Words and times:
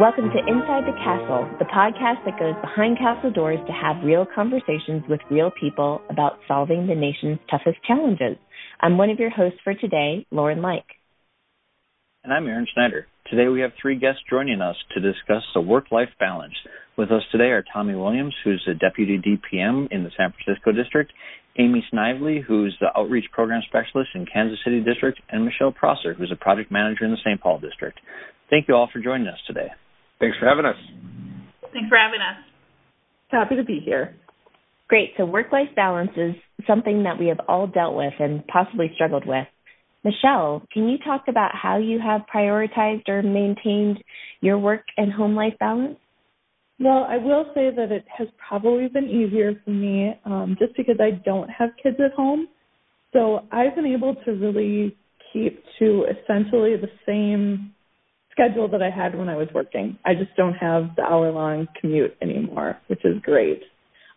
Welcome 0.00 0.30
to 0.30 0.38
Inside 0.48 0.88
the 0.88 0.96
Castle, 0.96 1.46
the 1.58 1.66
podcast 1.66 2.24
that 2.24 2.38
goes 2.38 2.54
behind 2.62 2.96
castle 2.96 3.30
doors 3.30 3.58
to 3.66 3.72
have 3.74 4.02
real 4.02 4.24
conversations 4.34 5.04
with 5.10 5.20
real 5.30 5.50
people 5.60 6.00
about 6.08 6.38
solving 6.48 6.86
the 6.86 6.94
nation's 6.94 7.38
toughest 7.50 7.76
challenges. 7.86 8.38
I'm 8.80 8.96
one 8.96 9.10
of 9.10 9.18
your 9.18 9.28
hosts 9.28 9.58
for 9.62 9.74
today, 9.74 10.24
Lauren 10.30 10.62
Like. 10.62 10.86
And 12.24 12.32
I'm 12.32 12.46
Aaron 12.46 12.66
Schneider. 12.72 13.08
Today 13.30 13.48
we 13.48 13.60
have 13.60 13.72
three 13.76 13.98
guests 13.98 14.22
joining 14.30 14.62
us 14.62 14.76
to 14.94 15.02
discuss 15.02 15.42
the 15.52 15.60
work-life 15.60 16.08
balance. 16.18 16.54
With 16.96 17.12
us 17.12 17.22
today 17.30 17.52
are 17.52 17.62
Tommy 17.70 17.94
Williams, 17.94 18.34
who's 18.42 18.66
a 18.70 18.72
deputy 18.72 19.18
DPM 19.18 19.88
in 19.90 20.02
the 20.02 20.10
San 20.16 20.32
Francisco 20.32 20.72
district, 20.72 21.12
Amy 21.58 21.84
Snively, 21.92 22.40
who's 22.40 22.74
the 22.80 22.88
outreach 22.98 23.26
program 23.32 23.60
specialist 23.68 24.12
in 24.14 24.24
Kansas 24.24 24.60
City 24.64 24.80
district, 24.80 25.20
and 25.28 25.44
Michelle 25.44 25.72
Prosser, 25.72 26.14
who's 26.14 26.32
a 26.32 26.42
project 26.42 26.72
manager 26.72 27.04
in 27.04 27.10
the 27.10 27.18
St. 27.22 27.38
Paul 27.38 27.58
district. 27.58 28.00
Thank 28.48 28.66
you 28.66 28.74
all 28.74 28.88
for 28.90 29.00
joining 29.00 29.28
us 29.28 29.38
today. 29.46 29.68
Thanks 30.20 30.36
for 30.38 30.46
having 30.46 30.66
us. 30.66 30.76
Thanks 31.72 31.88
for 31.88 31.96
having 31.96 32.20
us. 32.20 32.36
Happy 33.30 33.56
to 33.56 33.64
be 33.64 33.80
here. 33.84 34.14
Great. 34.88 35.12
So, 35.16 35.24
work 35.24 35.52
life 35.52 35.68
balance 35.74 36.10
is 36.16 36.34
something 36.66 37.04
that 37.04 37.18
we 37.18 37.28
have 37.28 37.40
all 37.48 37.66
dealt 37.66 37.96
with 37.96 38.12
and 38.18 38.46
possibly 38.46 38.90
struggled 38.94 39.26
with. 39.26 39.46
Michelle, 40.04 40.62
can 40.72 40.88
you 40.88 40.98
talk 40.98 41.24
about 41.28 41.52
how 41.54 41.78
you 41.78 41.98
have 42.00 42.22
prioritized 42.34 43.08
or 43.08 43.22
maintained 43.22 44.02
your 44.40 44.58
work 44.58 44.82
and 44.96 45.12
home 45.12 45.34
life 45.34 45.54
balance? 45.60 45.96
Well, 46.78 47.06
I 47.08 47.18
will 47.18 47.44
say 47.54 47.68
that 47.76 47.92
it 47.92 48.04
has 48.16 48.26
probably 48.48 48.88
been 48.88 49.04
easier 49.04 49.52
for 49.64 49.70
me 49.70 50.14
um, 50.24 50.56
just 50.58 50.74
because 50.76 50.96
I 50.98 51.10
don't 51.24 51.48
have 51.50 51.70
kids 51.82 51.98
at 52.02 52.12
home. 52.12 52.48
So 53.12 53.40
I've 53.52 53.74
been 53.74 53.86
able 53.86 54.14
to 54.24 54.30
really 54.32 54.96
keep 55.32 55.62
to 55.78 56.06
essentially 56.06 56.76
the 56.76 56.88
same 57.06 57.74
schedule 58.32 58.68
that 58.68 58.82
I 58.82 58.90
had 58.90 59.16
when 59.16 59.28
I 59.28 59.36
was 59.36 59.48
working. 59.54 59.98
I 60.04 60.14
just 60.14 60.34
don't 60.36 60.54
have 60.54 60.96
the 60.96 61.02
hour 61.02 61.30
long 61.30 61.68
commute 61.80 62.16
anymore, 62.22 62.78
which 62.88 63.04
is 63.04 63.20
great. 63.22 63.62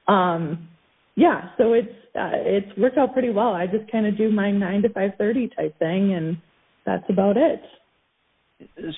Um, 0.08 0.67
yeah, 1.16 1.50
so 1.58 1.73
it's 1.73 1.94
uh, 2.16 2.31
it's 2.33 2.78
worked 2.78 2.97
out 2.97 3.14
pretty 3.14 3.30
well. 3.30 3.53
I 3.53 3.67
just 3.67 3.92
kind 3.92 4.05
of 4.05 4.17
do 4.17 4.31
my 4.31 4.52
nine 4.52 4.81
to 4.81 4.89
five 4.89 5.11
thirty 5.17 5.50
type 5.55 5.78
thing, 5.80 6.14
and 6.14 6.38
that's 6.86 7.05
about 7.09 7.38
it. 7.38 7.61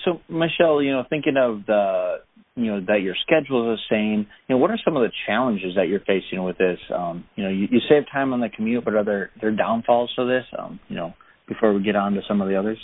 So, 0.04 0.20
Michelle, 0.28 0.82
you 0.82 0.92
know, 0.92 1.04
thinking 1.08 1.36
of 1.36 1.66
the 1.66 2.16
you 2.54 2.72
know 2.72 2.80
that 2.86 3.02
your 3.02 3.14
schedule 3.22 3.72
is 3.72 3.80
the 3.90 3.94
same. 3.94 4.26
You 4.48 4.54
know, 4.54 4.56
what 4.58 4.70
are 4.70 4.78
some 4.84 4.96
of 4.96 5.02
the 5.02 5.12
challenges 5.26 5.74
that 5.76 5.88
you're 5.88 6.00
facing 6.00 6.42
with 6.42 6.56
this? 6.56 6.78
Um, 6.94 7.24
you 7.36 7.44
know, 7.44 7.50
you, 7.50 7.68
you 7.70 7.80
save 7.88 8.04
time 8.10 8.32
on 8.32 8.40
the 8.40 8.48
commute, 8.48 8.84
but 8.84 8.94
are 8.94 9.04
there 9.04 9.30
there 9.40 9.50
downfalls 9.50 10.12
to 10.16 10.24
this? 10.24 10.44
Um, 10.58 10.80
you 10.88 10.96
know, 10.96 11.12
before 11.48 11.72
we 11.74 11.82
get 11.82 11.96
on 11.96 12.14
to 12.14 12.22
some 12.26 12.40
of 12.40 12.48
the 12.48 12.56
others. 12.56 12.78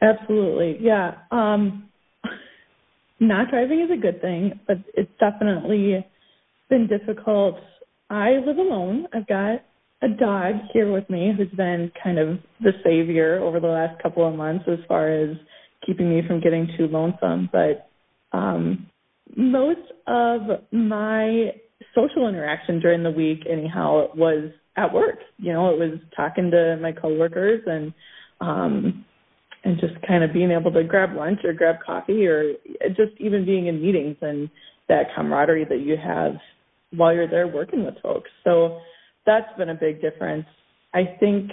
Absolutely, 0.00 0.78
yeah. 0.80 1.14
Um, 1.30 1.88
not 3.18 3.50
driving 3.50 3.80
is 3.80 3.90
a 3.90 4.00
good 4.00 4.20
thing, 4.20 4.60
but 4.66 4.78
it's 4.94 5.10
definitely 5.18 6.04
been 6.68 6.86
difficult. 6.86 7.56
I 8.10 8.32
live 8.46 8.58
alone. 8.58 9.06
I've 9.14 9.26
got 9.26 9.62
a 10.02 10.08
dog 10.08 10.54
here 10.72 10.92
with 10.92 11.08
me 11.08 11.32
who's 11.36 11.50
been 11.56 11.90
kind 12.02 12.18
of 12.18 12.38
the 12.60 12.72
savior 12.84 13.38
over 13.40 13.60
the 13.60 13.68
last 13.68 14.00
couple 14.02 14.28
of 14.28 14.34
months 14.34 14.64
as 14.68 14.78
far 14.86 15.08
as 15.10 15.36
keeping 15.84 16.10
me 16.10 16.22
from 16.26 16.40
getting 16.40 16.68
too 16.76 16.86
lonesome. 16.88 17.48
But 17.50 17.88
um, 18.36 18.86
most 19.34 19.80
of 20.06 20.42
my 20.72 21.52
social 21.94 22.28
interaction 22.28 22.80
during 22.80 23.02
the 23.02 23.10
week, 23.10 23.40
anyhow, 23.50 24.08
was 24.14 24.50
at 24.76 24.92
work. 24.92 25.18
You 25.38 25.54
know, 25.54 25.70
it 25.70 25.78
was 25.78 25.98
talking 26.14 26.50
to 26.50 26.76
my 26.80 26.92
coworkers 26.92 27.62
and 27.66 27.94
um, 28.40 29.04
and 29.66 29.80
just 29.80 29.94
kind 30.06 30.22
of 30.22 30.32
being 30.32 30.52
able 30.52 30.70
to 30.70 30.84
grab 30.84 31.16
lunch 31.16 31.40
or 31.42 31.52
grab 31.52 31.76
coffee 31.84 32.24
or 32.24 32.52
just 32.90 33.10
even 33.18 33.44
being 33.44 33.66
in 33.66 33.82
meetings 33.82 34.16
and 34.22 34.48
that 34.88 35.06
camaraderie 35.14 35.66
that 35.68 35.80
you 35.80 35.96
have 35.96 36.34
while 36.92 37.12
you're 37.12 37.28
there 37.28 37.48
working 37.48 37.84
with 37.84 37.94
folks. 38.00 38.30
So 38.44 38.78
that's 39.26 39.46
been 39.58 39.70
a 39.70 39.74
big 39.74 40.00
difference. 40.00 40.46
I 40.94 41.16
think 41.18 41.50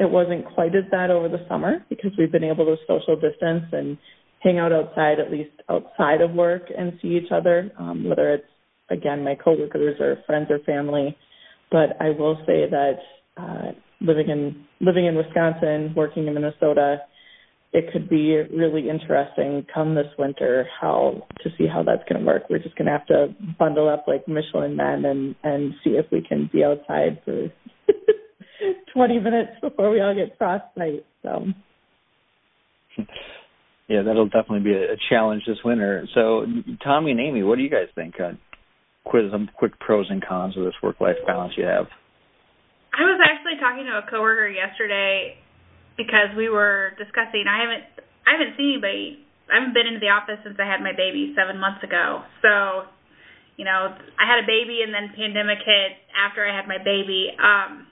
it 0.00 0.10
wasn't 0.10 0.44
quite 0.52 0.74
as 0.74 0.82
bad 0.90 1.10
over 1.10 1.28
the 1.28 1.46
summer 1.48 1.86
because 1.88 2.10
we've 2.18 2.32
been 2.32 2.42
able 2.42 2.64
to 2.64 2.76
social 2.88 3.14
distance 3.14 3.66
and 3.70 3.96
hang 4.40 4.58
out 4.58 4.72
outside, 4.72 5.20
at 5.20 5.30
least 5.30 5.52
outside 5.70 6.22
of 6.22 6.32
work, 6.32 6.62
and 6.76 6.98
see 7.00 7.16
each 7.16 7.30
other, 7.30 7.70
um, 7.78 8.08
whether 8.08 8.34
it's 8.34 8.44
again 8.90 9.22
my 9.22 9.36
coworkers 9.36 10.00
or 10.00 10.18
friends 10.26 10.48
or 10.50 10.58
family. 10.66 11.16
But 11.70 11.90
I 12.00 12.10
will 12.10 12.36
say 12.46 12.68
that 12.68 12.94
uh, 13.36 13.72
living 14.00 14.28
in 14.28 14.66
living 14.80 15.06
in 15.06 15.14
Wisconsin, 15.14 15.94
working 15.94 16.26
in 16.26 16.34
Minnesota, 16.34 17.02
it 17.72 17.90
could 17.92 18.08
be 18.08 18.36
really 18.54 18.90
interesting 18.90 19.66
come 19.72 19.94
this 19.94 20.06
winter 20.18 20.66
how 20.80 21.26
to 21.42 21.50
see 21.56 21.66
how 21.66 21.82
that's 21.82 22.06
going 22.08 22.20
to 22.20 22.26
work. 22.26 22.42
We're 22.50 22.58
just 22.58 22.76
going 22.76 22.86
to 22.86 22.92
have 22.92 23.06
to 23.06 23.34
bundle 23.58 23.88
up 23.88 24.04
like 24.06 24.28
Michelin 24.28 24.76
men 24.76 25.04
and 25.04 25.34
and 25.42 25.72
see 25.82 25.90
if 25.90 26.06
we 26.12 26.22
can 26.26 26.50
be 26.52 26.64
outside 26.64 27.22
for 27.24 27.48
20 28.94 29.20
minutes 29.20 29.52
before 29.62 29.90
we 29.90 30.00
all 30.00 30.14
get 30.14 30.36
frostbite. 30.36 31.06
So. 31.22 31.46
Yeah, 33.88 34.02
that'll 34.02 34.26
definitely 34.26 34.60
be 34.60 34.74
a, 34.74 34.96
challenge 35.10 35.42
this 35.46 35.58
winter. 35.64 36.06
So, 36.14 36.46
Tommy 36.84 37.10
and 37.10 37.20
Amy, 37.20 37.42
what 37.42 37.56
do 37.56 37.62
you 37.62 37.70
guys 37.70 37.88
think? 37.94 38.14
Uh, 38.20 38.32
quiz 39.04 39.32
some 39.32 39.50
quick 39.56 39.78
pros 39.80 40.06
and 40.08 40.24
cons 40.24 40.56
of 40.56 40.64
this 40.64 40.74
work-life 40.82 41.16
balance 41.26 41.54
you 41.56 41.64
have. 41.64 41.86
I 42.94 43.02
was 43.02 43.20
actually 43.24 43.58
talking 43.60 43.84
to 43.84 43.98
a 43.98 44.10
coworker 44.10 44.48
yesterday 44.48 45.36
because 45.96 46.32
we 46.36 46.48
were 46.48 46.92
discussing. 46.98 47.44
I 47.48 47.60
haven't 47.60 47.84
I 48.26 48.38
haven't 48.38 48.56
seen 48.56 48.78
anybody. 48.78 49.18
I 49.50 49.60
haven't 49.60 49.74
been 49.74 49.86
into 49.86 50.00
the 50.00 50.08
office 50.08 50.40
since 50.46 50.56
I 50.56 50.64
had 50.64 50.80
my 50.80 50.94
baby 50.94 51.34
seven 51.36 51.58
months 51.60 51.82
ago. 51.84 52.24
So, 52.40 52.88
you 53.58 53.66
know, 53.66 53.92
I 54.16 54.24
had 54.24 54.40
a 54.40 54.46
baby 54.46 54.80
and 54.80 54.94
then 54.94 55.12
pandemic 55.12 55.60
hit 55.60 55.98
after 56.14 56.40
I 56.40 56.54
had 56.54 56.64
my 56.64 56.78
baby. 56.78 57.28
Um, 57.36 57.84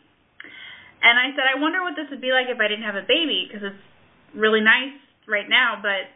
and 1.03 1.19
I 1.19 1.35
said, 1.37 1.45
I 1.45 1.61
wonder 1.61 1.83
what 1.83 1.99
this 1.99 2.09
would 2.09 2.23
be 2.23 2.33
like 2.33 2.49
if 2.49 2.57
I 2.61 2.69
didn't 2.69 2.87
have 2.87 2.97
a 2.97 3.05
baby 3.05 3.45
because 3.45 3.67
it's 3.67 3.85
really 4.33 4.61
nice 4.61 4.97
right 5.29 5.49
now, 5.49 5.77
but 5.83 6.09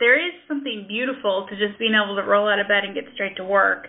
there 0.00 0.18
is 0.18 0.34
something 0.48 0.84
beautiful 0.88 1.46
to 1.48 1.54
just 1.56 1.78
being 1.78 1.94
able 1.94 2.16
to 2.16 2.26
roll 2.26 2.48
out 2.48 2.58
of 2.58 2.68
bed 2.68 2.84
and 2.84 2.92
get 2.92 3.04
straight 3.14 3.36
to 3.36 3.44
work. 3.44 3.88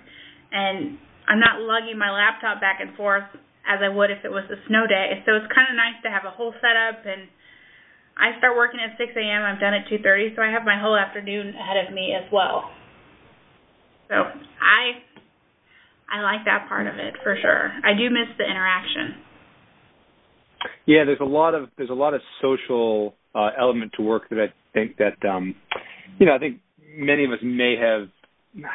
And 0.52 1.00
I'm 1.28 1.40
not 1.40 1.60
lugging 1.60 1.98
my 1.98 2.12
laptop 2.12 2.62
back 2.62 2.80
and 2.80 2.96
forth 2.96 3.26
as 3.68 3.82
I 3.82 3.90
would 3.90 4.12
if 4.12 4.24
it 4.24 4.32
was 4.32 4.46
a 4.50 4.60
snow 4.68 4.86
day. 4.88 5.22
So 5.26 5.36
it's 5.36 5.50
kind 5.54 5.68
of 5.70 5.76
nice 5.76 5.98
to 6.06 6.10
have 6.10 6.26
a 6.26 6.34
whole 6.34 6.54
setup 6.62 7.06
and 7.06 7.28
I 8.18 8.38
start 8.40 8.56
working 8.56 8.80
at 8.80 8.98
6 8.98 9.12
a.m. 9.16 9.44
I'm 9.44 9.60
done 9.60 9.74
at 9.74 9.88
2:30, 9.88 10.36
so 10.36 10.42
I 10.42 10.50
have 10.50 10.64
my 10.64 10.80
whole 10.80 10.96
afternoon 10.96 11.54
ahead 11.54 11.86
of 11.86 11.94
me 11.94 12.16
as 12.16 12.24
well. 12.32 12.72
So 14.08 14.16
I 14.16 15.04
I 16.10 16.22
like 16.22 16.46
that 16.46 16.68
part 16.70 16.88
of 16.88 16.96
it 16.96 17.16
for 17.24 17.36
sure. 17.42 17.72
I 17.84 17.94
do 17.94 18.10
miss 18.10 18.30
the 18.38 18.46
interaction. 18.46 19.16
Yeah, 20.86 21.04
there's 21.04 21.20
a 21.20 21.26
lot 21.26 21.56
of 21.56 21.70
there's 21.78 21.90
a 21.90 21.94
lot 21.94 22.14
of 22.14 22.22
social 22.42 23.16
uh, 23.34 23.50
element 23.60 23.92
to 23.98 24.04
work 24.04 24.30
that 24.30 24.40
I 24.40 24.54
think 24.74 24.98
that 24.98 25.28
um, 25.28 25.56
you 26.20 26.26
know 26.26 26.36
I 26.36 26.40
think 26.40 26.62
many 26.96 27.26
of 27.26 27.32
us 27.32 27.40
may 27.44 27.76
have 27.76 28.08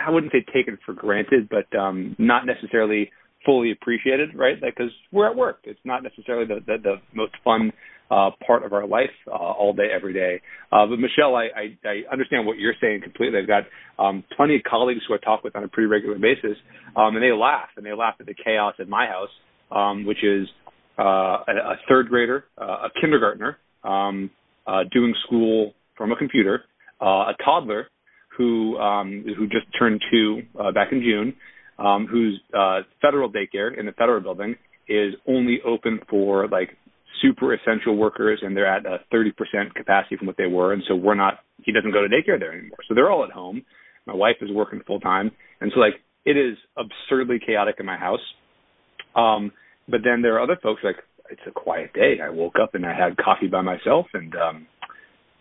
I 0.06 0.10
wouldn't 0.10 0.32
say 0.32 0.44
taken 0.52 0.76
for 0.84 0.92
granted, 0.92 1.48
but 1.48 1.74
um, 1.78 2.14
not 2.18 2.44
necessarily 2.44 3.10
fully 3.44 3.72
appreciated, 3.72 4.30
right? 4.34 4.56
Because 4.60 4.92
we're 5.12 5.28
at 5.30 5.36
work. 5.36 5.60
It's 5.64 5.80
not 5.84 6.02
necessarily 6.02 6.46
the 6.46 6.60
the, 6.66 6.76
the 6.82 6.94
most 7.14 7.32
fun 7.44 7.72
uh, 8.10 8.30
part 8.44 8.64
of 8.64 8.72
our 8.72 8.86
life 8.86 9.10
uh, 9.28 9.30
all 9.30 9.72
day, 9.72 9.88
every 9.94 10.12
day. 10.12 10.40
Uh, 10.72 10.86
but 10.86 10.98
Michelle, 10.98 11.36
I, 11.36 11.44
I, 11.56 11.88
I 11.88 12.12
understand 12.12 12.44
what 12.44 12.58
you're 12.58 12.74
saying 12.80 13.02
completely. 13.02 13.38
I've 13.38 13.46
got 13.46 13.64
um, 14.04 14.24
plenty 14.36 14.56
of 14.56 14.62
colleagues 14.68 15.02
who 15.06 15.14
I 15.14 15.18
talk 15.18 15.44
with 15.44 15.54
on 15.54 15.62
a 15.62 15.68
pretty 15.68 15.86
regular 15.86 16.18
basis, 16.18 16.56
um, 16.96 17.14
and 17.14 17.22
they 17.22 17.30
laugh 17.32 17.68
and 17.76 17.86
they 17.86 17.92
laugh 17.92 18.14
at 18.18 18.26
the 18.26 18.34
chaos 18.34 18.74
at 18.80 18.88
my 18.88 19.06
house, 19.06 19.28
um, 19.70 20.04
which 20.04 20.24
is 20.24 20.48
uh, 20.98 21.02
a, 21.46 21.52
a 21.52 21.76
third 21.88 22.08
grader, 22.08 22.44
uh, 22.60 22.64
a 22.64 22.88
kindergartner, 23.00 23.58
um, 23.84 24.30
uh, 24.66 24.80
doing 24.92 25.14
school 25.26 25.72
from 25.96 26.10
a 26.10 26.16
computer, 26.16 26.64
uh, 27.00 27.30
a 27.30 27.34
toddler 27.44 27.86
who 28.36 28.76
um, 28.78 29.24
who 29.36 29.46
just 29.46 29.66
turned 29.78 30.00
two 30.10 30.42
uh, 30.58 30.72
back 30.72 30.88
in 30.92 31.00
June, 31.00 31.34
um, 31.80 32.06
whose 32.06 32.40
uh, 32.56 32.80
federal 33.00 33.30
daycare 33.30 33.78
in 33.78 33.86
the 33.86 33.92
federal 33.92 34.20
building 34.20 34.54
is 34.88 35.14
only 35.26 35.58
open 35.64 36.00
for 36.08 36.48
like 36.48 36.70
super 37.22 37.54
essential 37.54 37.96
workers, 37.96 38.40
and 38.42 38.56
they're 38.56 38.66
at 38.66 38.86
a 38.86 38.98
30% 39.12 39.74
capacity 39.74 40.16
from 40.16 40.26
what 40.26 40.36
they 40.36 40.46
were, 40.46 40.72
and 40.72 40.82
so 40.88 40.94
we're 40.94 41.14
not. 41.14 41.40
He 41.62 41.72
doesn't 41.72 41.92
go 41.92 42.02
to 42.02 42.08
daycare 42.08 42.38
there 42.38 42.52
anymore, 42.52 42.78
so 42.88 42.94
they're 42.94 43.10
all 43.10 43.24
at 43.24 43.30
home. 43.30 43.62
My 44.06 44.14
wife 44.14 44.36
is 44.40 44.50
working 44.50 44.80
full 44.86 45.00
time, 45.00 45.30
and 45.60 45.70
so 45.74 45.80
like 45.80 45.94
it 46.24 46.36
is 46.36 46.56
absurdly 46.76 47.38
chaotic 47.44 47.76
in 47.78 47.86
my 47.86 47.96
house. 47.96 48.20
Um, 49.14 49.52
but 49.88 50.00
then 50.04 50.22
there 50.22 50.36
are 50.36 50.42
other 50.42 50.58
folks 50.62 50.82
like 50.84 50.96
it's 51.30 51.40
a 51.46 51.50
quiet 51.50 51.92
day. 51.92 52.16
I 52.22 52.30
woke 52.30 52.54
up 52.62 52.74
and 52.74 52.84
I 52.84 52.94
had 52.94 53.16
coffee 53.16 53.46
by 53.46 53.62
myself 53.62 54.06
and 54.14 54.34
um 54.34 54.66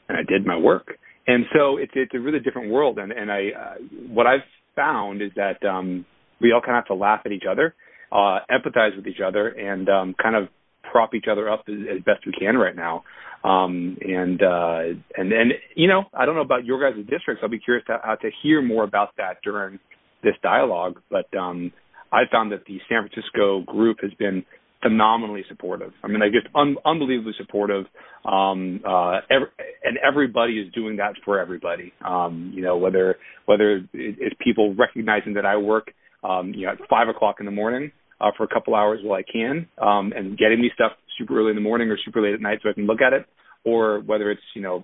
and 0.08 0.18
I 0.18 0.22
did 0.28 0.46
my 0.46 0.58
work. 0.58 0.98
And 1.28 1.46
so 1.54 1.78
it's 1.78 1.92
it's 1.96 2.14
a 2.14 2.20
really 2.20 2.40
different 2.40 2.72
world 2.72 2.98
and 3.00 3.12
and 3.12 3.32
I 3.32 3.50
uh, 3.50 3.74
what 4.08 4.28
I've 4.28 4.48
found 4.76 5.22
is 5.22 5.32
that 5.36 5.64
um 5.68 6.06
we 6.42 6.52
all 6.52 6.62
kind 6.62 6.78
of 6.78 6.84
have 6.84 6.88
to 6.88 6.96
laugh 6.96 7.22
at 7.26 7.32
each 7.32 7.46
other, 7.50 7.76
uh 8.12 8.40
empathize 8.50 8.96
with 8.96 9.08
each 9.08 9.22
other 9.26 9.48
and 9.50 9.90
um 9.90 10.16
kind 10.22 10.36
of 10.36 10.48
prop 10.92 11.14
each 11.14 11.26
other 11.32 11.50
up 11.50 11.64
as, 11.68 11.76
as 11.98 12.04
best 12.04 12.26
we 12.26 12.34
can 12.34 12.58
right 12.58 12.76
now. 12.76 13.04
Um, 13.44 13.98
and 14.02 14.42
uh, 14.42 14.80
and 15.16 15.32
and 15.32 15.54
you 15.76 15.88
know, 15.88 16.04
I 16.14 16.26
don't 16.26 16.36
know 16.36 16.42
about 16.42 16.66
your 16.66 16.80
guys' 16.80 17.06
districts. 17.10 17.42
I'll 17.42 17.50
be 17.50 17.60
curious 17.60 17.86
to 17.88 17.94
uh, 17.94 18.16
to 18.18 18.30
hear 18.44 18.62
more 18.62 18.84
about 18.84 19.16
that 19.18 19.38
during 19.44 19.80
this 20.24 20.34
dialogue. 20.44 21.00
But 21.10 21.34
um, 21.38 21.72
I 22.12 22.24
found 22.30 22.52
that 22.52 22.66
the 22.66 22.80
San 22.90 23.08
Francisco 23.08 23.62
group 23.62 24.00
has 24.02 24.12
been 24.20 24.44
phenomenally 24.82 25.44
supportive. 25.48 25.94
I 26.04 26.08
mean, 26.08 26.20
like 26.20 26.34
just 26.34 26.48
un- 26.54 26.78
unbelievably 26.86 27.34
supportive. 27.38 27.86
Um, 28.26 28.82
uh, 28.86 29.20
and 29.30 29.98
everybody 30.06 30.60
is 30.60 30.74
doing 30.74 30.98
that 30.98 31.14
for 31.24 31.40
everybody. 31.40 31.94
Um, 32.06 32.52
you 32.54 32.62
know, 32.62 32.76
whether 32.76 33.18
whether 33.46 33.82
it's 33.94 34.36
people 34.44 34.76
recognizing 34.76 35.36
that 35.36 35.46
I 35.46 35.56
work, 35.56 35.94
um, 36.24 36.54
you 36.54 36.66
know, 36.66 36.74
at 36.74 36.78
five 36.90 37.08
o'clock 37.08 37.38
in 37.40 37.46
the 37.46 37.52
morning 37.52 37.92
uh, 38.22 38.32
for 38.38 38.44
a 38.44 38.48
couple 38.48 38.76
hours 38.76 39.00
while 39.04 39.20
I 39.20 39.24
can, 39.24 39.68
um, 39.82 40.14
and 40.16 40.38
getting 40.38 40.62
me 40.62 40.72
stuff 40.74 40.94
super 41.18 41.40
early 41.40 41.50
in 41.50 41.56
the 41.56 41.62
morning 41.62 41.90
or 41.90 41.98
super 42.04 42.22
late 42.22 42.34
at 42.34 42.42
night 42.42 42.60
so 42.64 42.70
I 42.70 42.74
can 42.74 42.86
look 42.86 43.02
at 43.02 43.14
it, 43.14 43.26
or 43.66 44.00
whether 44.02 44.32
it's 44.32 44.42
you 44.56 44.62
know 44.62 44.84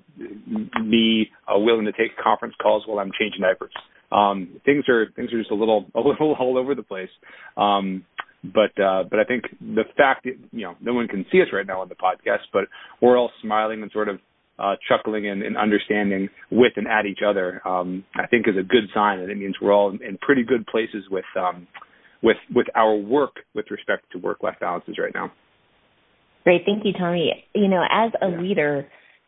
me 0.82 1.30
uh, 1.48 1.58
willing 1.60 1.86
to 1.86 1.92
take 1.92 2.18
conference 2.22 2.56
calls 2.62 2.84
while 2.86 3.00
I'm 3.00 3.12
changing 3.20 3.42
diapers. 3.42 3.74
Um, 4.12 4.62
things 4.66 4.88
are 4.88 5.08
things 5.16 5.34
are 5.34 5.40
just 5.40 5.52
a 5.52 5.56
little 5.56 5.86
a 5.96 6.00
little 6.00 6.36
all 6.40 6.58
over 6.58 6.76
the 6.76 6.84
place. 6.84 7.10
Um, 7.58 8.06
but 8.44 8.80
uh, 8.82 9.04
but 9.10 9.20
I 9.20 9.24
think 9.24 9.46
the 9.60 9.84
fact 9.98 10.26
that 10.26 10.36
you 10.52 10.64
know 10.64 10.76
no 10.82 10.94
one 10.94 11.08
can 11.08 11.26
see 11.32 11.42
us 11.42 11.48
right 11.52 11.66
now 11.66 11.82
on 11.82 11.90
the 11.90 11.96
podcast, 11.96 12.46
but 12.54 12.66
we're 13.02 13.18
all 13.18 13.32
smiling 13.42 13.82
and 13.82 13.92
sort 13.92 14.10
of 14.10 14.20
uh, 14.58 14.76
chuckling 14.88 15.28
and, 15.28 15.44
and, 15.44 15.58
understanding 15.58 16.30
with 16.50 16.74
and 16.78 16.88
at 16.88 17.06
each 17.06 17.20
other, 17.28 17.62
um, 17.68 18.06
I 18.16 18.26
think 18.28 18.48
is 18.48 18.56
a 18.58 18.64
good 18.64 18.86
sign, 18.94 19.20
and 19.20 19.30
it 19.30 19.38
means 19.38 19.56
we're 19.62 19.74
all 19.74 19.90
in 19.90 20.18
pretty 20.22 20.44
good 20.44 20.66
places 20.68 21.04
with 21.12 21.26
um, 21.38 21.68
with 22.24 22.38
with 22.54 22.68
our 22.76 22.96
work 22.96 23.38
with 23.54 23.66
respect 23.70 24.06
to 24.14 24.18
work 24.18 24.44
life 24.44 24.56
balances 24.60 24.96
right 24.98 25.14
now. 25.14 25.32
Great, 26.44 26.62
thank 26.66 26.86
you, 26.86 26.94
Tommy. 26.94 27.46
You 27.54 27.68
know, 27.68 27.84
as 27.92 28.12
a 28.22 28.30
yeah. 28.30 28.42
leader 28.42 28.88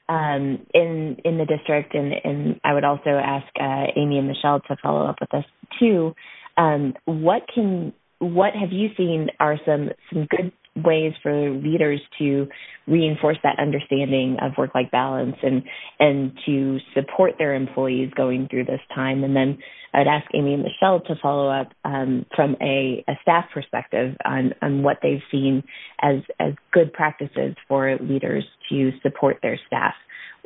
um, 0.09 0.65
in 0.73 1.17
in 1.25 1.37
the 1.37 1.45
district, 1.45 1.93
and 1.93 2.13
and 2.23 2.59
I 2.63 2.73
would 2.73 2.85
also 2.85 3.09
ask 3.09 3.47
uh, 3.59 3.91
Amy 3.99 4.19
and 4.19 4.27
Michelle 4.27 4.61
to 4.61 4.77
follow 4.81 5.05
up 5.05 5.17
with 5.19 5.33
us 5.33 5.45
too. 5.79 6.13
Um, 6.57 6.93
what 7.05 7.43
can 7.53 7.93
what 8.19 8.53
have 8.53 8.71
you 8.71 8.89
seen 8.95 9.27
are 9.39 9.57
some 9.65 9.89
some 10.11 10.27
good 10.29 10.51
ways 10.83 11.13
for 11.21 11.51
leaders 11.51 12.01
to 12.19 12.47
reinforce 12.87 13.37
that 13.43 13.59
understanding 13.59 14.37
of 14.41 14.51
work 14.57 14.73
life 14.75 14.89
balance 14.91 15.35
and 15.43 15.63
and 15.99 16.37
to 16.45 16.79
support 16.93 17.33
their 17.37 17.53
employees 17.53 18.11
going 18.15 18.47
through 18.49 18.65
this 18.65 18.81
time 18.93 19.23
and 19.23 19.35
then 19.35 19.57
I'd 19.93 20.07
ask 20.07 20.27
Amy 20.33 20.53
and 20.53 20.63
Michelle 20.63 20.99
to 21.01 21.15
follow 21.21 21.49
up 21.49 21.71
um, 21.83 22.25
from 22.35 22.55
a, 22.61 23.03
a, 23.07 23.13
staff 23.21 23.45
perspective 23.53 24.15
on, 24.25 24.53
on 24.61 24.83
what 24.83 24.97
they've 25.01 25.21
seen 25.31 25.63
as 26.01 26.17
as 26.39 26.53
good 26.71 26.93
practices 26.93 27.55
for 27.67 27.97
leaders 27.99 28.43
to 28.69 28.91
support 29.01 29.37
their 29.41 29.59
staff 29.65 29.95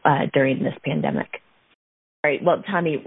uh, 0.06 0.28
during 0.34 0.64
this 0.64 0.76
pandemic. 0.86 1.42
All 2.24 2.32
right. 2.32 2.40
Well, 2.44 2.64
Tommy, 2.70 3.04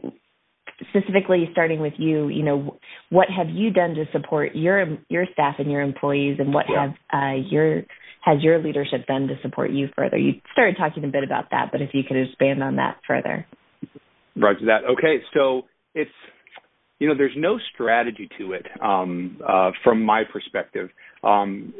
specifically 0.89 1.49
starting 1.53 1.81
with 1.81 1.95
you, 1.99 2.29
you 2.29 2.43
know, 2.43 2.79
what 3.11 3.29
have 3.29 3.49
you 3.49 3.71
done 3.71 3.95
to 3.95 4.05
support 4.13 4.55
your 4.55 4.99
your 5.09 5.27
staff 5.33 5.57
and 5.59 5.71
your 5.71 5.81
employees, 5.83 6.39
and 6.39 6.53
what 6.53 6.67
yeah. 6.69 6.87
have 6.87 6.95
uh, 7.13 7.35
your 7.37 7.83
has 8.23 8.43
your 8.43 8.63
leadership 8.63 9.07
done 9.07 9.29
to 9.29 9.35
support 9.43 9.71
you 9.71 9.89
further? 9.95 10.17
You 10.17 10.41
started 10.53 10.77
talking 10.79 11.05
a 11.05 11.09
bit 11.09 11.25
about 11.25 11.51
that, 11.51 11.71
but 11.73 11.81
if 11.83 11.91
you 11.93 12.03
could 12.07 12.17
expand 12.17 12.63
on 12.63 12.77
that 12.77 12.99
further. 13.07 13.47
Roger 14.37 14.67
that. 14.67 14.85
Okay, 14.85 15.23
so 15.33 15.63
it's 15.95 16.11
you 16.99 17.09
know 17.09 17.15
there's 17.17 17.37
no 17.37 17.59
strategy 17.73 18.29
to 18.39 18.53
it 18.53 18.67
um, 18.83 19.39
uh, 19.47 19.71
from 19.83 20.03
my 20.03 20.23
perspective, 20.31 20.91
um, 21.23 21.73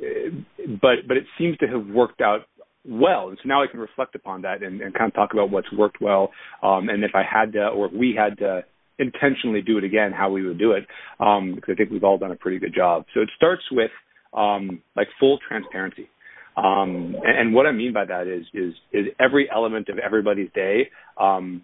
but 0.81 1.09
but 1.09 1.17
it 1.17 1.25
seems 1.39 1.57
to 1.59 1.67
have 1.67 1.87
worked 1.87 2.21
out 2.21 2.43
well. 2.87 3.29
And 3.29 3.39
so 3.43 3.49
now 3.49 3.63
I 3.63 3.67
can 3.67 3.81
reflect 3.81 4.15
upon 4.15 4.43
that 4.43 4.63
and, 4.63 4.81
and 4.81 4.95
kind 4.95 5.09
of 5.09 5.15
talk 5.15 5.33
about 5.33 5.51
what's 5.51 5.73
worked 5.73 6.01
well. 6.01 6.31
Um, 6.63 6.89
and 6.89 7.03
if 7.03 7.13
I 7.15 7.23
had 7.23 7.53
to, 7.55 7.69
or 7.69 7.87
if 7.87 7.93
we 7.93 8.15
had 8.17 8.39
to 8.39 8.65
intentionally 8.99 9.63
do 9.63 9.79
it 9.79 9.85
again, 9.85 10.13
how 10.13 10.31
we 10.31 10.47
would 10.47 10.59
do 10.59 10.73
it, 10.73 10.87
um, 11.21 11.55
because 11.55 11.73
I 11.73 11.77
think 11.77 11.91
we've 11.91 12.05
all 12.05 12.19
done 12.19 12.33
a 12.33 12.37
pretty 12.37 12.59
good 12.59 12.75
job. 12.75 13.05
So 13.15 13.21
it 13.21 13.31
starts 13.37 13.63
with 13.71 13.91
um, 14.33 14.83
like 14.97 15.09
full 15.19 15.39
transparency. 15.47 16.09
Um, 16.57 17.17
and, 17.25 17.39
and, 17.39 17.55
what 17.55 17.67
I 17.67 17.73
mean 17.73 17.93
by 17.93 18.05
that 18.05 18.29
is 18.29 18.45
is 18.55 18.75
is 18.93 19.07
every 19.19 19.49
element 19.53 19.89
of 19.89 19.99
everybody's 19.99 20.51
day. 20.55 20.89
Um, 21.21 21.63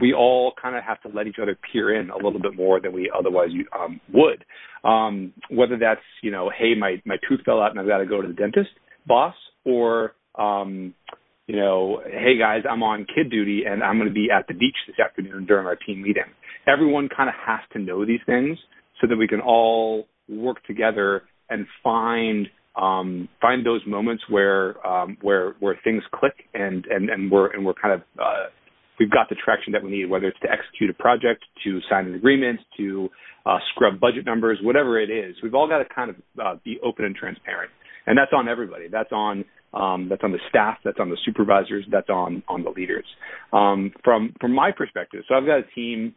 we 0.00 0.14
all 0.14 0.54
kind 0.60 0.76
of 0.76 0.82
have 0.82 1.00
to 1.02 1.08
let 1.08 1.26
each 1.26 1.36
other 1.40 1.58
peer 1.70 2.00
in 2.00 2.08
a 2.08 2.16
little 2.16 2.40
bit 2.40 2.56
more 2.56 2.80
than 2.80 2.94
we 2.94 3.12
otherwise 3.16 3.50
um, 3.78 4.00
would. 4.14 4.44
Um, 4.82 5.34
whether 5.50 5.76
that's 5.78 6.00
you 6.22 6.30
know, 6.30 6.50
hey, 6.56 6.74
my 6.74 7.02
my 7.04 7.16
tooth 7.28 7.40
fell 7.44 7.60
out 7.60 7.70
and 7.70 7.80
I've 7.80 7.86
got 7.86 7.98
to 7.98 8.06
go 8.06 8.22
to 8.22 8.28
the 8.28 8.34
dentist, 8.34 8.70
boss, 9.06 9.34
or 9.66 10.14
um, 10.36 10.94
you 11.46 11.56
know, 11.56 12.00
hey 12.06 12.38
guys, 12.38 12.62
I'm 12.70 12.82
on 12.82 13.06
kid 13.12 13.30
duty 13.30 13.64
and 13.66 13.82
I'm 13.82 13.98
going 13.98 14.08
to 14.08 14.14
be 14.14 14.28
at 14.30 14.46
the 14.46 14.54
beach 14.54 14.76
this 14.86 14.98
afternoon 15.04 15.46
during 15.46 15.66
our 15.66 15.76
team 15.76 16.00
meeting. 16.00 16.22
Everyone 16.66 17.08
kind 17.14 17.28
of 17.28 17.34
has 17.46 17.60
to 17.72 17.78
know 17.78 18.04
these 18.04 18.20
things 18.26 18.58
so 19.00 19.06
that 19.06 19.16
we 19.16 19.26
can 19.26 19.40
all 19.40 20.06
work 20.28 20.64
together 20.66 21.22
and 21.48 21.66
find 21.82 22.46
um, 22.76 23.28
find 23.40 23.66
those 23.66 23.80
moments 23.86 24.22
where 24.28 24.84
um, 24.86 25.16
where 25.22 25.54
where 25.60 25.78
things 25.82 26.02
click 26.14 26.34
and 26.54 26.86
and 26.86 27.10
and 27.10 27.30
we're 27.30 27.50
and 27.50 27.64
we're 27.64 27.74
kind 27.74 27.94
of 27.94 28.00
uh, 28.18 28.46
we've 28.98 29.10
got 29.10 29.28
the 29.28 29.34
traction 29.34 29.72
that 29.72 29.82
we 29.82 29.90
need, 29.90 30.08
whether 30.08 30.28
it's 30.28 30.38
to 30.40 30.48
execute 30.50 30.90
a 30.90 30.94
project, 30.94 31.44
to 31.64 31.80
sign 31.90 32.06
an 32.06 32.14
agreement, 32.14 32.60
to 32.76 33.08
uh, 33.46 33.58
scrub 33.74 33.98
budget 33.98 34.24
numbers, 34.24 34.58
whatever 34.62 35.00
it 35.00 35.10
is. 35.10 35.34
We've 35.42 35.54
all 35.54 35.66
got 35.66 35.78
to 35.78 35.84
kind 35.92 36.10
of 36.10 36.16
uh, 36.40 36.54
be 36.64 36.78
open 36.84 37.06
and 37.06 37.16
transparent, 37.16 37.70
and 38.06 38.16
that's 38.16 38.32
on 38.32 38.48
everybody. 38.48 38.86
That's 38.88 39.10
on 39.10 39.44
um, 39.72 40.08
that's 40.08 40.22
on 40.22 40.32
the 40.32 40.40
staff, 40.48 40.78
that's 40.84 40.98
on 41.00 41.10
the 41.10 41.18
supervisors, 41.24 41.84
that's 41.90 42.08
on 42.08 42.42
on 42.48 42.62
the 42.62 42.70
leaders. 42.70 43.06
Um, 43.52 43.92
from 44.04 44.34
from 44.40 44.54
my 44.54 44.70
perspective, 44.70 45.24
so 45.28 45.34
I've 45.34 45.46
got 45.46 45.58
a 45.58 45.74
team 45.74 46.14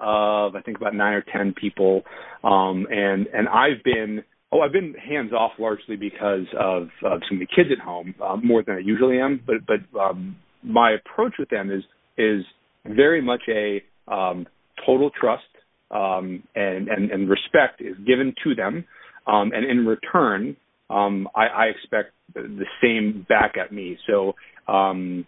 of 0.00 0.54
I 0.54 0.62
think 0.62 0.76
about 0.78 0.94
nine 0.94 1.14
or 1.14 1.24
ten 1.32 1.54
people, 1.54 2.02
um, 2.44 2.86
and 2.90 3.26
and 3.28 3.48
I've 3.48 3.82
been 3.84 4.22
oh 4.52 4.60
I've 4.60 4.72
been 4.72 4.94
hands 4.94 5.32
off 5.32 5.52
largely 5.58 5.96
because 5.96 6.46
of, 6.58 6.88
of 7.04 7.20
some 7.28 7.40
of 7.40 7.40
the 7.40 7.46
kids 7.54 7.70
at 7.72 7.84
home 7.84 8.14
uh, 8.24 8.36
more 8.36 8.62
than 8.62 8.76
I 8.76 8.80
usually 8.80 9.20
am, 9.20 9.40
but 9.46 9.56
but 9.66 9.98
um, 9.98 10.36
my 10.62 10.92
approach 10.92 11.34
with 11.38 11.50
them 11.50 11.70
is 11.70 11.82
is 12.16 12.44
very 12.86 13.20
much 13.20 13.42
a 13.48 13.82
um, 14.06 14.46
total 14.84 15.10
trust 15.18 15.42
um, 15.90 16.42
and, 16.54 16.88
and 16.88 17.10
and 17.10 17.28
respect 17.28 17.80
is 17.80 17.96
given 18.06 18.34
to 18.44 18.54
them, 18.54 18.84
um, 19.26 19.52
and 19.54 19.64
in 19.64 19.86
return 19.86 20.56
um, 20.90 21.28
I, 21.34 21.46
I 21.46 21.64
expect 21.66 22.12
the 22.34 22.64
same 22.82 23.26
back 23.28 23.54
at 23.56 23.72
me. 23.72 23.98
So 24.06 24.34
um, 24.72 25.26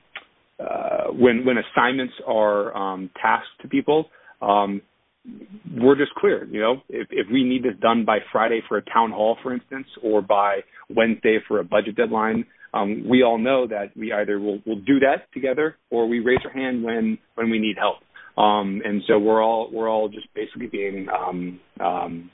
uh, 0.59 1.09
when 1.12 1.45
when 1.45 1.57
assignments 1.59 2.15
are 2.27 2.77
um, 2.77 3.11
tasked 3.21 3.61
to 3.62 3.69
people, 3.69 4.07
um, 4.41 4.83
we're 5.77 5.97
just 5.97 6.15
clear. 6.15 6.45
You 6.45 6.61
know, 6.61 6.83
if, 6.89 7.09
if 7.11 7.27
we 7.31 7.45
need 7.45 7.63
this 7.63 7.79
done 7.81 8.05
by 8.05 8.19
Friday 8.33 8.63
for 8.69 8.79
a 8.79 8.83
town 8.83 9.11
hall, 9.11 9.37
for 9.43 9.53
instance, 9.53 9.87
or 10.03 10.23
by 10.23 10.61
Wednesday 10.89 11.39
for 11.47 11.61
a 11.61 11.65
budget 11.65 11.97
deadline, 11.97 12.47
um, 12.73 13.05
we 13.09 13.23
all 13.23 13.39
know 13.39 13.67
that 13.67 13.97
we 13.97 14.13
either 14.13 14.39
will 14.39 14.61
will 14.65 14.81
do 14.81 15.01
that 15.01 15.33
together 15.35 15.77
or 15.91 16.09
we 16.09 16.21
raise 16.21 16.39
our 16.45 16.53
hand 16.53 16.83
when 16.83 17.19
when 17.35 17.51
we 17.51 17.59
need 17.59 17.77
help. 17.77 17.99
Um, 18.39 18.81
and 18.85 19.03
so 19.07 19.19
we're 19.19 19.43
all 19.43 19.69
we're 19.73 19.89
all 19.89 20.09
just 20.09 20.33
basically 20.35 20.69
being 20.69 21.09
um, 21.09 21.61
um, 21.81 22.31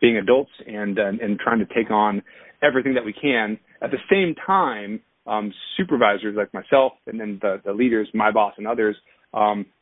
being 0.00 0.16
adults 0.16 0.52
and, 0.66 0.98
and 0.98 1.20
and 1.20 1.38
trying 1.38 1.58
to 1.58 1.66
take 1.74 1.90
on 1.90 2.22
everything 2.62 2.94
that 2.94 3.04
we 3.04 3.12
can. 3.12 3.58
At 3.82 3.90
the 3.90 3.98
same 4.10 4.34
time, 4.46 5.00
um, 5.26 5.52
supervisors 5.76 6.36
like 6.36 6.52
myself 6.54 6.92
and 7.06 7.18
then 7.18 7.38
the, 7.42 7.60
the 7.64 7.72
leaders, 7.72 8.08
my 8.14 8.30
boss 8.30 8.54
and 8.58 8.66
others, 8.66 8.96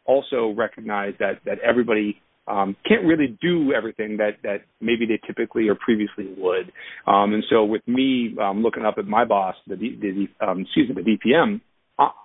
also 0.04 0.54
recognize 0.56 1.14
that 1.18 1.40
that 1.44 1.58
everybody 1.60 2.20
um, 2.48 2.76
can't 2.86 3.04
really 3.04 3.38
do 3.40 3.72
everything 3.72 4.16
that 4.16 4.36
that 4.42 4.62
maybe 4.80 5.06
they 5.06 5.20
typically 5.26 5.68
or 5.68 5.74
previously 5.74 6.28
would. 6.36 6.72
Um, 7.06 7.34
and 7.34 7.44
so 7.48 7.64
with 7.64 7.86
me 7.86 8.34
um, 8.40 8.62
looking 8.62 8.84
up 8.84 8.96
at 8.98 9.06
my 9.06 9.24
boss, 9.24 9.54
um, 9.70 10.60
excuse 10.60 10.88
me, 10.88 10.94
the 10.94 11.18
DPM, 11.18 11.60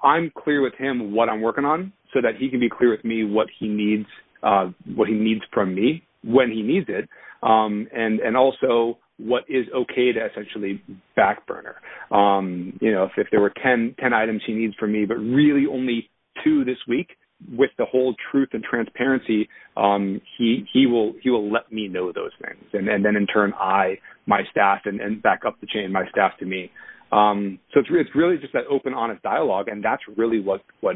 I'm 0.04 0.32
clear 0.36 0.62
with 0.62 0.74
him 0.76 1.14
what 1.14 1.30
I'm 1.30 1.42
working 1.42 1.66
on, 1.66 1.94
so 2.14 2.22
that 2.22 2.38
he 2.40 2.50
can 2.50 2.60
be 2.60 2.70
clear 2.70 2.90
with 2.90 3.04
me 3.04 3.24
what 3.24 3.48
he 3.60 3.68
needs, 3.68 4.08
uh, 4.42 4.72
what 4.96 5.08
he 5.08 5.14
needs 5.14 5.42
from 5.54 5.76
me 5.76 6.04
when 6.24 6.50
he 6.50 6.62
needs 6.64 6.88
it, 6.90 7.08
um, 7.44 7.88
and 7.94 8.20
and 8.20 8.36
also 8.36 8.98
what 9.20 9.44
is 9.50 9.66
okay 9.76 10.12
to 10.12 10.26
essentially 10.26 10.82
back 11.16 11.46
burner. 11.48 11.76
Um, 12.12 12.78
you 12.82 12.92
know, 12.92 13.06
if, 13.06 13.12
if 13.18 13.28
there 13.32 13.42
were 13.42 13.52
10, 13.64 13.96
10 14.00 14.14
items 14.14 14.44
he 14.46 14.54
needs 14.54 14.76
from 14.76 14.94
me, 14.94 15.06
but 15.06 15.16
really 15.16 15.66
only 15.66 16.08
two 16.44 16.66
this 16.66 16.78
week, 16.88 17.10
with 17.56 17.72
the 17.78 17.86
whole 17.86 18.16
truth 18.32 18.50
and 18.54 18.64
transparency, 18.64 19.48
um, 19.76 20.22
he 20.38 20.66
he 20.74 20.86
will 20.86 21.14
he 21.22 21.30
will 21.30 21.52
let 21.52 21.72
me 21.72 21.88
know 21.88 22.12
those 22.12 22.32
things, 22.42 22.64
and 22.74 22.90
and 22.90 23.06
then 23.06 23.16
in 23.16 23.28
turn 23.28 23.54
I 23.60 23.98
my 24.26 24.42
staff 24.52 24.82
and, 24.86 25.00
and 25.00 25.22
back 25.22 25.42
up 25.46 25.60
the 25.62 25.68
chain 25.68 25.92
my 25.92 26.08
staff 26.10 26.32
to 26.40 26.46
me. 26.46 26.72
Um, 27.12 27.60
so 27.74 27.80
it's 27.80 27.90
it's 27.92 28.16
really 28.16 28.38
just 28.38 28.54
that 28.54 28.64
open, 28.70 28.94
honest 28.94 29.22
dialogue, 29.24 29.68
and 29.68 29.84
that's 29.84 30.02
really 30.18 30.40
what 30.40 30.62
what 30.82 30.96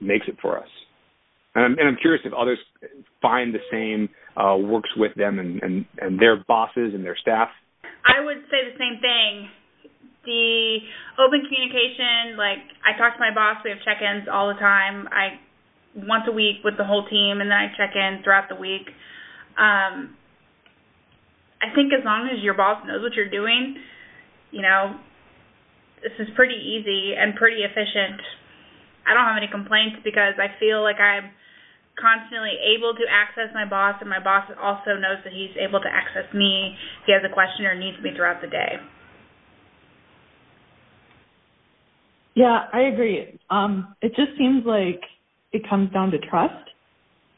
makes 0.00 0.26
it 0.28 0.36
for 0.40 0.58
us. 0.58 0.68
And 1.54 1.64
I'm, 1.64 1.78
and 1.78 1.88
I'm 1.88 1.96
curious 2.00 2.22
if 2.24 2.32
others 2.32 2.58
find 3.22 3.54
the 3.54 3.62
same 3.70 4.08
uh, 4.36 4.56
works 4.56 4.90
with 4.96 5.14
them 5.14 5.38
and, 5.38 5.62
and, 5.62 5.86
and 6.00 6.18
their 6.18 6.42
bosses 6.48 6.94
and 6.94 7.04
their 7.04 7.16
staff. 7.16 7.48
I 8.04 8.24
would 8.24 8.42
say 8.50 8.66
the 8.66 8.76
same 8.76 9.00
thing. 9.00 9.48
The 10.24 10.78
open 11.20 11.44
communication, 11.46 12.36
like 12.36 12.64
I 12.84 12.96
talk 12.96 13.14
to 13.14 13.20
my 13.20 13.32
boss, 13.32 13.62
we 13.64 13.70
have 13.70 13.80
check-ins 13.84 14.28
all 14.28 14.48
the 14.48 14.58
time. 14.60 15.08
I 15.12 15.40
once 15.94 16.24
a 16.26 16.34
week 16.34 16.64
with 16.64 16.76
the 16.76 16.84
whole 16.84 17.06
team, 17.06 17.40
and 17.40 17.48
then 17.50 17.56
I 17.56 17.70
check 17.76 17.94
in 17.94 18.20
throughout 18.24 18.48
the 18.48 18.58
week. 18.58 18.90
Um, 19.54 20.18
I 21.62 21.70
think 21.74 21.94
as 21.94 22.04
long 22.04 22.28
as 22.28 22.42
your 22.42 22.54
boss 22.54 22.82
knows 22.84 23.00
what 23.00 23.14
you're 23.14 23.30
doing, 23.30 23.78
you 24.50 24.60
know, 24.60 24.98
this 26.02 26.12
is 26.18 26.28
pretty 26.34 26.58
easy 26.58 27.14
and 27.16 27.34
pretty 27.34 27.62
efficient. 27.62 28.20
I 29.06 29.14
don't 29.14 29.24
have 29.24 29.38
any 29.38 29.48
complaints 29.48 30.02
because 30.04 30.36
I 30.36 30.52
feel 30.58 30.82
like 30.82 31.00
I'm 31.00 31.30
constantly 31.96 32.58
able 32.74 32.92
to 32.92 33.06
access 33.06 33.54
my 33.54 33.64
boss, 33.64 33.96
and 34.00 34.10
my 34.10 34.18
boss 34.20 34.50
also 34.60 34.98
knows 34.98 35.22
that 35.22 35.32
he's 35.32 35.54
able 35.56 35.80
to 35.80 35.88
access 35.88 36.26
me 36.34 36.74
if 37.00 37.06
he 37.06 37.12
has 37.14 37.22
a 37.22 37.32
question 37.32 37.64
or 37.64 37.78
needs 37.78 37.96
me 38.02 38.10
throughout 38.12 38.42
the 38.42 38.50
day. 38.50 38.82
Yeah, 42.34 42.66
I 42.72 42.82
agree. 42.82 43.38
Um, 43.50 43.94
it 44.02 44.08
just 44.16 44.36
seems 44.36 44.64
like 44.66 45.00
it 45.52 45.68
comes 45.68 45.92
down 45.92 46.10
to 46.10 46.18
trust. 46.18 46.70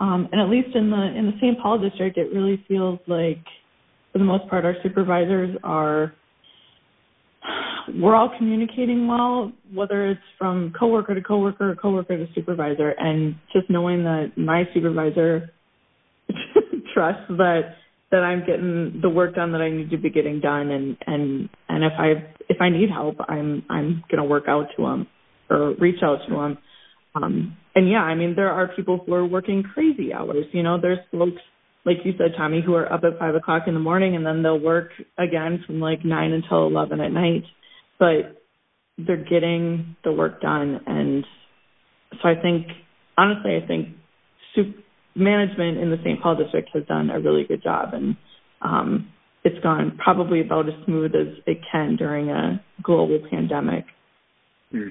Um, 0.00 0.28
and 0.32 0.40
at 0.40 0.48
least 0.48 0.74
in 0.74 0.90
the 0.90 1.02
in 1.16 1.26
the 1.26 1.32
St. 1.40 1.58
Paul 1.60 1.78
district, 1.78 2.18
it 2.18 2.32
really 2.34 2.62
feels 2.68 2.98
like, 3.06 3.42
for 4.12 4.18
the 4.18 4.24
most 4.24 4.48
part, 4.48 4.64
our 4.64 4.74
supervisors 4.82 5.56
are. 5.62 6.12
We're 7.94 8.16
all 8.16 8.32
communicating 8.36 9.06
well, 9.06 9.52
whether 9.72 10.08
it's 10.08 10.20
from 10.38 10.72
coworker 10.78 11.14
to 11.14 11.22
coworker 11.22 11.70
or 11.70 11.76
coworker 11.76 12.16
to 12.16 12.26
supervisor, 12.34 12.90
and 12.98 13.36
just 13.52 13.70
knowing 13.70 14.02
that 14.02 14.32
my 14.36 14.64
supervisor 14.74 15.50
trusts 16.94 17.22
that 17.28 17.76
that 18.10 18.22
I'm 18.22 18.40
getting 18.46 19.00
the 19.02 19.08
work 19.08 19.34
done 19.34 19.52
that 19.52 19.60
I 19.60 19.70
need 19.70 19.90
to 19.90 19.98
be 19.98 20.10
getting 20.10 20.40
done, 20.40 20.70
and 20.70 20.96
and 21.06 21.48
and 21.68 21.84
if 21.84 21.92
I 21.98 22.12
if 22.48 22.60
I 22.60 22.68
need 22.68 22.90
help, 22.90 23.16
I'm 23.28 23.64
I'm 23.68 24.04
gonna 24.10 24.24
work 24.24 24.44
out 24.48 24.66
to 24.76 24.82
them 24.82 25.06
or 25.50 25.74
reach 25.74 26.02
out 26.02 26.18
to 26.28 26.34
them. 26.34 26.58
Um, 27.14 27.56
and 27.74 27.90
yeah, 27.90 28.02
I 28.02 28.14
mean 28.14 28.34
there 28.36 28.50
are 28.50 28.68
people 28.74 29.02
who 29.04 29.14
are 29.14 29.26
working 29.26 29.62
crazy 29.62 30.12
hours. 30.12 30.46
You 30.52 30.62
know, 30.62 30.80
there's 30.80 30.98
folks 31.10 31.40
like 31.84 31.98
you 32.04 32.12
said, 32.18 32.32
Tommy, 32.36 32.62
who 32.64 32.74
are 32.74 32.92
up 32.92 33.02
at 33.04 33.18
five 33.18 33.34
o'clock 33.34 33.62
in 33.66 33.74
the 33.74 33.80
morning 33.80 34.16
and 34.16 34.26
then 34.26 34.42
they'll 34.42 34.58
work 34.58 34.90
again 35.18 35.62
from 35.66 35.80
like 35.80 36.04
nine 36.04 36.32
until 36.32 36.66
eleven 36.66 37.00
at 37.00 37.12
night. 37.12 37.44
But 37.98 38.42
they're 38.98 39.16
getting 39.16 39.96
the 40.04 40.12
work 40.12 40.40
done, 40.40 40.80
and 40.86 41.24
so 42.22 42.28
I 42.28 42.34
think 42.40 42.66
honestly, 43.18 43.56
I 43.62 43.66
think 43.66 43.88
management 45.16 45.78
in 45.78 45.90
the 45.90 45.96
St. 46.04 46.20
Paul 46.22 46.36
district 46.36 46.70
has 46.74 46.84
done 46.84 47.10
a 47.10 47.20
really 47.20 47.44
good 47.44 47.62
job, 47.62 47.94
and 47.94 48.16
um, 48.62 49.12
it's 49.44 49.62
gone 49.62 49.98
probably 50.02 50.40
about 50.40 50.68
as 50.68 50.74
smooth 50.84 51.12
as 51.14 51.38
it 51.46 51.58
can 51.70 51.96
during 51.96 52.30
a 52.30 52.62
global 52.82 53.20
pandemic. 53.30 53.84
Hmm. 54.70 54.88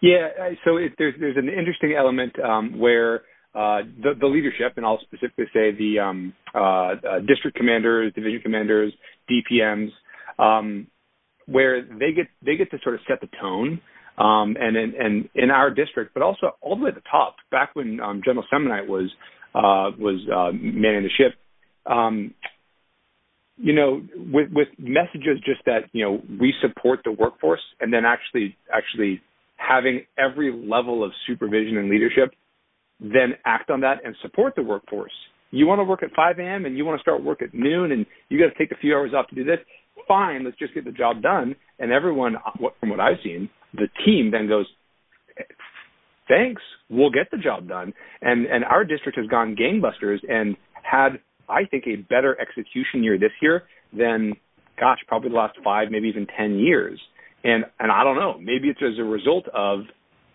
Yeah, 0.00 0.28
so 0.64 0.76
it, 0.76 0.92
there's 0.98 1.14
there's 1.18 1.36
an 1.36 1.48
interesting 1.48 1.94
element 1.96 2.38
um, 2.40 2.78
where 2.78 3.22
uh, 3.54 3.82
the, 4.02 4.14
the 4.18 4.26
leadership, 4.26 4.74
and 4.76 4.84
I'll 4.84 5.00
specifically 5.02 5.46
say 5.52 5.70
the 5.72 6.00
um, 6.00 6.32
uh, 6.54 6.58
uh, 6.58 6.94
district 7.26 7.56
commanders, 7.56 8.12
division 8.14 8.40
commanders, 8.42 8.92
DPMs, 9.30 9.90
um, 10.38 10.88
where 11.46 11.82
they 11.82 12.12
get 12.12 12.26
they 12.44 12.56
get 12.56 12.70
to 12.72 12.78
sort 12.82 12.96
of 12.96 13.00
set 13.06 13.20
the 13.20 13.28
tone 13.40 13.80
um, 14.18 14.56
and 14.60 14.76
in, 14.76 14.94
and 14.98 15.28
in 15.34 15.50
our 15.50 15.70
district, 15.70 16.14
but 16.14 16.22
also 16.22 16.56
all 16.60 16.76
the 16.76 16.84
way 16.84 16.88
at 16.88 16.94
the 16.94 17.02
top. 17.10 17.36
Back 17.50 17.74
when 17.74 18.00
um, 18.00 18.22
General 18.24 18.44
Semonite 18.52 18.86
was 18.86 19.10
uh, 19.54 19.90
was 19.98 20.20
uh, 20.32 20.52
manning 20.52 21.02
the 21.02 21.10
ship, 21.16 21.34
um, 21.86 22.34
you 23.56 23.74
know, 23.74 24.02
with 24.16 24.48
with 24.52 24.68
messages 24.78 25.38
just 25.44 25.64
that 25.66 25.84
you 25.92 26.04
know 26.04 26.22
we 26.40 26.54
support 26.60 27.00
the 27.04 27.12
workforce, 27.12 27.62
and 27.80 27.92
then 27.92 28.04
actually 28.04 28.56
actually 28.72 29.20
having 29.56 30.04
every 30.18 30.52
level 30.52 31.04
of 31.04 31.12
supervision 31.26 31.76
and 31.76 31.88
leadership 31.88 32.32
then 33.02 33.34
act 33.44 33.70
on 33.70 33.80
that 33.80 33.98
and 34.04 34.14
support 34.22 34.54
the 34.54 34.62
workforce. 34.62 35.12
You 35.50 35.66
want 35.66 35.80
to 35.80 35.84
work 35.84 36.02
at 36.02 36.10
5 36.14 36.38
a.m. 36.38 36.64
and 36.64 36.78
you 36.78 36.84
want 36.84 36.98
to 36.98 37.02
start 37.02 37.22
work 37.22 37.42
at 37.42 37.52
noon, 37.52 37.92
and 37.92 38.06
you 38.28 38.38
got 38.38 38.52
to 38.52 38.58
take 38.58 38.72
a 38.72 38.80
few 38.80 38.94
hours 38.94 39.12
off 39.14 39.28
to 39.28 39.34
do 39.34 39.44
this. 39.44 39.58
Fine, 40.08 40.44
let's 40.44 40.58
just 40.58 40.72
get 40.72 40.84
the 40.84 40.92
job 40.92 41.20
done. 41.20 41.54
And 41.78 41.92
everyone, 41.92 42.36
from 42.80 42.88
what 42.88 43.00
I've 43.00 43.18
seen, 43.22 43.50
the 43.74 43.88
team 44.04 44.30
then 44.30 44.48
goes, 44.48 44.66
thanks, 46.28 46.62
we'll 46.88 47.10
get 47.10 47.30
the 47.30 47.38
job 47.38 47.68
done. 47.68 47.92
And 48.20 48.46
and 48.46 48.64
our 48.64 48.84
district 48.84 49.18
has 49.18 49.26
gone 49.26 49.56
gangbusters 49.56 50.18
and 50.28 50.56
had, 50.82 51.20
I 51.48 51.64
think, 51.64 51.84
a 51.86 51.96
better 51.96 52.38
execution 52.40 53.02
year 53.02 53.18
this 53.18 53.32
year 53.40 53.64
than, 53.96 54.34
gosh, 54.78 54.98
probably 55.06 55.30
the 55.30 55.36
last 55.36 55.56
five, 55.64 55.88
maybe 55.90 56.08
even 56.08 56.26
ten 56.36 56.58
years. 56.58 57.00
And 57.44 57.64
and 57.80 57.90
I 57.90 58.04
don't 58.04 58.16
know, 58.16 58.38
maybe 58.38 58.68
it's 58.68 58.80
as 58.82 58.98
a 58.98 59.04
result 59.04 59.46
of 59.54 59.80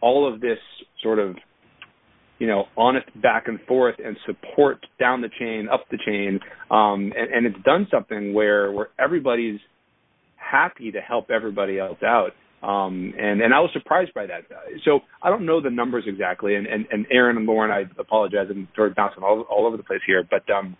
all 0.02 0.32
of 0.32 0.42
this 0.42 0.60
sort 1.02 1.20
of 1.20 1.36
you 2.40 2.46
know, 2.46 2.66
honest 2.78 3.08
back 3.22 3.48
and 3.48 3.60
forth 3.68 3.96
and 4.04 4.16
support 4.26 4.86
down 5.00 5.22
the 5.22 5.30
chain, 5.40 5.68
up 5.72 5.86
the 5.90 5.98
chain, 6.06 6.40
um, 6.70 7.12
and, 7.18 7.34
and 7.34 7.46
it's 7.48 7.64
done 7.66 7.88
something 7.92 8.34
where 8.34 8.72
where 8.72 8.90
everybody's 9.00 9.60
happy 10.36 10.92
to 10.92 11.00
help 11.02 11.32
everybody 11.32 11.80
else 11.80 11.98
out. 12.04 12.32
Um, 12.64 13.14
and, 13.20 13.42
and 13.42 13.54
I 13.54 13.60
was 13.60 13.70
surprised 13.74 14.14
by 14.14 14.26
that. 14.26 14.42
So 14.84 15.02
I 15.22 15.30
don't 15.30 15.46
know 15.46 15.62
the 15.62 15.70
numbers 15.70 16.06
exactly. 16.08 16.56
And, 16.56 16.66
and, 16.66 16.86
and 16.92 17.06
Aaron 17.12 17.38
and 17.38 17.46
Lauren, 17.46 17.72
I 17.72 17.84
apologize. 18.00 18.48
I'm 18.50 18.68
sort 18.76 18.90
of 18.90 18.96
bouncing 18.96 19.24
all, 19.24 19.46
all 19.50 19.68
over 19.68 19.78
the 19.78 19.84
place 19.84 20.02
here, 20.08 20.28
but, 20.30 20.50
um, 20.52 20.76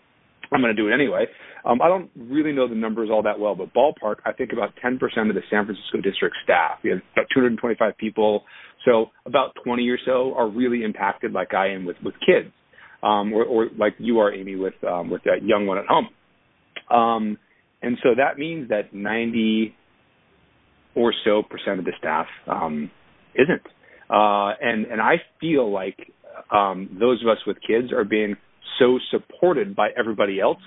I'm 0.50 0.60
going 0.60 0.74
to 0.74 0.82
do 0.82 0.88
it 0.88 0.94
anyway. 0.94 1.26
Um, 1.64 1.82
I 1.82 1.88
don't 1.88 2.10
really 2.16 2.52
know 2.52 2.68
the 2.68 2.74
numbers 2.74 3.10
all 3.12 3.22
that 3.24 3.38
well, 3.38 3.54
but 3.54 3.74
ballpark, 3.74 4.16
I 4.24 4.32
think 4.32 4.52
about 4.52 4.70
10% 4.84 4.94
of 5.28 5.34
the 5.34 5.42
San 5.50 5.66
Francisco 5.66 6.00
district 6.02 6.36
staff. 6.42 6.78
We 6.82 6.90
have 6.90 7.00
about 7.12 7.26
225 7.34 7.96
people. 7.98 8.44
So 8.84 9.06
about 9.26 9.54
20 9.64 9.88
or 9.88 9.98
so 10.06 10.34
are 10.36 10.48
really 10.48 10.84
impacted 10.84 11.32
like 11.32 11.52
I 11.52 11.68
am 11.72 11.84
with, 11.84 11.96
with 12.02 12.14
kids, 12.20 12.52
um, 13.02 13.32
or, 13.32 13.44
or 13.44 13.66
like 13.78 13.94
you 13.98 14.20
are, 14.20 14.32
Amy, 14.32 14.56
with, 14.56 14.74
um, 14.88 15.10
with 15.10 15.22
that 15.24 15.42
young 15.42 15.66
one 15.66 15.78
at 15.78 15.84
home. 15.86 16.08
Um, 16.90 17.38
and 17.82 17.98
so 18.02 18.10
that 18.16 18.38
means 18.38 18.70
that 18.70 18.94
90 18.94 19.74
or 20.98 21.14
so 21.24 21.42
percent 21.42 21.78
of 21.78 21.84
the 21.84 21.92
staff 21.98 22.26
um, 22.48 22.90
isn't. 23.34 23.62
Uh, 24.10 24.52
and 24.60 24.86
and 24.86 25.00
I 25.00 25.16
feel 25.40 25.72
like 25.72 26.12
um, 26.50 26.96
those 26.98 27.22
of 27.22 27.28
us 27.28 27.38
with 27.46 27.58
kids 27.66 27.92
are 27.92 28.04
being 28.04 28.36
so 28.78 28.98
supported 29.10 29.76
by 29.76 29.88
everybody 29.98 30.40
else 30.40 30.62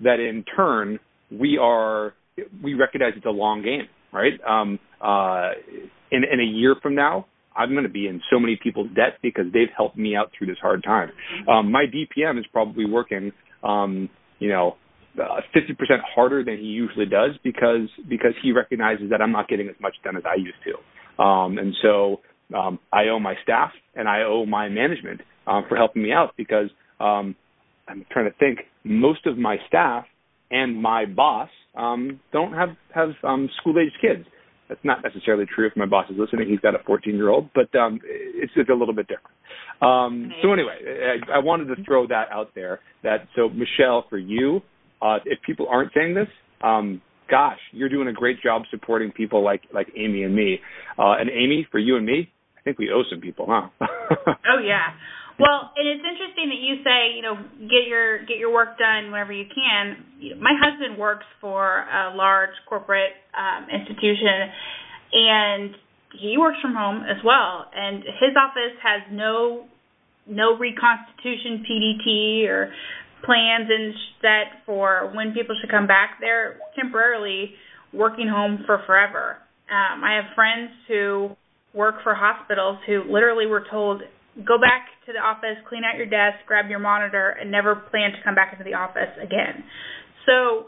that 0.00 0.20
in 0.20 0.44
turn 0.56 0.98
we 1.30 1.58
are 1.58 2.14
we 2.62 2.74
recognize 2.74 3.12
it's 3.16 3.26
a 3.26 3.30
long 3.30 3.62
game, 3.62 3.88
right? 4.12 4.32
Um, 4.46 4.78
uh, 5.00 5.50
in 6.10 6.22
in 6.24 6.40
a 6.40 6.44
year 6.44 6.76
from 6.82 6.94
now, 6.94 7.26
I'm 7.56 7.70
going 7.72 7.84
to 7.84 7.90
be 7.90 8.06
in 8.06 8.20
so 8.30 8.38
many 8.38 8.58
people's 8.62 8.88
debt 8.94 9.18
because 9.22 9.46
they've 9.52 9.68
helped 9.76 9.96
me 9.96 10.16
out 10.16 10.30
through 10.36 10.48
this 10.48 10.58
hard 10.60 10.82
time. 10.82 11.10
Um, 11.48 11.70
my 11.70 11.84
DPM 11.86 12.38
is 12.38 12.44
probably 12.52 12.84
working, 12.84 13.32
um, 13.62 14.08
you 14.38 14.48
know, 14.48 14.76
uh, 15.20 15.40
fifty 15.52 15.72
uh, 15.72 15.76
percent 15.76 16.00
harder 16.14 16.44
than 16.44 16.58
he 16.58 16.64
usually 16.64 17.06
does 17.06 17.30
because 17.42 17.88
because 18.08 18.32
he 18.42 18.52
recognizes 18.52 19.10
that 19.10 19.20
I'm 19.20 19.32
not 19.32 19.48
getting 19.48 19.68
as 19.68 19.76
much 19.80 19.94
done 20.02 20.16
as 20.16 20.22
I 20.26 20.36
used 20.36 20.58
to, 20.64 21.22
um, 21.22 21.58
and 21.58 21.74
so 21.82 22.20
um, 22.54 22.78
I 22.92 23.04
owe 23.08 23.18
my 23.18 23.34
staff 23.42 23.70
and 23.94 24.08
I 24.08 24.22
owe 24.22 24.46
my 24.46 24.68
management 24.68 25.20
um, 25.46 25.64
for 25.68 25.76
helping 25.76 26.02
me 26.02 26.12
out 26.12 26.34
because 26.36 26.70
um, 27.00 27.34
I'm 27.88 28.04
trying 28.10 28.30
to 28.30 28.36
think 28.38 28.60
most 28.84 29.26
of 29.26 29.38
my 29.38 29.56
staff 29.68 30.04
and 30.50 30.80
my 30.80 31.06
boss 31.06 31.48
um, 31.76 32.20
don't 32.32 32.52
have 32.52 32.70
have 32.94 33.10
um, 33.22 33.48
school 33.60 33.74
aged 33.78 33.96
kids. 34.00 34.26
That's 34.68 34.80
not 34.82 35.02
necessarily 35.02 35.44
true 35.52 35.66
if 35.66 35.76
my 35.76 35.84
boss 35.84 36.06
is 36.10 36.16
listening. 36.18 36.48
He's 36.48 36.60
got 36.60 36.74
a 36.74 36.82
14 36.86 37.14
year 37.14 37.28
old, 37.28 37.50
but 37.54 37.74
um, 37.78 38.00
it's, 38.04 38.52
it's 38.56 38.70
a 38.70 38.74
little 38.74 38.94
bit 38.94 39.06
different. 39.08 39.36
Um, 39.82 40.32
so 40.42 40.52
anyway, 40.52 40.78
I, 40.82 41.36
I 41.36 41.38
wanted 41.40 41.74
to 41.74 41.84
throw 41.84 42.06
that 42.06 42.28
out 42.32 42.54
there. 42.54 42.80
That 43.02 43.28
so 43.36 43.48
Michelle, 43.50 44.06
for 44.08 44.16
you, 44.16 44.62
uh, 45.04 45.18
if 45.26 45.38
people 45.42 45.66
aren't 45.70 45.92
saying 45.92 46.14
this, 46.14 46.28
um, 46.62 47.02
gosh, 47.30 47.58
you're 47.72 47.90
doing 47.90 48.08
a 48.08 48.12
great 48.12 48.40
job 48.42 48.62
supporting 48.70 49.12
people 49.12 49.44
like 49.44 49.62
like 49.72 49.88
Amy 49.96 50.22
and 50.22 50.34
me. 50.34 50.60
Uh, 50.98 51.14
and 51.20 51.28
Amy, 51.28 51.66
for 51.70 51.78
you 51.78 51.96
and 51.96 52.06
me, 52.06 52.30
I 52.56 52.60
think 52.62 52.78
we 52.78 52.90
owe 52.90 53.02
some 53.10 53.20
people, 53.20 53.46
huh? 53.48 53.68
oh 54.26 54.60
yeah. 54.64 54.96
Well, 55.38 55.72
and 55.74 55.88
it's 55.88 56.04
interesting 56.06 56.46
that 56.54 56.62
you 56.62 56.78
say, 56.86 57.16
you 57.16 57.22
know, 57.22 57.34
get 57.66 57.88
your 57.88 58.24
get 58.24 58.38
your 58.38 58.52
work 58.52 58.78
done 58.78 59.10
whenever 59.10 59.32
you 59.32 59.44
can. 59.44 60.40
My 60.40 60.54
husband 60.54 60.96
works 60.96 61.26
for 61.40 61.80
a 61.80 62.14
large 62.14 62.54
corporate 62.68 63.12
um, 63.36 63.66
institution, 63.68 64.54
and 65.12 65.74
he 66.20 66.38
works 66.38 66.58
from 66.62 66.74
home 66.74 67.02
as 67.02 67.18
well. 67.24 67.66
And 67.74 68.04
his 68.04 68.38
office 68.38 68.78
has 68.82 69.02
no 69.10 69.66
no 70.26 70.56
reconstitution 70.56 71.66
PDT 71.68 72.48
or 72.48 72.72
plans 73.24 73.68
and 73.68 73.94
set 74.20 74.64
for 74.66 75.10
when 75.14 75.32
people 75.32 75.56
should 75.60 75.70
come 75.70 75.86
back. 75.86 76.18
They're 76.20 76.58
temporarily 76.76 77.54
working 77.92 78.28
home 78.28 78.62
for 78.66 78.82
forever. 78.86 79.36
Um, 79.70 80.04
I 80.04 80.20
have 80.20 80.34
friends 80.34 80.70
who 80.88 81.36
work 81.72 81.96
for 82.02 82.14
hospitals 82.14 82.78
who 82.86 83.02
literally 83.10 83.46
were 83.46 83.64
told, 83.70 84.02
go 84.46 84.58
back 84.58 84.86
to 85.06 85.12
the 85.12 85.18
office, 85.18 85.56
clean 85.68 85.82
out 85.84 85.96
your 85.96 86.06
desk, 86.06 86.44
grab 86.46 86.68
your 86.68 86.78
monitor, 86.78 87.30
and 87.30 87.50
never 87.50 87.74
plan 87.74 88.12
to 88.12 88.18
come 88.24 88.34
back 88.34 88.52
into 88.52 88.64
the 88.64 88.74
office 88.74 89.10
again. 89.20 89.64
So 90.26 90.66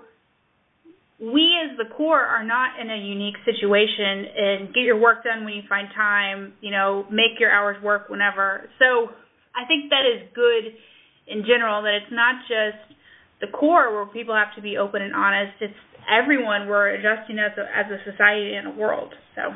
we 1.20 1.56
as 1.64 1.78
the 1.78 1.88
Corps 1.94 2.24
are 2.24 2.44
not 2.44 2.78
in 2.80 2.90
a 2.90 2.96
unique 2.96 3.36
situation 3.44 4.26
and 4.36 4.74
get 4.74 4.82
your 4.82 4.98
work 5.00 5.24
done 5.24 5.44
when 5.44 5.54
you 5.54 5.62
find 5.68 5.88
time, 5.94 6.52
you 6.60 6.70
know, 6.70 7.06
make 7.10 7.40
your 7.40 7.50
hours 7.50 7.80
work 7.82 8.08
whenever. 8.08 8.68
So 8.78 9.08
I 9.56 9.64
think 9.66 9.90
that 9.90 10.04
is 10.04 10.28
good 10.34 10.76
in 11.26 11.42
general 11.42 11.82
that 11.82 11.94
it's 12.02 12.12
not 12.12 12.42
just 12.48 12.94
the 13.40 13.48
Corps 13.48 13.92
where 13.92 14.06
people 14.06 14.34
have 14.34 14.54
to 14.56 14.62
be 14.62 14.76
open 14.76 15.02
and 15.02 15.14
honest. 15.14 15.54
It's 15.60 15.74
everyone 16.08 16.68
we're 16.68 16.94
adjusting 16.94 17.38
as 17.38 17.52
a, 17.58 17.66
as 17.76 17.86
a 17.90 17.98
society 18.10 18.54
and 18.54 18.68
a 18.68 18.70
world. 18.70 19.12
So 19.34 19.52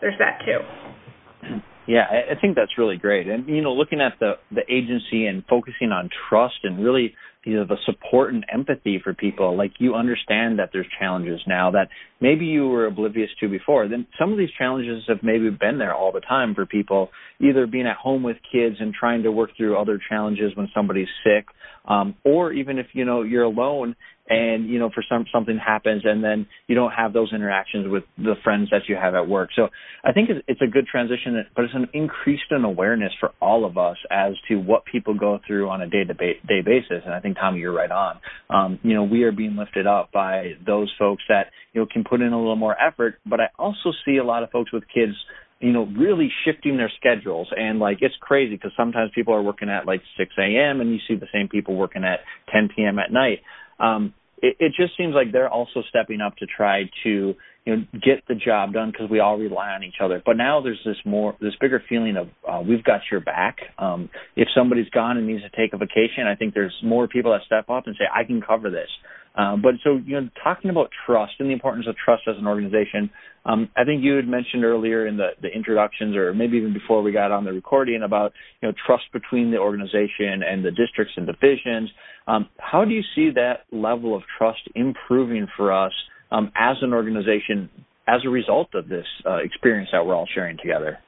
there's 0.00 0.18
that 0.18 0.40
too. 0.44 1.60
Yeah, 1.86 2.06
I 2.06 2.38
think 2.40 2.54
that's 2.54 2.78
really 2.78 2.96
great. 2.96 3.26
And 3.26 3.48
you 3.48 3.62
know, 3.62 3.72
looking 3.72 4.00
at 4.00 4.12
the 4.20 4.34
the 4.50 4.62
agency 4.70 5.26
and 5.26 5.44
focusing 5.48 5.90
on 5.90 6.08
trust 6.28 6.62
and 6.62 6.84
really 6.84 7.14
you 7.44 7.56
know 7.56 7.64
the 7.64 7.76
support 7.86 8.34
and 8.34 8.44
empathy 8.52 9.00
for 9.02 9.14
people 9.14 9.56
like 9.56 9.72
you 9.78 9.94
understand 9.94 10.58
that 10.58 10.70
there's 10.72 10.86
challenges 10.98 11.40
now 11.46 11.70
that 11.70 11.88
maybe 12.20 12.44
you 12.44 12.68
were 12.68 12.86
oblivious 12.86 13.30
to 13.40 13.48
before. 13.48 13.88
Then 13.88 14.06
some 14.18 14.32
of 14.32 14.38
these 14.38 14.50
challenges 14.58 15.04
have 15.08 15.22
maybe 15.22 15.48
been 15.50 15.78
there 15.78 15.94
all 15.94 16.12
the 16.12 16.20
time 16.20 16.54
for 16.54 16.66
people 16.66 17.08
either 17.40 17.66
being 17.66 17.86
at 17.86 17.96
home 17.96 18.22
with 18.22 18.36
kids 18.52 18.76
and 18.78 18.92
trying 18.92 19.22
to 19.22 19.32
work 19.32 19.50
through 19.56 19.78
other 19.78 19.98
challenges 20.08 20.54
when 20.54 20.68
somebody's 20.74 21.08
sick 21.24 21.46
um 21.86 22.14
or 22.24 22.52
even 22.52 22.78
if 22.78 22.86
you 22.92 23.04
know 23.04 23.22
you're 23.22 23.44
alone 23.44 23.96
and 24.28 24.68
you 24.68 24.78
know 24.78 24.90
for 24.94 25.04
some 25.08 25.26
something 25.32 25.58
happens 25.58 26.02
and 26.04 26.22
then 26.22 26.46
you 26.68 26.74
don't 26.74 26.92
have 26.92 27.12
those 27.12 27.32
interactions 27.32 27.88
with 27.90 28.04
the 28.16 28.34
friends 28.44 28.68
that 28.70 28.82
you 28.88 28.96
have 28.96 29.14
at 29.14 29.28
work. 29.28 29.50
So 29.54 29.68
i 30.04 30.12
think 30.12 30.30
it's, 30.30 30.40
it's 30.46 30.62
a 30.62 30.66
good 30.66 30.86
transition 30.86 31.44
but 31.54 31.64
it's 31.64 31.74
an 31.74 31.88
increased 31.92 32.50
in 32.50 32.64
awareness 32.64 33.12
for 33.18 33.32
all 33.40 33.64
of 33.64 33.76
us 33.76 33.96
as 34.10 34.34
to 34.48 34.56
what 34.56 34.84
people 34.84 35.14
go 35.14 35.40
through 35.46 35.68
on 35.68 35.82
a 35.82 35.88
day 35.88 36.04
to 36.04 36.14
day 36.14 36.62
basis. 36.64 37.02
And 37.04 37.12
i 37.12 37.20
think 37.20 37.36
tommy 37.36 37.58
you're 37.60 37.72
right 37.74 37.90
on. 37.90 38.20
Um 38.48 38.78
you 38.82 38.94
know 38.94 39.04
we 39.04 39.24
are 39.24 39.32
being 39.32 39.56
lifted 39.56 39.86
up 39.86 40.12
by 40.12 40.52
those 40.64 40.92
folks 40.98 41.24
that 41.28 41.46
you 41.72 41.80
know 41.80 41.86
can 41.92 42.04
put 42.04 42.20
in 42.20 42.32
a 42.32 42.38
little 42.38 42.56
more 42.56 42.76
effort. 42.80 43.16
But 43.26 43.40
i 43.40 43.48
also 43.58 43.92
see 44.04 44.18
a 44.18 44.24
lot 44.24 44.42
of 44.42 44.50
folks 44.50 44.72
with 44.72 44.84
kids 44.94 45.14
you 45.60 45.72
know, 45.72 45.86
really 45.98 46.30
shifting 46.44 46.76
their 46.76 46.90
schedules. 46.98 47.48
And 47.54 47.78
like, 47.78 47.98
it's 48.00 48.14
crazy 48.20 48.56
because 48.56 48.72
sometimes 48.76 49.10
people 49.14 49.34
are 49.34 49.42
working 49.42 49.68
at 49.68 49.86
like 49.86 50.00
6 50.18 50.30
a.m. 50.38 50.80
and 50.80 50.90
you 50.90 50.98
see 51.06 51.14
the 51.14 51.28
same 51.32 51.48
people 51.48 51.76
working 51.76 52.04
at 52.04 52.20
10 52.52 52.70
p.m. 52.74 52.98
at 52.98 53.12
night. 53.12 53.40
Um, 53.78 54.14
it, 54.42 54.56
it 54.58 54.72
just 54.76 54.96
seems 54.96 55.14
like 55.14 55.32
they're 55.32 55.50
also 55.50 55.82
stepping 55.88 56.20
up 56.20 56.36
to 56.36 56.46
try 56.46 56.84
to 57.04 57.34
you 57.66 57.76
know 57.76 57.84
get 57.92 58.24
the 58.28 58.34
job 58.34 58.72
done 58.72 58.90
because 58.90 59.10
we 59.10 59.20
all 59.20 59.38
rely 59.38 59.68
on 59.70 59.84
each 59.84 59.96
other 60.02 60.22
but 60.24 60.36
now 60.36 60.62
there's 60.62 60.80
this 60.84 60.96
more 61.04 61.36
this 61.40 61.52
bigger 61.60 61.82
feeling 61.88 62.16
of 62.16 62.28
uh, 62.48 62.60
we've 62.66 62.82
got 62.84 63.00
your 63.10 63.20
back 63.20 63.58
um 63.78 64.08
if 64.36 64.48
somebody's 64.56 64.88
gone 64.90 65.18
and 65.18 65.26
needs 65.26 65.42
to 65.42 65.50
take 65.50 65.74
a 65.74 65.76
vacation 65.76 66.26
i 66.26 66.34
think 66.34 66.54
there's 66.54 66.74
more 66.82 67.06
people 67.06 67.32
that 67.32 67.42
step 67.44 67.68
up 67.68 67.86
and 67.86 67.96
say 67.98 68.04
i 68.14 68.24
can 68.24 68.40
cover 68.40 68.70
this 68.70 68.88
um, 69.36 69.62
but 69.62 69.74
so 69.84 70.00
you 70.04 70.20
know 70.20 70.28
talking 70.42 70.70
about 70.70 70.90
trust 71.06 71.32
and 71.38 71.48
the 71.48 71.52
importance 71.52 71.86
of 71.88 71.94
trust 71.96 72.22
as 72.28 72.36
an 72.38 72.46
organization 72.46 73.10
um, 73.44 73.68
i 73.76 73.84
think 73.84 74.02
you 74.02 74.14
had 74.14 74.26
mentioned 74.26 74.64
earlier 74.64 75.06
in 75.06 75.16
the 75.16 75.30
the 75.42 75.48
introductions 75.48 76.16
or 76.16 76.32
maybe 76.34 76.56
even 76.56 76.72
before 76.72 77.02
we 77.02 77.12
got 77.12 77.30
on 77.30 77.44
the 77.44 77.52
recording 77.52 78.02
about 78.02 78.32
you 78.60 78.68
know 78.68 78.74
trust 78.86 79.04
between 79.12 79.50
the 79.50 79.58
organization 79.58 80.42
and 80.46 80.64
the 80.64 80.70
districts 80.70 81.14
and 81.16 81.26
divisions 81.26 81.90
um, 82.26 82.48
how 82.58 82.84
do 82.84 82.92
you 82.92 83.02
see 83.14 83.30
that 83.34 83.64
level 83.72 84.14
of 84.14 84.22
trust 84.38 84.60
improving 84.74 85.46
for 85.56 85.72
us 85.72 85.92
um, 86.30 86.52
as 86.56 86.76
an 86.82 86.92
organization 86.92 87.68
as 88.06 88.20
a 88.24 88.28
result 88.28 88.68
of 88.74 88.88
this 88.88 89.06
uh, 89.26 89.36
experience 89.36 89.88
that 89.92 90.04
we're 90.04 90.14
all 90.14 90.28
sharing 90.32 90.56
together? 90.58 90.98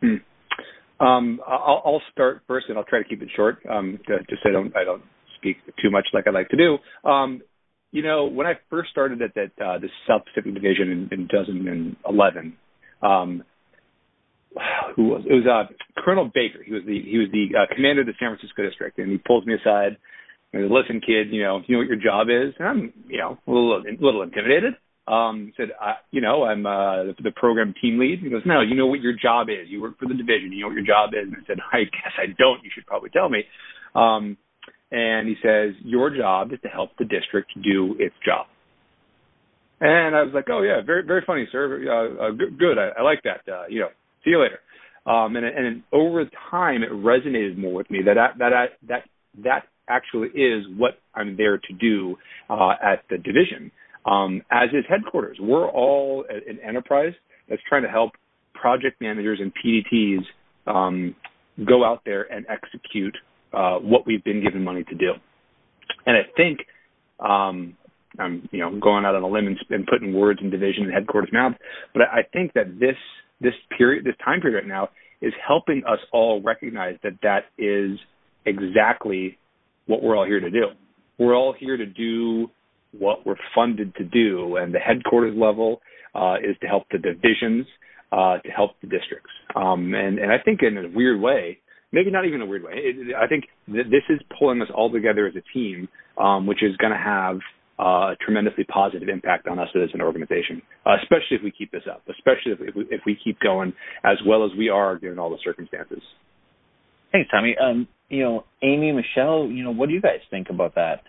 Hmm. 0.00 0.16
Um, 1.00 1.40
I'll, 1.46 2.02
start 2.12 2.42
first, 2.46 2.66
and 2.68 2.78
I'll 2.78 2.84
try 2.84 3.02
to 3.02 3.08
keep 3.08 3.20
it 3.20 3.28
short, 3.34 3.58
um, 3.68 3.98
just 4.30 4.42
so 4.42 4.48
I 4.48 4.52
don't 4.52 4.76
I 4.76 4.84
don't 4.84 5.02
speak 5.36 5.56
too 5.82 5.90
much 5.90 6.06
like 6.12 6.26
I 6.26 6.30
like 6.30 6.48
to 6.50 6.56
do. 6.56 6.78
Um, 7.08 7.42
you 7.90 8.02
know, 8.02 8.26
when 8.26 8.46
I 8.46 8.54
first 8.70 8.90
started 8.90 9.20
at 9.22 9.34
that 9.34 9.64
uh, 9.64 9.78
the 9.78 9.88
South 10.06 10.22
Pacific 10.26 10.54
Division 10.54 11.08
in, 11.12 11.20
in 11.20 11.28
2011, 11.28 12.56
um, 13.02 13.44
who 14.96 15.04
was 15.08 15.22
it 15.28 15.32
was 15.32 15.46
uh, 15.46 15.72
Colonel 16.04 16.30
Baker. 16.32 16.62
He 16.64 16.72
was 16.72 16.82
the 16.86 17.02
he 17.02 17.18
was 17.18 17.28
the 17.32 17.58
uh, 17.58 17.74
commander 17.74 18.02
of 18.02 18.06
the 18.06 18.14
San 18.18 18.30
Francisco 18.30 18.62
district, 18.62 18.98
and 18.98 19.10
he 19.10 19.18
pulls 19.18 19.44
me 19.46 19.54
aside 19.54 19.96
and 20.52 20.64
said, 20.64 20.70
"Listen, 20.70 21.00
kid, 21.00 21.32
you 21.32 21.42
know 21.42 21.60
you 21.66 21.74
know 21.74 21.80
what 21.80 21.88
your 21.88 22.00
job 22.02 22.28
is." 22.30 22.54
And 22.58 22.68
I'm 22.68 22.92
you 23.08 23.18
know 23.18 23.38
a 23.46 23.50
little 23.50 23.82
a 23.82 24.04
little 24.04 24.22
intimidated. 24.22 24.74
Um, 25.06 25.52
said, 25.56 25.68
I, 25.78 25.94
you 26.10 26.22
know, 26.22 26.44
I'm 26.44 26.64
uh, 26.64 27.12
the, 27.22 27.30
program 27.36 27.74
team 27.80 27.98
lead. 27.98 28.20
He 28.22 28.30
goes, 28.30 28.42
no, 28.46 28.62
you 28.62 28.74
know 28.74 28.86
what 28.86 29.00
your 29.00 29.12
job 29.12 29.48
is. 29.50 29.68
You 29.68 29.82
work 29.82 29.98
for 29.98 30.08
the 30.08 30.14
division. 30.14 30.50
You 30.50 30.62
know 30.62 30.68
what 30.68 30.76
your 30.76 30.86
job 30.86 31.10
is. 31.12 31.28
And 31.28 31.36
I 31.36 31.46
said, 31.46 31.58
I 31.72 31.84
guess 31.84 32.12
I 32.16 32.26
don't. 32.38 32.64
You 32.64 32.70
should 32.74 32.86
probably 32.86 33.10
tell 33.10 33.28
me. 33.28 33.44
Um, 33.94 34.38
and 34.90 35.28
he 35.28 35.34
says, 35.42 35.74
your 35.84 36.08
job 36.08 36.52
is 36.52 36.58
to 36.62 36.68
help 36.68 36.90
the 36.98 37.04
district 37.04 37.52
do 37.62 37.96
its 37.98 38.14
job. 38.24 38.46
And 39.80 40.16
I 40.16 40.22
was 40.22 40.32
like, 40.32 40.46
oh 40.50 40.62
yeah, 40.62 40.80
very 40.84 41.04
very 41.04 41.22
funny, 41.26 41.46
sir. 41.50 41.84
Uh, 41.84 42.28
uh, 42.28 42.30
good, 42.30 42.58
good. 42.58 42.78
I, 42.78 43.00
I 43.00 43.02
like 43.02 43.20
that. 43.24 43.40
Uh, 43.50 43.64
you 43.68 43.80
know, 43.80 43.88
see 44.24 44.30
you 44.30 44.40
later. 44.40 44.60
Um, 45.06 45.36
and, 45.36 45.44
and 45.44 45.82
over 45.92 46.24
time, 46.50 46.82
it 46.82 46.90
resonated 46.90 47.58
more 47.58 47.74
with 47.74 47.90
me 47.90 48.00
that 48.06 48.14
that 48.14 48.38
that 48.38 48.68
that 48.88 49.02
that 49.42 49.62
actually 49.88 50.28
is 50.28 50.64
what 50.78 50.98
I'm 51.14 51.36
there 51.36 51.58
to 51.58 51.72
do 51.78 52.16
uh, 52.48 52.72
at 52.82 53.02
the 53.10 53.18
division. 53.18 53.70
Um, 54.06 54.42
as 54.50 54.68
is 54.70 54.84
headquarters, 54.88 55.38
we're 55.40 55.68
all 55.68 56.24
an 56.28 56.58
enterprise 56.66 57.14
that's 57.48 57.62
trying 57.68 57.82
to 57.82 57.88
help 57.88 58.12
project 58.54 59.00
managers 59.00 59.40
and 59.40 59.52
PDTs 59.54 60.24
um, 60.66 61.14
go 61.66 61.84
out 61.84 62.02
there 62.04 62.22
and 62.32 62.46
execute 62.48 63.16
uh, 63.52 63.76
what 63.78 64.06
we've 64.06 64.24
been 64.24 64.42
given 64.42 64.62
money 64.62 64.84
to 64.84 64.94
do. 64.94 65.12
And 66.06 66.16
I 66.16 66.22
think 66.36 66.60
um, 67.20 67.76
I'm 68.18 68.48
you 68.52 68.60
know 68.60 68.78
going 68.78 69.04
out 69.04 69.14
on 69.14 69.22
a 69.22 69.28
limb 69.28 69.46
and, 69.46 69.58
and 69.70 69.86
putting 69.86 70.12
words 70.14 70.40
in 70.42 70.50
division 70.50 70.84
and 70.84 70.92
headquarters 70.92 71.30
mouth, 71.32 71.54
but 71.92 72.02
I 72.02 72.22
think 72.32 72.52
that 72.54 72.78
this 72.78 72.96
this 73.40 73.54
period, 73.76 74.04
this 74.04 74.14
time 74.24 74.40
period 74.40 74.58
right 74.58 74.66
now, 74.66 74.88
is 75.20 75.32
helping 75.46 75.82
us 75.86 75.98
all 76.12 76.42
recognize 76.42 76.96
that 77.02 77.14
that 77.22 77.46
is 77.58 77.98
exactly 78.46 79.38
what 79.86 80.02
we're 80.02 80.16
all 80.16 80.26
here 80.26 80.40
to 80.40 80.50
do. 80.50 80.66
We're 81.18 81.34
all 81.34 81.54
here 81.58 81.76
to 81.76 81.86
do 81.86 82.50
what 82.98 83.26
we're 83.26 83.36
funded 83.54 83.94
to 83.96 84.04
do, 84.04 84.56
and 84.56 84.74
the 84.74 84.78
headquarters 84.78 85.36
level 85.36 85.80
uh, 86.14 86.36
is 86.36 86.56
to 86.60 86.66
help 86.66 86.84
the 86.90 86.98
divisions, 86.98 87.66
uh, 88.12 88.38
to 88.38 88.50
help 88.50 88.72
the 88.80 88.86
districts. 88.86 89.30
Um, 89.54 89.94
and, 89.94 90.18
and 90.18 90.30
I 90.30 90.38
think 90.44 90.60
in 90.62 90.76
a 90.78 90.88
weird 90.94 91.20
way, 91.20 91.58
maybe 91.92 92.10
not 92.10 92.26
even 92.26 92.40
a 92.40 92.46
weird 92.46 92.64
way, 92.64 92.72
it, 92.74 93.14
I 93.14 93.26
think 93.26 93.44
th- 93.66 93.86
this 93.86 94.02
is 94.08 94.20
pulling 94.38 94.60
us 94.62 94.68
all 94.74 94.90
together 94.92 95.26
as 95.26 95.34
a 95.36 95.42
team, 95.52 95.88
um, 96.18 96.46
which 96.46 96.62
is 96.62 96.76
going 96.76 96.92
to 96.92 96.98
have 96.98 97.38
uh, 97.78 98.12
a 98.12 98.16
tremendously 98.24 98.64
positive 98.64 99.08
impact 99.08 99.48
on 99.48 99.58
us 99.58 99.68
as 99.74 99.90
an 99.94 100.00
organization, 100.00 100.62
especially 101.02 101.36
if 101.36 101.42
we 101.42 101.50
keep 101.50 101.72
this 101.72 101.82
up, 101.90 102.02
especially 102.08 102.52
if 102.52 102.74
we, 102.76 102.86
if 102.90 103.00
we 103.04 103.18
keep 103.22 103.38
going 103.40 103.72
as 104.04 104.16
well 104.26 104.44
as 104.44 104.50
we 104.56 104.68
are 104.68 104.96
given 104.98 105.18
all 105.18 105.30
the 105.30 105.38
circumstances. 105.44 106.02
Thanks, 107.10 107.30
Tommy. 107.30 107.56
Um, 107.60 107.88
you 108.08 108.22
know, 108.22 108.44
Amy, 108.62 108.92
Michelle, 108.92 109.48
you 109.48 109.64
know, 109.64 109.72
what 109.72 109.88
do 109.88 109.94
you 109.94 110.00
guys 110.00 110.20
think 110.30 110.48
about 110.50 110.74
that? 110.76 111.02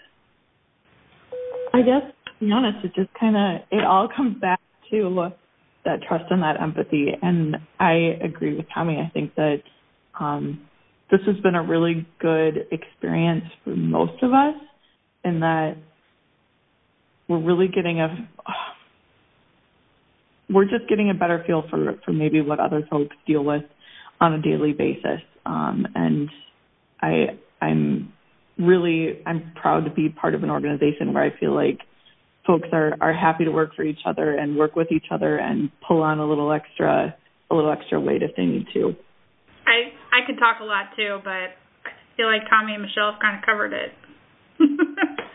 I 1.75 1.81
guess, 1.81 2.03
to 2.39 2.45
be 2.45 2.51
honest, 2.53 2.85
it 2.85 2.95
just 2.95 3.13
kind 3.19 3.35
of 3.35 3.67
it 3.69 3.83
all 3.83 4.07
comes 4.15 4.39
back 4.39 4.61
to 4.91 5.31
that 5.83 5.99
trust 6.07 6.25
and 6.29 6.41
that 6.41 6.61
empathy. 6.61 7.07
And 7.21 7.57
I 7.79 8.17
agree 8.23 8.55
with 8.55 8.65
Tommy. 8.73 8.97
I 8.97 9.11
think 9.11 9.35
that 9.35 9.57
um, 10.17 10.61
this 11.11 11.19
has 11.27 11.35
been 11.41 11.55
a 11.55 11.63
really 11.63 12.07
good 12.19 12.67
experience 12.71 13.43
for 13.65 13.75
most 13.75 14.23
of 14.23 14.31
us, 14.31 14.55
in 15.25 15.41
that 15.41 15.75
we're 17.27 17.43
really 17.43 17.67
getting 17.67 17.99
a 17.99 18.29
we're 20.49 20.65
just 20.65 20.88
getting 20.88 21.09
a 21.09 21.13
better 21.13 21.43
feel 21.45 21.63
for 21.69 21.95
for 22.05 22.13
maybe 22.13 22.39
what 22.39 22.59
other 22.61 22.88
folks 22.89 23.15
deal 23.27 23.43
with 23.43 23.63
on 24.21 24.33
a 24.33 24.41
daily 24.41 24.71
basis 24.71 25.21
um, 25.45 25.88
and 25.95 26.29
i 27.01 27.25
i'm 27.61 28.13
really 28.57 29.19
i'm 29.25 29.51
proud 29.55 29.85
to 29.85 29.91
be 29.91 30.09
part 30.09 30.33
of 30.33 30.43
an 30.43 30.49
organization 30.49 31.13
where 31.13 31.23
i 31.23 31.39
feel 31.39 31.53
like 31.53 31.79
folks 32.45 32.67
are 32.71 32.95
are 33.01 33.13
happy 33.13 33.45
to 33.45 33.51
work 33.51 33.75
for 33.75 33.83
each 33.83 33.99
other 34.05 34.35
and 34.35 34.55
work 34.55 34.75
with 34.75 34.91
each 34.91 35.05
other 35.11 35.37
and 35.37 35.69
pull 35.87 36.01
on 36.01 36.19
a 36.19 36.27
little 36.27 36.51
extra 36.51 37.15
a 37.51 37.55
little 37.55 37.71
extra 37.71 37.99
weight 37.99 38.21
if 38.23 38.31
they 38.35 38.45
need 38.45 38.65
to 38.73 38.95
i 39.67 39.91
i 40.11 40.25
could 40.25 40.37
talk 40.39 40.57
a 40.61 40.63
lot 40.63 40.85
too 40.95 41.19
but 41.23 41.31
i 41.31 41.91
feel 42.15 42.27
like 42.27 42.41
tommy 42.49 42.73
and 42.73 42.81
michelle 42.81 43.11
have 43.11 43.21
kind 43.21 43.37
of 43.37 43.45
covered 43.45 43.73
it 43.73 43.91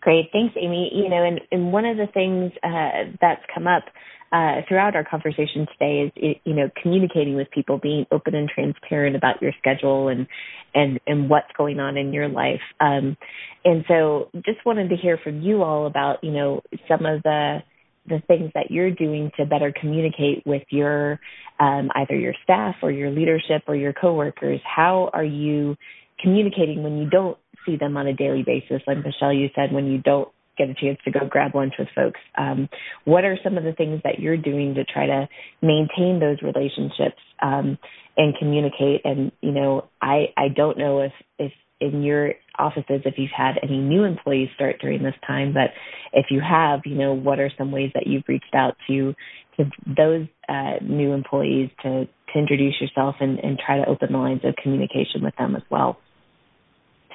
Great. 0.00 0.30
Thanks, 0.32 0.54
Amy. 0.56 0.90
You 0.94 1.08
know, 1.08 1.24
and, 1.24 1.40
and 1.50 1.72
one 1.72 1.84
of 1.84 1.96
the 1.96 2.06
things 2.06 2.52
uh, 2.62 3.12
that's 3.20 3.42
come 3.52 3.66
up 3.66 3.84
uh, 4.32 4.62
throughout 4.68 4.94
our 4.94 5.04
conversation 5.04 5.66
today 5.72 6.12
is, 6.16 6.36
you 6.44 6.54
know, 6.54 6.70
communicating 6.82 7.34
with 7.34 7.50
people, 7.50 7.78
being 7.78 8.06
open 8.12 8.34
and 8.34 8.48
transparent 8.48 9.16
about 9.16 9.40
your 9.40 9.52
schedule 9.58 10.08
and 10.08 10.26
and 10.74 11.00
and 11.06 11.30
what's 11.30 11.48
going 11.56 11.80
on 11.80 11.96
in 11.96 12.12
your 12.12 12.28
life. 12.28 12.60
Um, 12.80 13.16
and 13.64 13.84
so, 13.88 14.30
just 14.44 14.64
wanted 14.66 14.90
to 14.90 14.96
hear 14.96 15.18
from 15.22 15.40
you 15.40 15.62
all 15.62 15.86
about, 15.86 16.22
you 16.22 16.30
know, 16.30 16.62
some 16.86 17.06
of 17.06 17.22
the 17.22 17.58
the 18.06 18.22
things 18.26 18.50
that 18.54 18.70
you're 18.70 18.90
doing 18.90 19.30
to 19.36 19.44
better 19.44 19.72
communicate 19.78 20.42
with 20.46 20.62
your 20.70 21.20
um, 21.60 21.90
either 21.94 22.16
your 22.16 22.34
staff 22.42 22.76
or 22.82 22.90
your 22.90 23.10
leadership 23.10 23.62
or 23.66 23.74
your 23.74 23.92
coworkers. 23.92 24.60
How 24.64 25.10
are 25.12 25.24
you 25.24 25.76
communicating 26.20 26.82
when 26.82 26.98
you 26.98 27.08
don't 27.08 27.38
see 27.66 27.76
them 27.76 27.96
on 27.96 28.06
a 28.06 28.12
daily 28.12 28.42
basis, 28.42 28.82
like 28.86 28.98
Michelle, 28.98 29.32
you 29.32 29.48
said, 29.54 29.72
when 29.72 29.86
you 29.86 29.98
don't 29.98 30.28
get 30.58 30.68
a 30.68 30.74
chance 30.74 30.98
to 31.04 31.10
go 31.10 31.20
grab 31.28 31.54
lunch 31.54 31.74
with 31.78 31.88
folks, 31.94 32.20
um, 32.36 32.68
what 33.04 33.24
are 33.24 33.38
some 33.42 33.56
of 33.56 33.64
the 33.64 33.72
things 33.72 34.00
that 34.04 34.18
you're 34.18 34.36
doing 34.36 34.74
to 34.74 34.84
try 34.84 35.06
to 35.06 35.28
maintain 35.62 36.20
those 36.20 36.42
relationships 36.42 37.20
um, 37.40 37.78
and 38.16 38.34
communicate? 38.38 39.02
And 39.04 39.32
you 39.40 39.52
know, 39.52 39.88
I 40.02 40.26
I 40.36 40.48
don't 40.54 40.78
know 40.78 41.00
if 41.00 41.12
if 41.38 41.52
in 41.80 42.02
your 42.02 42.34
offices 42.58 43.02
if 43.04 43.14
you've 43.16 43.30
had 43.36 43.54
any 43.62 43.78
new 43.78 44.04
employees 44.04 44.48
start 44.54 44.80
during 44.80 45.02
this 45.02 45.14
time, 45.26 45.54
but 45.54 45.70
if 46.12 46.26
you 46.30 46.40
have, 46.40 46.80
you 46.84 46.96
know, 46.96 47.12
what 47.14 47.38
are 47.38 47.50
some 47.56 47.70
ways 47.70 47.90
that 47.94 48.06
you've 48.06 48.24
reached 48.26 48.54
out 48.54 48.76
to 48.88 49.14
to 49.56 49.64
those 49.86 50.26
uh, 50.48 50.74
new 50.82 51.12
employees 51.12 51.70
to 51.82 52.06
to 52.32 52.38
introduce 52.38 52.74
yourself 52.80 53.16
and, 53.20 53.38
and 53.38 53.58
try 53.64 53.78
to 53.78 53.88
open 53.88 54.12
the 54.12 54.18
lines 54.18 54.40
of 54.44 54.54
communication 54.62 55.22
with 55.22 55.34
them 55.36 55.56
as 55.56 55.62
well. 55.70 55.98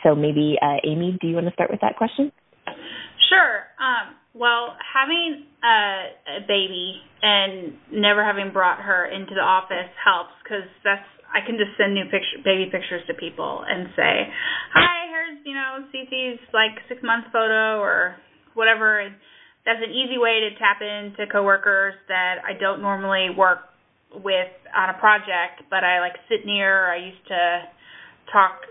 So 0.04 0.16
maybe 0.16 0.58
uh, 0.62 0.78
Amy, 0.86 1.18
do 1.22 1.28
you 1.28 1.36
want 1.36 1.48
to 1.48 1.54
start 1.54 1.72
with 1.72 1.82
that 1.82 1.96
question? 1.98 2.32
Sure. 3.30 3.68
Um, 3.80 4.16
well, 4.34 4.76
having 4.82 5.46
a, 5.64 6.38
a 6.38 6.48
baby 6.48 7.02
and 7.22 7.74
never 7.92 8.24
having 8.24 8.52
brought 8.52 8.82
her 8.82 9.06
into 9.06 9.34
the 9.34 9.42
office 9.42 9.90
helps 10.04 10.34
because 10.44 10.68
that's 10.84 11.06
I 11.34 11.42
can 11.42 11.58
just 11.58 11.74
send 11.82 11.98
new 11.98 12.06
picture 12.06 12.38
baby 12.46 12.70
pictures 12.70 13.02
to 13.08 13.14
people 13.18 13.66
and 13.66 13.90
say, 13.96 14.30
"Hi, 14.74 15.10
here's 15.10 15.42
you 15.46 15.54
know 15.54 15.82
Cece's 15.90 16.40
like 16.54 16.78
six 16.88 17.02
months 17.02 17.28
photo 17.34 17.82
or 17.82 18.18
whatever." 18.54 19.00
And 19.02 19.16
that's 19.66 19.82
an 19.82 19.90
easy 19.90 20.18
way 20.18 20.46
to 20.46 20.54
tap 20.62 20.82
into 20.82 21.26
coworkers 21.32 21.96
that 22.08 22.38
I 22.46 22.54
don't 22.54 22.82
normally 22.82 23.30
work 23.36 23.66
with 24.14 24.52
on 24.78 24.90
a 24.90 24.98
project, 25.00 25.66
but 25.70 25.84
I 25.84 26.00
like 26.02 26.14
sit 26.30 26.46
near. 26.46 26.92
I 26.92 26.98
used 26.98 27.26
to 27.30 27.66
talk 28.32 28.62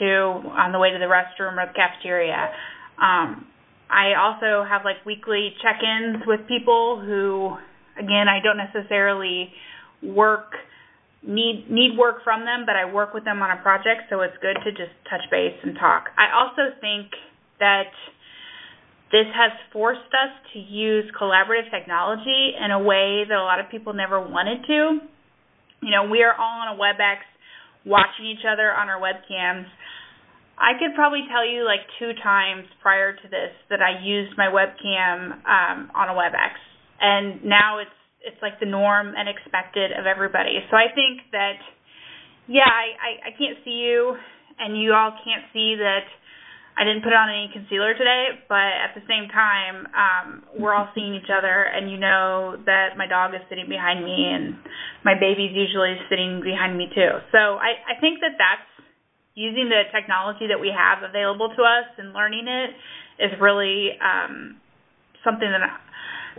to 0.00 0.06
on 0.52 0.72
the 0.72 0.78
way 0.78 0.90
to 0.90 0.98
the 0.98 1.08
restroom 1.08 1.56
or 1.56 1.64
the 1.64 1.72
cafeteria. 1.72 2.52
Um, 3.00 3.46
I 3.92 4.16
also 4.16 4.64
have 4.64 4.82
like 4.84 5.04
weekly 5.04 5.52
check-ins 5.60 6.24
with 6.26 6.40
people 6.48 6.98
who, 7.04 7.52
again, 8.00 8.26
I 8.26 8.40
don't 8.42 8.56
necessarily 8.56 9.52
work 10.02 10.56
need 11.22 11.70
need 11.70 11.96
work 11.96 12.24
from 12.24 12.44
them, 12.44 12.64
but 12.66 12.74
I 12.74 12.90
work 12.90 13.14
with 13.14 13.24
them 13.24 13.42
on 13.42 13.50
a 13.56 13.62
project, 13.62 14.08
so 14.10 14.22
it's 14.22 14.34
good 14.40 14.56
to 14.64 14.70
just 14.72 14.90
touch 15.08 15.22
base 15.30 15.54
and 15.62 15.76
talk. 15.78 16.08
I 16.18 16.34
also 16.34 16.74
think 16.80 17.12
that 17.60 17.92
this 19.12 19.28
has 19.36 19.52
forced 19.72 20.08
us 20.16 20.32
to 20.54 20.58
use 20.58 21.04
collaborative 21.20 21.70
technology 21.70 22.56
in 22.58 22.72
a 22.72 22.80
way 22.80 23.28
that 23.28 23.36
a 23.36 23.44
lot 23.44 23.60
of 23.60 23.70
people 23.70 23.92
never 23.92 24.18
wanted 24.18 24.64
to. 24.66 24.98
You 25.82 25.90
know, 25.90 26.08
we 26.10 26.22
are 26.24 26.32
all 26.34 26.64
on 26.64 26.74
a 26.74 26.78
WebEx 26.80 27.20
watching 27.84 28.26
each 28.26 28.46
other 28.50 28.72
on 28.72 28.88
our 28.88 28.98
webcams. 28.98 29.66
I 30.58 30.78
could 30.78 30.94
probably 30.94 31.24
tell 31.30 31.46
you 31.46 31.64
like 31.64 31.80
two 31.98 32.12
times 32.22 32.66
prior 32.80 33.12
to 33.12 33.26
this 33.28 33.52
that 33.70 33.80
I 33.80 34.02
used 34.04 34.36
my 34.36 34.46
webcam 34.46 35.32
um, 35.44 35.90
on 35.94 36.08
a 36.08 36.14
WebEx, 36.14 36.54
and 37.00 37.44
now 37.44 37.78
it's 37.78 37.90
it's 38.22 38.38
like 38.40 38.60
the 38.60 38.66
norm 38.66 39.14
and 39.16 39.28
expected 39.28 39.90
of 39.92 40.06
everybody. 40.06 40.62
So 40.70 40.76
I 40.76 40.94
think 40.94 41.26
that 41.32 41.58
yeah, 42.46 42.68
I, 42.68 42.86
I, 42.98 43.10
I 43.28 43.38
can't 43.38 43.58
see 43.64 43.82
you, 43.82 44.14
and 44.58 44.80
you 44.80 44.92
all 44.92 45.10
can't 45.24 45.46
see 45.52 45.76
that 45.78 46.06
I 46.76 46.84
didn't 46.84 47.04
put 47.04 47.12
on 47.12 47.28
any 47.28 47.52
concealer 47.52 47.92
today, 47.92 48.32
but 48.48 48.72
at 48.80 48.96
the 48.96 49.04
same 49.04 49.28
time, 49.28 49.86
um, 49.92 50.26
we're 50.56 50.72
all 50.72 50.88
seeing 50.94 51.14
each 51.14 51.28
other, 51.28 51.68
and 51.68 51.90
you 51.90 51.98
know 52.00 52.56
that 52.64 52.96
my 52.96 53.06
dog 53.06 53.34
is 53.34 53.44
sitting 53.48 53.68
behind 53.68 54.04
me, 54.04 54.32
and 54.32 54.56
my 55.04 55.12
baby's 55.12 55.52
usually 55.52 56.00
sitting 56.08 56.40
behind 56.40 56.78
me 56.78 56.88
too. 56.94 57.20
So 57.30 57.60
I, 57.60 57.76
I 57.92 58.00
think 58.00 58.24
that 58.24 58.40
that's 58.40 58.71
using 59.34 59.68
the 59.68 59.88
technology 59.92 60.48
that 60.48 60.60
we 60.60 60.68
have 60.68 61.02
available 61.02 61.48
to 61.48 61.62
us 61.62 61.88
and 61.96 62.12
learning 62.12 62.46
it 62.48 62.70
is 63.22 63.32
really 63.40 63.96
um, 64.00 64.60
something 65.24 65.48
that 65.48 65.62
I, 65.64 65.72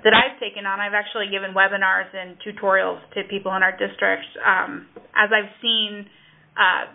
that 0.06 0.14
I've 0.14 0.38
taken 0.38 0.66
on. 0.66 0.80
I've 0.80 0.94
actually 0.98 1.30
given 1.30 1.54
webinars 1.58 2.10
and 2.14 2.38
tutorials 2.42 3.02
to 3.14 3.26
people 3.30 3.54
in 3.56 3.64
our 3.64 3.74
districts 3.74 4.30
um, 4.46 4.86
as 5.18 5.30
I've 5.34 5.50
seen 5.62 6.06
uh, 6.54 6.94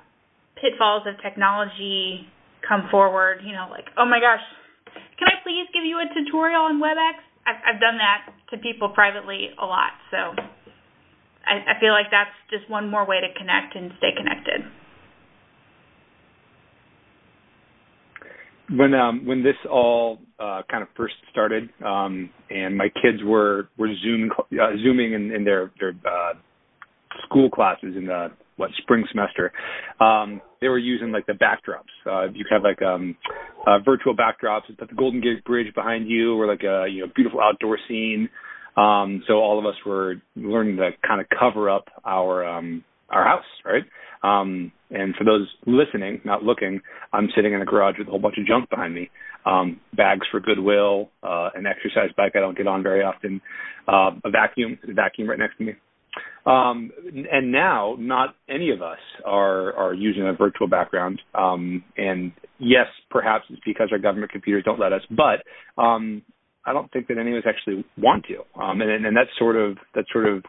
pitfalls 0.58 1.02
of 1.06 1.18
technology 1.22 2.26
come 2.66 2.87
forward, 2.90 3.42
you 3.46 3.54
know, 3.54 3.66
like, 3.70 3.87
oh 3.98 4.06
my 4.06 4.18
gosh, 4.18 4.42
can 5.18 5.26
I 5.30 5.42
please 5.42 5.66
give 5.74 5.82
you 5.82 5.98
a 5.98 6.06
tutorial 6.14 6.70
on 6.70 6.82
WebEx? 6.82 7.18
I've, 7.46 7.74
I've 7.74 7.80
done 7.80 7.98
that 7.98 8.34
to 8.50 8.58
people 8.58 8.90
privately 8.90 9.50
a 9.58 9.66
lot. 9.66 9.94
So 10.11 10.34
I, 11.46 11.74
I 11.74 11.80
feel 11.80 11.92
like 11.92 12.11
that's 12.11 12.34
just 12.50 12.68
one 12.70 12.90
more 12.90 13.06
way 13.06 13.18
to 13.22 13.30
connect 13.38 13.74
and 13.74 13.90
stay 13.98 14.12
connected. 14.14 14.66
When 18.70 18.94
um, 18.94 19.24
when 19.24 19.42
this 19.42 19.57
all 19.70 20.18
uh, 20.38 20.62
kind 20.70 20.83
of 20.83 20.88
first 20.96 21.14
started, 21.31 21.70
um, 21.85 22.31
and 22.50 22.76
my 22.76 22.88
kids 23.02 23.22
were 23.24 23.68
were 23.78 23.88
zoom 24.02 24.31
uh, 24.38 24.76
zooming 24.83 25.14
in, 25.14 25.33
in 25.33 25.44
their 25.44 25.70
their 25.81 25.94
uh, 26.04 26.35
school 27.24 27.48
classes 27.50 27.94
in 27.96 28.07
the 28.07 28.28
what 28.57 28.70
spring 28.83 29.04
semester, 29.11 29.52
um, 30.00 30.40
they 30.61 30.68
were 30.68 30.78
using 30.78 31.12
like 31.12 31.26
the 31.26 31.33
backdrops. 31.33 31.94
Uh, 32.04 32.31
you 32.33 32.44
have 32.50 32.62
like 32.62 32.83
um, 32.83 33.16
uh, 33.66 33.78
virtual 33.85 34.14
backdrops, 34.14 34.62
put 34.78 34.88
the 34.88 34.94
Golden 34.94 35.20
Gate 35.20 35.44
Bridge 35.44 35.72
behind 35.74 36.09
you, 36.09 36.38
or 36.38 36.46
like 36.46 36.62
a 36.62 36.87
you 36.90 37.07
know 37.07 37.12
beautiful 37.14 37.40
outdoor 37.40 37.78
scene. 37.88 38.28
Um, 38.76 39.24
so 39.26 39.35
all 39.35 39.59
of 39.59 39.66
us 39.66 39.74
were 39.87 40.16
learning 40.37 40.76
to 40.76 40.90
kind 41.07 41.20
of 41.20 41.26
cover 41.38 41.70
up 41.70 41.87
our 42.04 42.46
um, 42.46 42.85
our 43.09 43.24
house, 43.24 43.44
right? 43.64 43.85
Um, 44.22 44.72
and 44.90 45.14
for 45.14 45.24
those 45.24 45.48
listening, 45.66 46.20
not 46.24 46.42
looking, 46.42 46.81
I'm 47.12 47.29
sitting 47.35 47.53
in 47.53 47.61
a 47.61 47.64
garage 47.64 47.96
with 47.98 48.09
a 48.09 48.11
whole 48.11 48.20
bunch 48.20 48.37
of 48.38 48.46
junk 48.46 48.70
behind 48.70 48.94
me. 48.94 49.11
Um, 49.44 49.81
bags 49.96 50.27
for 50.31 50.40
Goodwill, 50.40 51.11
uh, 51.22 51.51
an 51.55 51.66
exercise 51.66 52.11
bike 52.16 52.33
I 52.35 52.40
don't 52.40 52.57
get 52.57 52.66
on 52.66 52.83
very 52.83 53.03
often, 53.03 53.40
uh, 53.87 54.11
a 54.24 54.31
vacuum, 54.31 54.79
a 54.88 54.92
vacuum 54.92 55.29
right 55.29 55.38
next 55.38 55.59
to 55.59 55.64
me. 55.64 55.72
Um, 56.46 56.90
and 57.31 57.53
now, 57.53 57.96
not 57.98 58.35
any 58.48 58.70
of 58.70 58.81
us 58.81 58.98
are 59.24 59.74
are 59.74 59.94
using 59.94 60.27
a 60.27 60.33
virtual 60.33 60.66
background. 60.66 61.20
Um, 61.35 61.85
and 61.96 62.33
yes, 62.59 62.87
perhaps 63.11 63.44
it's 63.51 63.61
because 63.64 63.88
our 63.92 63.98
government 63.98 64.33
computers 64.33 64.64
don't 64.64 64.81
let 64.81 64.92
us, 64.92 65.03
but 65.11 65.42
um, 65.81 66.22
I 66.64 66.72
don't 66.72 66.90
think 66.90 67.09
that 67.09 67.18
any 67.18 67.33
of 67.33 67.38
us 67.38 67.44
actually 67.46 67.85
want 67.98 68.24
to. 68.27 68.61
Um, 68.61 68.81
and 68.81 69.05
and 69.05 69.16
that's 69.16 69.31
sort 69.38 69.57
of 69.57 69.77
that 69.94 70.05
sort 70.11 70.27
of 70.27 70.44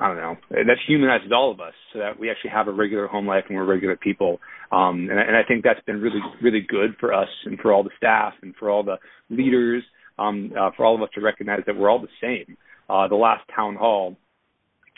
I 0.00 0.08
don't 0.08 0.16
know 0.16 0.36
that 0.50 0.76
humanizes 0.86 1.30
all 1.32 1.52
of 1.52 1.60
us, 1.60 1.74
so 1.92 1.98
that 1.98 2.18
we 2.18 2.30
actually 2.30 2.50
have 2.50 2.68
a 2.68 2.72
regular 2.72 3.06
home 3.06 3.26
life 3.26 3.44
and 3.48 3.56
we're 3.56 3.66
regular 3.66 3.96
people. 3.96 4.40
Um, 4.72 5.08
and, 5.10 5.18
and 5.18 5.36
I 5.36 5.42
think 5.46 5.62
that's 5.62 5.84
been 5.86 6.00
really 6.00 6.20
really 6.42 6.64
good 6.66 6.96
for 6.98 7.12
us 7.12 7.28
and 7.44 7.58
for 7.58 7.72
all 7.72 7.82
the 7.82 7.90
staff 7.96 8.34
and 8.42 8.54
for 8.56 8.70
all 8.70 8.82
the 8.82 8.96
leaders, 9.28 9.82
um, 10.18 10.52
uh, 10.58 10.70
for 10.76 10.84
all 10.84 10.94
of 10.94 11.02
us 11.02 11.10
to 11.14 11.20
recognize 11.20 11.60
that 11.66 11.76
we're 11.76 11.90
all 11.90 12.00
the 12.00 12.08
same. 12.20 12.56
Uh, 12.88 13.06
the 13.08 13.14
last 13.14 13.42
town 13.54 13.76
hall 13.76 14.16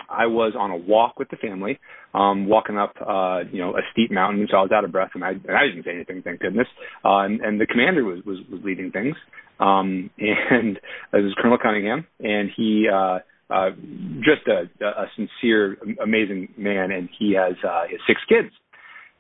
I 0.09 0.27
was 0.27 0.55
on 0.59 0.71
a 0.71 0.77
walk 0.77 1.19
with 1.19 1.29
the 1.31 1.37
family, 1.37 1.79
um, 2.15 2.47
walking 2.47 2.79
up, 2.79 2.95
uh, 3.01 3.41
you 3.51 3.61
know, 3.61 3.77
a 3.77 3.81
steep 3.93 4.11
mountain, 4.11 4.47
so 4.51 4.59
I 4.59 4.63
was 4.63 4.73
out 4.73 4.85
of 4.85 4.93
breath, 4.93 5.11
and 5.15 5.25
I, 5.25 5.31
and 5.31 5.57
I 5.57 5.67
didn't 5.67 5.85
say 5.85 5.95
anything, 5.95 6.23
thank 6.23 6.41
goodness. 6.41 6.67
Uh, 7.05 7.21
and, 7.21 7.41
and 7.41 7.61
the 7.61 7.67
commander 7.67 8.05
was, 8.05 8.25
was, 8.25 8.39
was 8.51 8.61
leading 8.65 8.91
things, 8.91 9.17
um, 9.61 10.11
and 10.19 10.77
this 11.13 11.25
is 11.25 11.35
Colonel 11.41 11.59
Cunningham, 11.63 12.07
and 12.21 12.51
he, 12.57 12.87
uh, 12.93 13.19
uh, 13.53 13.71
just 14.21 14.47
a, 14.49 14.85
a 14.85 15.07
sincere, 15.17 15.77
amazing 16.03 16.49
man, 16.57 16.91
and 16.91 17.09
he 17.19 17.35
has, 17.35 17.55
uh, 17.65 17.85
six 18.07 18.21
kids. 18.29 18.53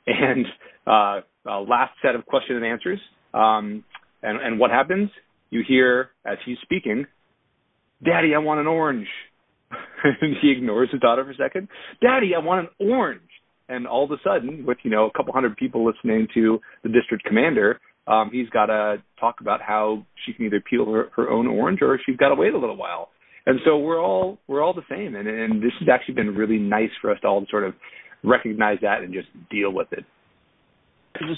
And 0.04 0.46
uh, 0.84 1.20
uh, 1.48 1.60
last 1.60 1.92
set 2.04 2.16
of 2.16 2.26
question 2.26 2.56
and 2.56 2.64
answers, 2.64 2.98
um, 3.32 3.84
and, 4.20 4.40
and 4.42 4.58
what 4.58 4.72
happens? 4.72 5.10
You 5.50 5.62
hear 5.66 6.10
as 6.26 6.38
he's 6.44 6.56
speaking, 6.62 7.06
"Daddy, 8.04 8.34
I 8.34 8.38
want 8.38 8.58
an 8.58 8.66
orange." 8.66 9.06
and 10.20 10.36
he 10.42 10.50
ignores 10.50 10.90
his 10.90 11.00
daughter 11.00 11.24
for 11.24 11.30
a 11.30 11.36
second. 11.36 11.68
Daddy, 12.00 12.32
I 12.34 12.44
want 12.44 12.68
an 12.68 12.88
orange. 12.90 13.20
And 13.68 13.86
all 13.86 14.04
of 14.04 14.10
a 14.10 14.16
sudden, 14.24 14.66
with 14.66 14.78
you 14.82 14.90
know 14.90 15.06
a 15.06 15.12
couple 15.16 15.32
hundred 15.32 15.56
people 15.56 15.86
listening 15.86 16.26
to 16.34 16.60
the 16.82 16.88
district 16.88 17.24
commander, 17.24 17.80
um, 18.06 18.30
he's 18.32 18.48
got 18.48 18.66
to 18.66 18.96
talk 19.20 19.36
about 19.40 19.62
how 19.62 20.04
she 20.26 20.32
can 20.32 20.46
either 20.46 20.60
peel 20.60 20.84
her, 20.92 21.10
her 21.14 21.30
own 21.30 21.46
orange 21.46 21.78
or 21.80 21.98
she's 22.04 22.16
got 22.16 22.30
to 22.30 22.34
wait 22.34 22.54
a 22.54 22.58
little 22.58 22.76
while. 22.76 23.10
And 23.46 23.58
so 23.64 23.78
we're 23.78 24.00
all 24.00 24.38
we're 24.46 24.62
all 24.62 24.74
the 24.74 24.82
same, 24.88 25.16
and 25.16 25.26
and 25.26 25.62
this 25.62 25.72
has 25.80 25.88
actually 25.92 26.14
been 26.14 26.34
really 26.34 26.58
nice 26.58 26.90
for 27.00 27.10
us 27.10 27.18
to 27.22 27.26
all 27.26 27.44
sort 27.50 27.64
of 27.64 27.74
recognize 28.22 28.78
that 28.82 29.02
and 29.02 29.12
just 29.12 29.28
deal 29.50 29.72
with 29.72 29.88
it. 29.92 30.04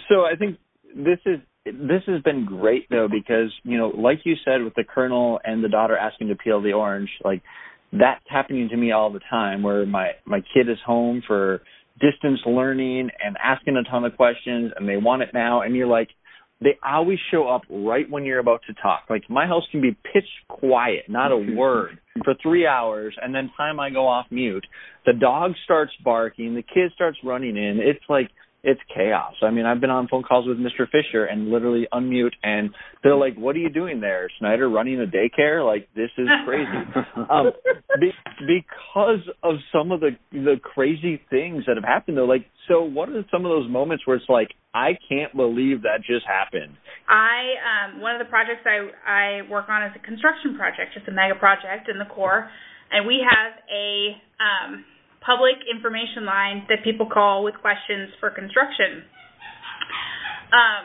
So 0.09 0.21
I 0.21 0.37
think 0.38 0.59
this 0.95 1.19
is 1.25 1.40
this 1.64 2.03
has 2.07 2.21
been 2.23 2.45
great 2.45 2.87
though 2.90 3.09
because 3.11 3.51
you 3.62 3.79
know 3.79 3.88
like 3.88 4.21
you 4.25 4.35
said 4.45 4.62
with 4.62 4.75
the 4.75 4.85
colonel 4.85 5.40
and 5.45 5.64
the 5.64 5.69
daughter 5.69 5.97
asking 5.97 6.29
to 6.29 6.35
peel 6.35 6.61
the 6.61 6.73
orange 6.73 7.09
like 7.25 7.43
that's 7.93 8.25
happening 8.29 8.69
to 8.69 8.77
me 8.77 8.93
all 8.93 9.11
the 9.11 9.21
time 9.31 9.62
where 9.62 9.87
my 9.87 10.11
my 10.27 10.40
kid 10.53 10.69
is 10.69 10.77
home 10.85 11.23
for 11.27 11.62
distance 12.01 12.40
learning 12.45 13.09
and 13.25 13.37
asking 13.43 13.77
a 13.77 13.90
ton 13.90 14.05
of 14.05 14.14
questions 14.17 14.73
and 14.77 14.87
they 14.87 14.99
want 14.99 15.23
it 15.23 15.31
now 15.33 15.62
and 15.62 15.75
you're 15.75 15.87
like 15.87 16.09
they 16.64 16.77
always 16.85 17.18
show 17.31 17.48
up 17.48 17.62
right 17.70 18.11
when 18.11 18.24
you're 18.24 18.40
about 18.40 18.61
to 18.66 18.74
talk 18.74 19.05
like 19.09 19.22
my 19.31 19.46
house 19.46 19.62
can 19.70 19.81
be 19.81 19.96
pitch 20.12 20.29
quiet 20.48 21.05
not 21.09 21.31
a 21.31 21.37
word 21.57 22.00
for 22.24 22.35
3 22.42 22.66
hours 22.66 23.16
and 23.22 23.35
then 23.35 23.50
time 23.57 23.79
I 23.79 23.90
go 23.90 24.09
off 24.09 24.27
mute 24.31 24.66
the 25.07 25.12
dog 25.12 25.53
starts 25.64 25.92
barking 26.03 26.55
the 26.55 26.62
kid 26.62 26.90
starts 26.94 27.18
running 27.22 27.57
in 27.57 27.79
it's 27.81 28.05
like 28.09 28.31
it's 28.64 28.81
chaos. 28.94 29.35
I 29.42 29.50
mean, 29.50 29.66
I've 29.66 29.81
been 29.81 29.90
on 29.90 30.09
phone 30.09 30.22
calls 30.22 30.48
with 30.48 30.57
Mr. 30.57 30.88
Fisher 30.90 31.27
and 31.27 31.50
literally 31.50 31.87
unmute, 31.92 32.33
and 32.42 32.70
they're 33.03 33.14
like, 33.14 33.35
"What 33.37 33.55
are 33.57 33.59
you 33.59 33.68
doing 33.68 34.00
there, 34.00 34.31
Schneider? 34.38 34.68
Running 34.70 35.00
a 35.00 35.05
daycare? 35.05 35.64
Like 35.64 35.88
this 35.94 36.11
is 36.16 36.27
crazy." 36.46 36.70
um, 37.31 37.53
be, 38.00 38.11
because 38.40 39.20
of 39.42 39.57
some 39.70 39.92
of 39.92 40.00
the 40.00 40.16
the 40.33 40.57
crazy 40.62 41.20
things 41.29 41.64
that 41.66 41.77
have 41.77 41.85
happened, 41.85 42.16
though. 42.16 42.24
Like, 42.24 42.46
so 42.66 42.83
what 42.83 43.11
are 43.11 43.22
some 43.31 43.44
of 43.44 43.50
those 43.50 43.70
moments 43.70 44.07
where 44.07 44.16
it's 44.16 44.29
like, 44.31 44.48
I 44.75 44.99
can't 45.09 45.31
believe 45.39 45.87
that 45.87 46.03
just 46.03 46.27
happened? 46.27 46.75
I 47.07 47.55
um, 47.63 48.03
one 48.03 48.19
of 48.19 48.19
the 48.19 48.27
projects 48.27 48.67
I 48.67 48.91
I 49.07 49.27
work 49.47 49.71
on 49.71 49.87
is 49.87 49.95
a 49.95 50.03
construction 50.03 50.59
project, 50.59 50.93
just 50.93 51.07
a 51.07 51.15
mega 51.15 51.39
project 51.39 51.87
in 51.87 52.03
the 52.03 52.11
Corps, 52.11 52.51
and 52.91 53.07
we 53.07 53.23
have 53.23 53.55
a 53.71 54.19
um, 54.43 54.85
public 55.23 55.63
information 55.71 56.27
line 56.27 56.67
that 56.69 56.83
people 56.83 57.07
call 57.07 57.47
with 57.47 57.55
questions 57.63 58.11
for 58.19 58.35
construction. 58.35 59.07
Um, 60.51 60.85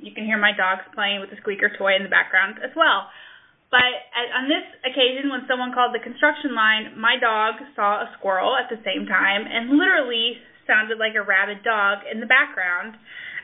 you 0.00 0.16
can 0.16 0.24
hear 0.24 0.40
my 0.40 0.56
dogs 0.56 0.88
playing 0.94 1.20
with 1.20 1.28
the 1.28 1.36
squeaker 1.44 1.70
toy 1.76 2.00
in 2.00 2.02
the 2.02 2.12
background 2.12 2.58
as 2.64 2.72
well. 2.72 3.12
But 3.68 3.84
on 4.32 4.48
this 4.48 4.64
occasion, 4.80 5.28
when 5.28 5.44
someone 5.44 5.76
called 5.76 5.92
the 5.92 6.00
construction 6.00 6.56
line, 6.56 6.96
my 6.96 7.20
dog 7.20 7.60
saw 7.76 8.00
a 8.00 8.08
squirrel 8.16 8.56
at 8.56 8.72
the 8.72 8.80
same 8.80 9.04
time 9.04 9.44
and 9.44 9.76
literally 9.76 10.40
sounded 10.68 11.00
like 11.00 11.16
a 11.16 11.24
rabid 11.24 11.64
dog 11.64 12.04
in 12.04 12.20
the 12.20 12.28
background. 12.28 12.94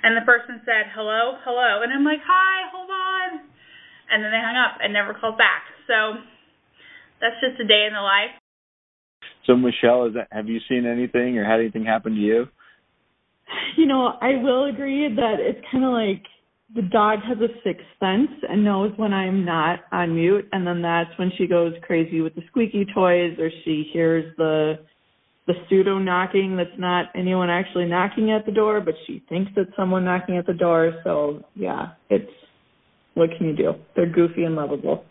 And 0.05 0.13
the 0.13 0.29
person 0.29 0.61
said, 0.69 0.93
hello, 0.93 1.41
hello. 1.43 1.81
And 1.81 1.89
I'm 1.89 2.05
like, 2.05 2.21
hi, 2.21 2.69
hold 2.69 2.93
on. 2.93 3.41
And 4.13 4.23
then 4.23 4.31
they 4.31 4.45
hung 4.45 4.61
up 4.61 4.79
and 4.85 4.93
never 4.93 5.17
called 5.17 5.41
back. 5.41 5.65
So 5.89 6.21
that's 7.25 7.41
just 7.41 7.57
a 7.59 7.67
day 7.67 7.89
in 7.89 7.97
the 7.97 8.05
life. 8.05 8.37
So 9.47 9.57
Michelle, 9.57 10.07
is 10.07 10.15
that, 10.15 10.29
have 10.31 10.47
you 10.47 10.61
seen 10.69 10.85
anything 10.85 11.39
or 11.39 11.45
had 11.45 11.61
anything 11.61 11.85
happen 11.85 12.15
to 12.15 12.21
you? 12.21 12.47
You 13.77 13.87
know, 13.87 14.13
I 14.21 14.37
will 14.43 14.69
agree 14.69 15.09
that 15.09 15.37
it's 15.41 15.65
kind 15.73 15.85
of 15.85 15.93
like 15.93 16.23
the 16.75 16.83
dog 16.83 17.21
has 17.29 17.39
a 17.39 17.49
sixth 17.63 17.87
sense 18.01 18.31
and 18.49 18.65
knows 18.65 18.93
when 18.97 19.13
I'm 19.13 19.45
not 19.45 19.81
on 19.93 20.15
mute, 20.15 20.49
and 20.53 20.67
then 20.67 20.83
that's 20.83 21.11
when 21.19 21.31
she 21.39 21.47
goes 21.47 21.73
crazy 21.83 22.21
with 22.21 22.35
the 22.35 22.43
squeaky 22.49 22.87
toys, 22.95 23.39
or 23.39 23.51
she 23.65 23.89
hears 23.93 24.35
the 24.39 24.81
the 25.47 25.55
pseudo 25.69 25.99
knocking 25.99 26.57
that's 26.57 26.79
not 26.79 27.07
anyone 27.15 27.51
actually 27.51 27.85
knocking 27.87 28.31
at 28.31 28.47
the 28.47 28.53
door, 28.53 28.81
but 28.81 28.95
she 29.07 29.23
thinks 29.29 29.53
it's 29.57 29.71
someone 29.77 30.05
knocking 30.05 30.39
at 30.39 30.47
the 30.47 30.55
door. 30.55 31.01
So 31.05 31.45
yeah, 31.55 31.93
it's 32.09 32.31
what 33.15 33.31
can 33.37 33.47
you 33.49 33.57
do? 33.57 33.75
They're 33.95 34.11
goofy 34.11 34.45
and 34.45 34.57
lovable. 34.57 35.05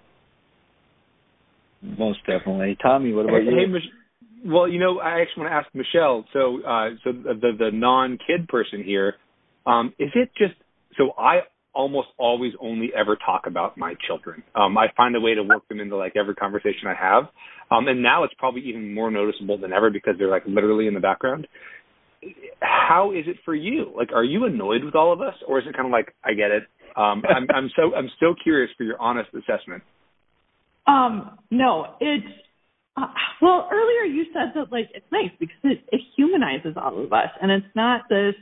Most 1.82 2.20
definitely, 2.26 2.78
Tommy. 2.82 3.14
What 3.14 3.26
about 3.26 3.42
hey, 3.42 3.50
you? 3.50 3.58
Hey, 3.58 3.66
Mich- 3.66 3.84
well, 4.46 4.68
you 4.68 4.80
know, 4.80 5.00
I 5.00 5.22
actually 5.22 5.44
want 5.44 5.52
to 5.52 5.56
ask 5.56 5.68
Michelle. 5.74 6.26
So, 6.34 6.62
uh, 6.64 6.90
so 7.04 7.12
the 7.12 7.52
the 7.58 7.72
non-kid 7.72 8.48
person 8.48 8.84
here, 8.84 9.16
um, 9.66 9.94
is 10.00 10.10
it 10.16 10.32
just 10.38 10.54
so 10.98 11.12
I 11.18 11.42
almost 11.74 12.10
always 12.18 12.54
only 12.60 12.92
ever 12.96 13.18
talk 13.26 13.44
about 13.48 13.78
my 13.78 13.96
children. 14.08 14.44
Um, 14.56 14.78
I 14.78 14.88
find 14.96 15.16
a 15.16 15.20
way 15.20 15.34
to 15.34 15.44
work 15.44 15.68
them 15.68 15.80
into 15.80 15.96
like 15.96 16.16
every 16.16 16.36
conversation 16.36 16.88
I 16.88 16.94
have, 16.94 17.24
um, 17.72 17.88
and 17.88 18.02
now 18.02 18.24
it's 18.24 18.34
probably 18.38 18.62
even 18.62 18.94
more 18.94 19.10
noticeable 19.12 19.58
than 19.58 19.74
ever 19.74 19.90
because 19.90 20.16
they're 20.18 20.30
like 20.30 20.44
literally 20.46 20.88
in 20.88 20.94
the 20.94 21.00
background. 21.00 21.48
How 22.62 23.12
is 23.12 23.26
it 23.28 23.38
for 23.44 23.54
you? 23.54 23.92
Like, 23.96 24.12
are 24.14 24.24
you 24.24 24.46
annoyed 24.46 24.84
with 24.84 24.96
all 24.96 25.12
of 25.12 25.22
us, 25.22 25.36
or 25.48 25.60
is 25.60 25.66
it 25.68 25.76
kind 25.76 25.86
of 25.86 25.92
like 25.92 26.14
I 26.24 26.34
get 26.34 26.52
it? 26.52 26.64
Um, 26.96 27.24
I'm, 27.28 27.48
I'm 27.54 27.70
so 27.76 27.96
I'm 27.96 28.10
so 28.20 28.36
curious 28.42 28.72
for 28.78 28.84
your 28.84 29.02
honest 29.02 29.30
assessment. 29.34 29.84
Um, 30.88 31.38
no, 31.50 31.96
it's 32.00 32.26
uh, 32.96 33.08
well, 33.42 33.68
earlier 33.72 34.04
you 34.04 34.26
said 34.34 34.54
that 34.56 34.72
like 34.72 34.90
it's 34.94 35.06
nice 35.12 35.32
because 35.40 35.58
it, 35.64 35.84
it 35.92 36.02
humanizes 36.16 36.76
all 36.78 37.04
of 37.04 37.12
us, 37.12 37.30
and 37.42 37.52
it's 37.52 37.66
not 37.76 38.02
this, 38.10 38.36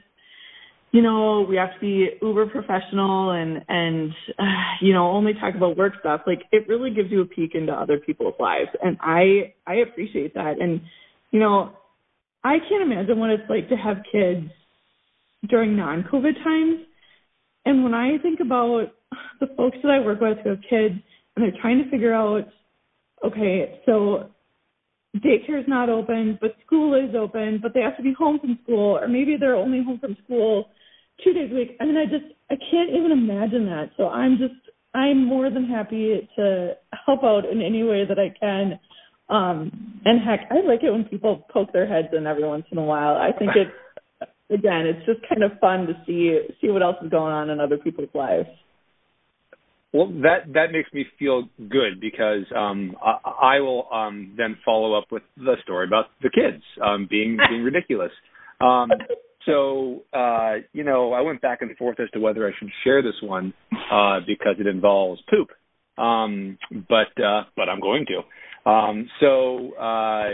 you 0.91 1.01
know, 1.01 1.45
we 1.47 1.55
have 1.55 1.73
to 1.73 1.79
be 1.79 2.09
uber 2.21 2.47
professional 2.47 3.31
and 3.31 3.63
and 3.67 4.11
uh, 4.37 4.43
you 4.81 4.93
know 4.93 5.09
only 5.09 5.33
talk 5.33 5.55
about 5.55 5.77
work 5.77 5.93
stuff. 5.99 6.21
Like 6.27 6.43
it 6.51 6.67
really 6.67 6.91
gives 6.93 7.11
you 7.11 7.21
a 7.21 7.25
peek 7.25 7.55
into 7.55 7.71
other 7.71 7.97
people's 7.97 8.35
lives, 8.39 8.69
and 8.83 8.97
I 9.01 9.53
I 9.65 9.75
appreciate 9.75 10.33
that. 10.35 10.59
And 10.59 10.81
you 11.31 11.39
know, 11.39 11.71
I 12.43 12.57
can't 12.69 12.83
imagine 12.83 13.19
what 13.19 13.29
it's 13.29 13.49
like 13.49 13.69
to 13.69 13.75
have 13.75 13.97
kids 14.11 14.49
during 15.49 15.75
non-COVID 15.75 16.43
times. 16.43 16.85
And 17.65 17.83
when 17.83 17.93
I 17.93 18.17
think 18.21 18.39
about 18.39 18.87
the 19.39 19.47
folks 19.55 19.77
that 19.83 19.91
I 19.91 19.99
work 19.99 20.19
with 20.19 20.39
who 20.43 20.49
have 20.49 20.59
kids 20.69 20.95
and 21.35 21.43
they're 21.43 21.61
trying 21.61 21.83
to 21.83 21.89
figure 21.89 22.13
out 22.13 22.47
okay, 23.25 23.79
so 23.85 24.29
daycare 25.17 25.59
is 25.59 25.67
not 25.67 25.89
open, 25.89 26.37
but 26.39 26.55
school 26.65 26.95
is 26.95 27.15
open, 27.15 27.59
but 27.61 27.73
they 27.73 27.81
have 27.81 27.97
to 27.97 28.03
be 28.03 28.13
home 28.13 28.39
from 28.39 28.57
school, 28.63 28.97
or 28.97 29.07
maybe 29.07 29.35
they're 29.39 29.55
only 29.55 29.83
home 29.83 29.99
from 29.99 30.15
school 30.23 30.69
two 31.23 31.33
days 31.33 31.51
a 31.51 31.55
week. 31.55 31.77
I 31.79 31.85
mean, 31.85 31.97
I 31.97 32.05
just 32.05 32.33
I 32.49 32.55
can't 32.71 32.91
even 32.91 33.11
imagine 33.11 33.65
that. 33.65 33.91
So 33.97 34.07
I'm 34.07 34.37
just 34.37 34.53
I'm 34.93 35.25
more 35.25 35.49
than 35.49 35.65
happy 35.67 36.27
to 36.37 36.73
help 37.05 37.23
out 37.23 37.45
in 37.45 37.61
any 37.61 37.83
way 37.83 38.05
that 38.05 38.19
I 38.19 38.33
can. 38.39 38.79
Um, 39.29 40.01
and 40.03 40.19
heck, 40.21 40.47
I 40.51 40.65
like 40.65 40.83
it 40.83 40.91
when 40.91 41.05
people 41.05 41.45
poke 41.51 41.71
their 41.71 41.87
heads 41.87 42.09
in 42.11 42.27
every 42.27 42.43
once 42.43 42.65
in 42.71 42.77
a 42.77 42.83
while. 42.83 43.15
I 43.15 43.31
think 43.37 43.51
it's 43.55 43.71
again, 44.49 44.85
it's 44.85 45.05
just 45.05 45.19
kind 45.27 45.43
of 45.43 45.57
fun 45.59 45.87
to 45.87 45.93
see 46.05 46.39
see 46.61 46.69
what 46.69 46.83
else 46.83 46.97
is 47.03 47.09
going 47.09 47.33
on 47.33 47.49
in 47.49 47.59
other 47.59 47.77
people's 47.77 48.09
lives. 48.13 48.49
Well, 49.93 50.07
that 50.21 50.53
that 50.53 50.71
makes 50.71 50.91
me 50.93 51.05
feel 51.19 51.49
good 51.57 51.99
because 51.99 52.45
um, 52.55 52.95
I, 53.03 53.55
I 53.55 53.59
will 53.59 53.87
um, 53.91 54.33
then 54.37 54.57
follow 54.63 54.93
up 54.97 55.05
with 55.11 55.23
the 55.35 55.55
story 55.63 55.85
about 55.85 56.05
the 56.21 56.29
kids 56.29 56.63
um, 56.81 57.07
being 57.09 57.37
being 57.49 57.63
ridiculous. 57.63 58.11
Um, 58.61 58.89
so 59.45 60.03
uh, 60.13 60.55
you 60.71 60.83
know, 60.83 61.11
I 61.11 61.21
went 61.21 61.41
back 61.41 61.61
and 61.61 61.75
forth 61.77 61.99
as 61.99 62.09
to 62.11 62.19
whether 62.19 62.47
I 62.47 62.51
should 62.57 62.69
share 62.83 63.01
this 63.01 63.15
one 63.21 63.53
uh, 63.91 64.19
because 64.25 64.55
it 64.59 64.67
involves 64.67 65.21
poop. 65.29 65.49
Um, 65.97 66.57
but 66.71 67.21
uh, 67.21 67.43
but 67.57 67.67
I'm 67.67 67.81
going 67.81 68.05
to. 68.07 68.69
Um, 68.69 69.09
so 69.19 69.73
uh, 69.75 70.29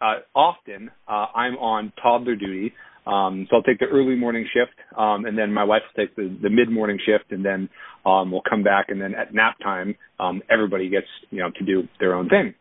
uh, 0.00 0.14
often 0.34 0.90
uh, 1.08 1.26
I'm 1.34 1.54
on 1.54 1.92
toddler 2.02 2.36
duty 2.36 2.74
um, 3.06 3.46
so 3.50 3.56
I'll 3.56 3.62
take 3.62 3.78
the 3.78 3.86
early 3.86 4.16
morning 4.16 4.46
shift, 4.52 4.74
um, 4.96 5.26
and 5.26 5.36
then 5.36 5.52
my 5.52 5.64
wife 5.64 5.82
will 5.84 6.06
take 6.06 6.16
the, 6.16 6.36
the 6.42 6.50
mid 6.50 6.70
morning 6.70 6.98
shift, 7.04 7.32
and 7.32 7.44
then 7.44 7.68
um, 8.06 8.30
we'll 8.30 8.42
come 8.48 8.62
back, 8.62 8.86
and 8.88 9.00
then 9.00 9.14
at 9.14 9.34
nap 9.34 9.56
time, 9.62 9.94
um, 10.18 10.42
everybody 10.50 10.88
gets 10.88 11.06
you 11.30 11.40
know 11.40 11.50
to 11.58 11.64
do 11.64 11.88
their 12.00 12.14
own 12.14 12.28
thing. 12.28 12.54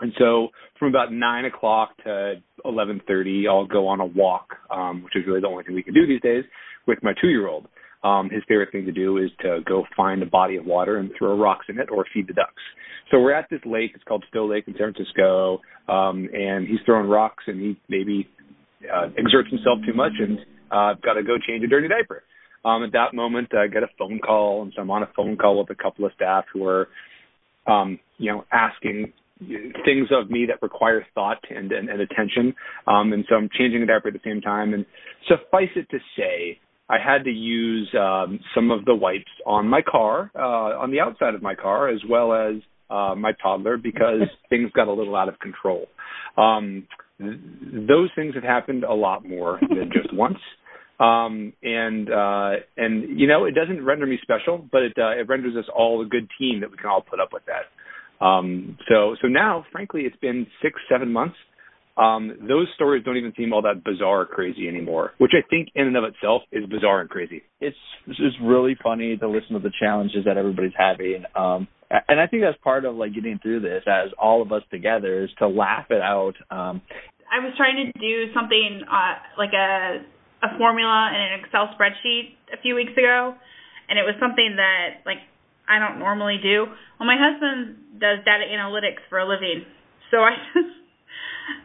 And 0.00 0.12
so 0.18 0.48
from 0.78 0.88
about 0.88 1.12
nine 1.12 1.44
o'clock 1.44 1.96
to 2.04 2.34
eleven 2.64 3.00
thirty, 3.06 3.46
I'll 3.48 3.66
go 3.66 3.88
on 3.88 4.00
a 4.00 4.06
walk, 4.06 4.48
um, 4.70 5.02
which 5.02 5.16
is 5.16 5.24
really 5.26 5.40
the 5.40 5.46
only 5.46 5.64
thing 5.64 5.74
we 5.74 5.82
can 5.82 5.94
do 5.94 6.06
these 6.06 6.20
days 6.20 6.44
with 6.86 6.98
my 7.02 7.12
two 7.20 7.28
year 7.28 7.48
old. 7.48 7.66
Um, 8.04 8.30
his 8.30 8.42
favorite 8.46 8.70
thing 8.72 8.84
to 8.86 8.92
do 8.92 9.16
is 9.18 9.30
to 9.40 9.60
go 9.66 9.84
find 9.96 10.22
a 10.22 10.26
body 10.26 10.56
of 10.56 10.64
water 10.64 10.98
and 10.98 11.10
throw 11.18 11.36
rocks 11.36 11.66
in 11.68 11.78
it 11.78 11.88
or 11.90 12.04
feed 12.14 12.28
the 12.28 12.34
ducks. 12.34 12.62
So 13.10 13.20
we're 13.20 13.32
at 13.32 13.48
this 13.50 13.60
lake. 13.64 13.92
It's 13.94 14.04
called 14.04 14.24
Stow 14.28 14.46
Lake 14.46 14.64
in 14.68 14.74
San 14.78 14.92
Francisco, 14.92 15.60
um, 15.88 16.28
and 16.32 16.66
he's 16.68 16.78
throwing 16.84 17.08
rocks, 17.08 17.44
and 17.46 17.60
he 17.60 17.80
maybe 17.88 18.28
uh, 18.84 19.08
exerts 19.18 19.50
himself 19.50 19.78
too 19.86 19.94
much 19.94 20.12
and 20.18 20.38
uh, 20.70 20.92
I've 20.92 21.02
got 21.02 21.14
to 21.14 21.22
go 21.22 21.36
change 21.38 21.64
a 21.64 21.68
dirty 21.68 21.88
diaper. 21.88 22.22
Um, 22.64 22.82
at 22.82 22.92
that 22.92 23.14
moment, 23.14 23.54
I 23.54 23.68
get 23.68 23.82
a 23.82 23.88
phone 23.98 24.18
call, 24.18 24.62
and 24.62 24.72
so 24.74 24.82
I'm 24.82 24.90
on 24.90 25.04
a 25.04 25.08
phone 25.14 25.36
call 25.36 25.58
with 25.58 25.70
a 25.70 25.80
couple 25.80 26.04
of 26.04 26.12
staff 26.14 26.44
who 26.52 26.66
are, 26.66 26.88
um, 27.66 28.00
you 28.18 28.32
know, 28.32 28.44
asking 28.52 29.12
things 29.38 30.08
of 30.10 30.30
me 30.30 30.46
that 30.46 30.62
require 30.62 31.06
thought 31.14 31.38
and, 31.50 31.70
and, 31.70 31.88
and 31.88 32.00
attention. 32.00 32.54
Um, 32.86 33.12
and 33.12 33.24
so 33.28 33.36
I'm 33.36 33.48
changing 33.56 33.82
a 33.82 33.86
diaper 33.86 34.08
at 34.08 34.14
the 34.14 34.20
same 34.24 34.40
time. 34.40 34.74
And 34.74 34.86
suffice 35.28 35.68
it 35.76 35.88
to 35.90 35.98
say, 36.16 36.58
I 36.88 36.96
had 36.98 37.24
to 37.24 37.30
use 37.30 37.88
um, 37.98 38.40
some 38.54 38.70
of 38.70 38.84
the 38.84 38.94
wipes 38.94 39.24
on 39.44 39.68
my 39.68 39.82
car, 39.82 40.30
uh, 40.34 40.78
on 40.78 40.90
the 40.90 41.00
outside 41.00 41.34
of 41.34 41.42
my 41.42 41.54
car, 41.54 41.88
as 41.88 42.00
well 42.08 42.32
as 42.32 42.62
uh, 42.90 43.14
my 43.14 43.32
toddler, 43.42 43.76
because 43.76 44.22
things 44.48 44.70
got 44.72 44.88
a 44.88 44.92
little 44.92 45.14
out 45.14 45.28
of 45.28 45.38
control. 45.38 45.86
Um, 46.36 46.86
those 47.18 48.10
things 48.14 48.34
have 48.34 48.44
happened 48.44 48.84
a 48.84 48.92
lot 48.92 49.26
more 49.26 49.58
than 49.60 49.90
just 49.92 50.12
once. 50.12 50.38
Um, 50.98 51.52
and 51.62 52.10
uh, 52.10 52.50
and 52.76 53.18
you 53.18 53.26
know, 53.26 53.44
it 53.44 53.54
doesn't 53.54 53.84
render 53.84 54.06
me 54.06 54.18
special, 54.22 54.66
but 54.70 54.82
it 54.82 54.92
uh, 54.98 55.10
it 55.10 55.28
renders 55.28 55.54
us 55.56 55.66
all 55.74 56.02
a 56.02 56.06
good 56.06 56.28
team 56.38 56.60
that 56.60 56.70
we 56.70 56.76
can 56.78 56.86
all 56.86 57.02
put 57.02 57.20
up 57.20 57.30
with 57.32 57.42
that. 57.46 58.24
Um, 58.24 58.78
so 58.88 59.14
so 59.20 59.28
now, 59.28 59.66
frankly, 59.72 60.02
it's 60.02 60.16
been 60.16 60.46
six 60.62 60.80
seven 60.90 61.12
months. 61.12 61.36
Um, 61.98 62.36
those 62.46 62.68
stories 62.74 63.04
don't 63.04 63.16
even 63.16 63.32
seem 63.36 63.54
all 63.54 63.62
that 63.62 63.82
bizarre 63.82 64.22
or 64.22 64.26
crazy 64.26 64.68
anymore, 64.68 65.12
which 65.16 65.32
I 65.32 65.46
think 65.48 65.68
in 65.74 65.86
and 65.86 65.96
of 65.96 66.04
itself 66.04 66.42
is 66.52 66.64
bizarre 66.66 67.00
and 67.00 67.10
crazy. 67.10 67.42
It's 67.60 67.76
it's 68.06 68.18
just 68.18 68.36
really 68.42 68.76
funny 68.82 69.16
to 69.16 69.28
listen 69.28 69.52
to 69.54 69.58
the 69.58 69.72
challenges 69.78 70.24
that 70.24 70.36
everybody's 70.38 70.76
having. 70.76 71.24
Um, 71.34 71.68
and 71.90 72.20
I 72.20 72.26
think 72.26 72.42
that's 72.42 72.58
part 72.62 72.84
of 72.84 72.96
like 72.96 73.14
getting 73.14 73.38
through 73.38 73.60
this 73.60 73.82
as 73.86 74.10
all 74.18 74.42
of 74.42 74.52
us 74.52 74.62
together 74.70 75.24
is 75.24 75.30
to 75.38 75.48
laugh 75.48 75.86
it 75.90 76.02
out. 76.02 76.34
Um, 76.50 76.82
I 77.26 77.42
was 77.42 77.54
trying 77.56 77.78
to 77.78 77.98
do 77.98 78.32
something 78.34 78.82
uh, 78.86 79.14
like 79.38 79.52
a 79.52 80.02
a 80.42 80.58
formula 80.58 81.10
in 81.14 81.20
an 81.20 81.32
Excel 81.42 81.72
spreadsheet 81.74 82.36
a 82.52 82.60
few 82.60 82.74
weeks 82.74 82.92
ago, 82.92 83.34
and 83.88 83.98
it 83.98 84.02
was 84.02 84.14
something 84.20 84.56
that 84.56 85.02
like 85.06 85.22
I 85.68 85.78
don't 85.78 85.98
normally 85.98 86.38
do. 86.42 86.66
Well, 86.98 87.06
my 87.06 87.18
husband 87.18 87.98
does 87.98 88.22
data 88.22 88.46
analytics 88.46 89.02
for 89.08 89.18
a 89.18 89.26
living, 89.26 89.66
so 90.10 90.22
I 90.22 90.34
just 90.54 90.74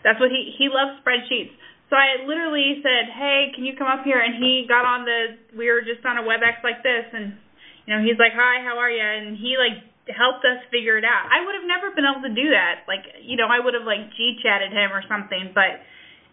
that's 0.03 0.19
what 0.19 0.29
he 0.29 0.53
he 0.57 0.69
loves 0.69 1.01
spreadsheets. 1.01 1.53
so 1.89 1.97
I 1.97 2.25
literally 2.25 2.81
said, 2.81 3.10
"Hey, 3.13 3.53
can 3.53 3.65
you 3.65 3.73
come 3.77 3.89
up 3.89 4.05
here?" 4.05 4.21
And 4.21 4.38
he 4.38 4.65
got 4.67 4.86
on 4.86 5.05
the. 5.05 5.38
We 5.57 5.69
were 5.69 5.81
just 5.81 6.05
on 6.05 6.17
a 6.17 6.25
WebEx 6.25 6.62
like 6.63 6.81
this, 6.81 7.05
and 7.13 7.38
you 7.86 7.93
know, 7.93 8.01
he's 8.01 8.17
like, 8.17 8.34
"Hi, 8.34 8.63
how 8.65 8.77
are 8.77 8.89
you?" 8.89 9.01
And 9.01 9.38
he 9.38 9.57
like 9.57 9.90
helped 10.12 10.45
us 10.45 10.62
figure 10.69 10.97
it 10.97 11.08
out. 11.08 11.28
I 11.32 11.43
would 11.43 11.56
have 11.56 11.67
never 11.67 11.95
been 11.95 12.06
able 12.06 12.24
to 12.28 12.34
do 12.34 12.52
that. 12.52 12.88
Like, 12.88 13.04
you 13.24 13.36
know, 13.36 13.47
I 13.50 13.60
would 13.60 13.74
have 13.74 13.88
like 13.88 14.12
G 14.15 14.39
chatted 14.43 14.71
him 14.71 14.91
or 14.91 15.04
something, 15.08 15.52
but 15.56 15.82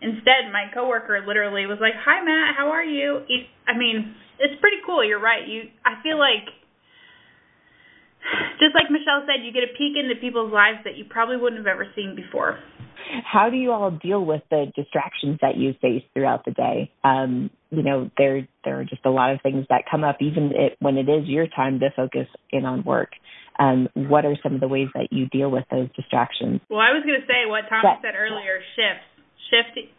instead, 0.00 0.50
my 0.52 0.70
coworker 0.74 1.24
literally 1.26 1.66
was 1.66 1.78
like, 1.80 1.94
"Hi, 1.94 2.22
Matt, 2.22 2.54
how 2.56 2.70
are 2.70 2.84
you?" 2.84 3.24
I 3.66 3.76
mean, 3.76 4.14
it's 4.38 4.60
pretty 4.60 4.78
cool. 4.86 5.04
You're 5.04 5.22
right. 5.22 5.46
You, 5.46 5.70
I 5.84 6.02
feel 6.02 6.18
like. 6.18 6.46
Just 8.60 8.74
like 8.74 8.90
Michelle 8.90 9.24
said, 9.24 9.46
you 9.46 9.52
get 9.52 9.62
a 9.64 9.72
peek 9.78 9.96
into 9.96 10.20
people's 10.20 10.52
lives 10.52 10.84
that 10.84 10.98
you 10.98 11.04
probably 11.08 11.38
wouldn't 11.38 11.64
have 11.64 11.70
ever 11.70 11.86
seen 11.96 12.14
before. 12.14 12.58
How 13.24 13.48
do 13.48 13.56
you 13.56 13.72
all 13.72 13.90
deal 13.90 14.24
with 14.24 14.42
the 14.50 14.66
distractions 14.76 15.38
that 15.40 15.56
you 15.56 15.72
face 15.80 16.02
throughout 16.12 16.44
the 16.44 16.50
day? 16.50 16.90
Um, 17.04 17.48
you 17.70 17.82
know, 17.82 18.10
there 18.18 18.46
there 18.64 18.80
are 18.80 18.84
just 18.84 19.04
a 19.04 19.10
lot 19.10 19.32
of 19.32 19.40
things 19.42 19.64
that 19.70 19.84
come 19.90 20.04
up, 20.04 20.16
even 20.20 20.52
it, 20.54 20.76
when 20.80 20.96
it 20.96 21.08
is 21.08 21.26
your 21.26 21.46
time 21.46 21.80
to 21.80 21.90
focus 21.94 22.26
in 22.50 22.64
on 22.64 22.84
work. 22.84 23.10
Um, 23.58 23.88
what 23.94 24.24
are 24.24 24.36
some 24.42 24.54
of 24.54 24.60
the 24.60 24.68
ways 24.68 24.88
that 24.94 25.10
you 25.10 25.26
deal 25.28 25.50
with 25.50 25.64
those 25.70 25.88
distractions? 25.96 26.60
Well, 26.70 26.78
I 26.78 26.94
was 26.94 27.02
going 27.02 27.18
to 27.18 27.26
say 27.26 27.42
what 27.50 27.66
Tommy 27.66 27.90
that, 27.90 28.02
said 28.02 28.14
earlier: 28.14 28.62
shifts, 28.78 29.08
shift, 29.50 29.90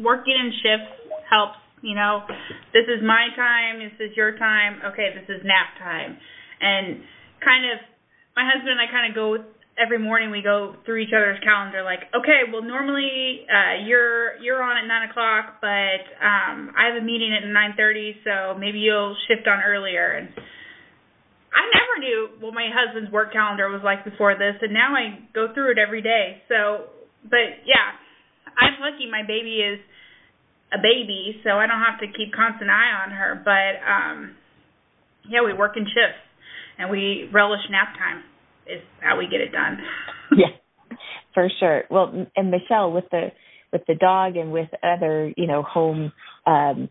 working 0.00 0.34
in 0.34 0.52
shifts 0.64 0.92
helps. 1.28 1.60
You 1.82 1.98
know, 1.98 2.22
this 2.72 2.86
is 2.86 3.02
my 3.02 3.26
time. 3.34 3.82
This 3.82 3.98
is 3.98 4.16
your 4.16 4.38
time. 4.38 4.80
Okay, 4.92 5.12
this 5.12 5.28
is 5.28 5.42
nap 5.44 5.74
time, 5.76 6.16
and 6.62 7.02
kind 7.42 7.66
of 7.68 7.82
my 8.36 8.48
husband 8.48 8.78
and 8.78 8.80
I 8.80 8.88
kind 8.88 9.10
of 9.10 9.14
go 9.14 9.44
every 9.80 9.98
morning 9.98 10.30
we 10.30 10.42
go 10.42 10.76
through 10.84 10.98
each 10.98 11.12
other's 11.16 11.40
calendar 11.40 11.82
like 11.82 12.00
okay 12.12 12.44
well 12.52 12.62
normally 12.62 13.46
uh 13.48 13.80
you're 13.86 14.36
you're 14.42 14.62
on 14.62 14.76
at 14.76 14.86
nine 14.86 15.08
o'clock 15.08 15.56
but 15.60 16.04
um 16.20 16.70
i 16.76 16.92
have 16.92 17.00
a 17.00 17.04
meeting 17.04 17.32
at 17.32 17.46
nine 17.48 17.72
thirty 17.76 18.14
so 18.22 18.52
maybe 18.58 18.78
you'll 18.78 19.16
shift 19.28 19.48
on 19.48 19.60
earlier 19.64 20.12
and 20.12 20.28
i 21.52 21.62
never 21.72 21.94
knew 22.00 22.28
what 22.40 22.54
my 22.54 22.68
husband's 22.72 23.10
work 23.12 23.32
calendar 23.32 23.68
was 23.68 23.80
like 23.84 24.04
before 24.04 24.34
this 24.34 24.56
and 24.60 24.72
now 24.72 24.96
i 24.96 25.16
go 25.34 25.52
through 25.54 25.72
it 25.72 25.78
every 25.78 26.02
day 26.02 26.42
so 26.48 26.88
but 27.24 27.62
yeah 27.64 27.94
i'm 28.58 28.80
lucky 28.80 29.08
my 29.10 29.22
baby 29.22 29.60
is 29.60 29.78
a 30.72 30.80
baby 30.80 31.40
so 31.44 31.60
i 31.60 31.66
don't 31.66 31.84
have 31.84 32.00
to 32.00 32.06
keep 32.06 32.32
constant 32.32 32.70
eye 32.70 32.92
on 33.04 33.10
her 33.12 33.36
but 33.44 33.76
um 33.84 34.34
yeah 35.28 35.44
we 35.44 35.52
work 35.52 35.76
in 35.76 35.84
shifts 35.84 36.24
and 36.78 36.90
we 36.90 37.28
relish 37.32 37.60
nap 37.70 37.94
time 37.98 38.24
is 38.66 38.82
how 39.00 39.18
we 39.18 39.26
get 39.26 39.40
it 39.40 39.52
done. 39.52 39.78
yeah, 40.36 40.96
for 41.34 41.48
sure. 41.60 41.84
Well, 41.90 42.26
and 42.36 42.50
Michelle, 42.50 42.92
with 42.92 43.04
the 43.10 43.28
with 43.72 43.82
the 43.86 43.94
dog 43.94 44.36
and 44.36 44.52
with 44.52 44.68
other 44.82 45.32
you 45.36 45.46
know 45.46 45.62
home 45.62 46.12
um, 46.46 46.88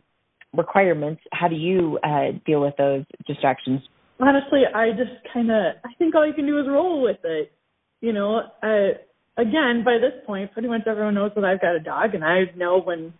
requirements, 0.53 1.21
how 1.31 1.47
do 1.47 1.55
you 1.55 1.99
uh, 2.03 2.37
deal 2.45 2.61
with 2.61 2.75
those 2.77 3.05
distractions? 3.27 3.81
Honestly, 4.21 4.61
I 4.73 4.91
just 4.91 5.17
kind 5.33 5.49
of 5.49 5.75
I 5.83 5.93
think 5.97 6.15
all 6.15 6.27
you 6.27 6.33
can 6.33 6.45
do 6.45 6.59
is 6.59 6.65
roll 6.67 7.01
with 7.01 7.17
it. 7.23 7.51
You 8.01 8.13
know, 8.13 8.41
I, 8.61 8.91
again 9.37 9.83
by 9.83 9.97
this 9.97 10.13
point, 10.25 10.53
pretty 10.53 10.67
much 10.67 10.81
everyone 10.87 11.15
knows 11.15 11.31
that 11.35 11.43
I've 11.43 11.61
got 11.61 11.75
a 11.75 11.79
dog, 11.79 12.13
and 12.13 12.23
I 12.23 12.43
know 12.55 12.81
when 12.81 13.13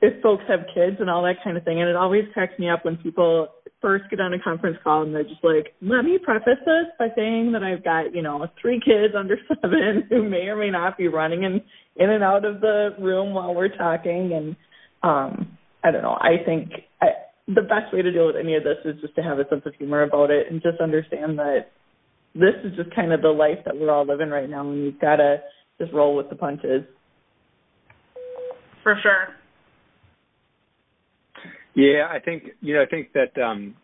if 0.00 0.22
folks 0.22 0.44
have 0.48 0.60
kids 0.74 0.96
and 1.00 1.08
all 1.08 1.22
that 1.22 1.42
kind 1.42 1.56
of 1.56 1.64
thing. 1.64 1.80
And 1.80 1.88
it 1.88 1.96
always 1.96 2.24
cracks 2.32 2.58
me 2.58 2.68
up 2.68 2.84
when 2.84 2.96
people 2.96 3.48
first 3.80 4.04
get 4.10 4.20
on 4.20 4.32
a 4.32 4.38
conference 4.38 4.76
call 4.82 5.02
and 5.02 5.14
they're 5.14 5.24
just 5.24 5.42
like, 5.42 5.74
let 5.82 6.04
me 6.04 6.18
preface 6.22 6.58
this 6.64 6.86
by 6.98 7.08
saying 7.16 7.52
that 7.52 7.62
I've 7.62 7.84
got, 7.84 8.14
you 8.14 8.22
know, 8.22 8.46
three 8.60 8.80
kids 8.84 9.14
under 9.16 9.36
seven 9.48 10.04
who 10.08 10.28
may 10.28 10.46
or 10.48 10.56
may 10.56 10.70
not 10.70 10.96
be 10.98 11.08
running 11.08 11.44
in, 11.44 11.60
in 11.96 12.10
and 12.10 12.24
out 12.24 12.44
of 12.44 12.60
the 12.60 12.90
room 12.98 13.34
while 13.34 13.54
we're 13.54 13.74
talking. 13.74 14.32
And 14.32 14.56
um, 15.02 15.56
I 15.82 15.90
don't 15.90 16.02
know. 16.02 16.18
I 16.20 16.42
think 16.44 16.70
I, 17.00 17.08
the 17.46 17.62
best 17.62 17.92
way 17.92 18.02
to 18.02 18.10
deal 18.10 18.26
with 18.26 18.36
any 18.36 18.56
of 18.56 18.64
this 18.64 18.78
is 18.84 19.00
just 19.00 19.14
to 19.16 19.22
have 19.22 19.38
a 19.38 19.48
sense 19.48 19.62
of 19.66 19.74
humor 19.74 20.02
about 20.02 20.30
it 20.30 20.46
and 20.50 20.62
just 20.62 20.80
understand 20.80 21.38
that 21.38 21.72
this 22.34 22.54
is 22.64 22.74
just 22.76 22.94
kind 22.94 23.12
of 23.12 23.22
the 23.22 23.28
life 23.28 23.58
that 23.64 23.76
we're 23.76 23.90
all 23.90 24.06
living 24.06 24.30
right 24.30 24.48
now 24.48 24.68
and 24.68 24.84
you've 24.84 25.00
got 25.00 25.16
to 25.16 25.36
just 25.78 25.92
roll 25.92 26.16
with 26.16 26.28
the 26.30 26.36
punches. 26.36 26.84
For 28.82 28.98
sure. 29.02 29.28
Yeah, 31.74 32.06
I 32.10 32.20
think 32.20 32.44
you 32.60 32.74
know 32.74 32.82
I 32.82 32.86
think 32.86 33.12
that 33.14 33.40
um, 33.42 33.74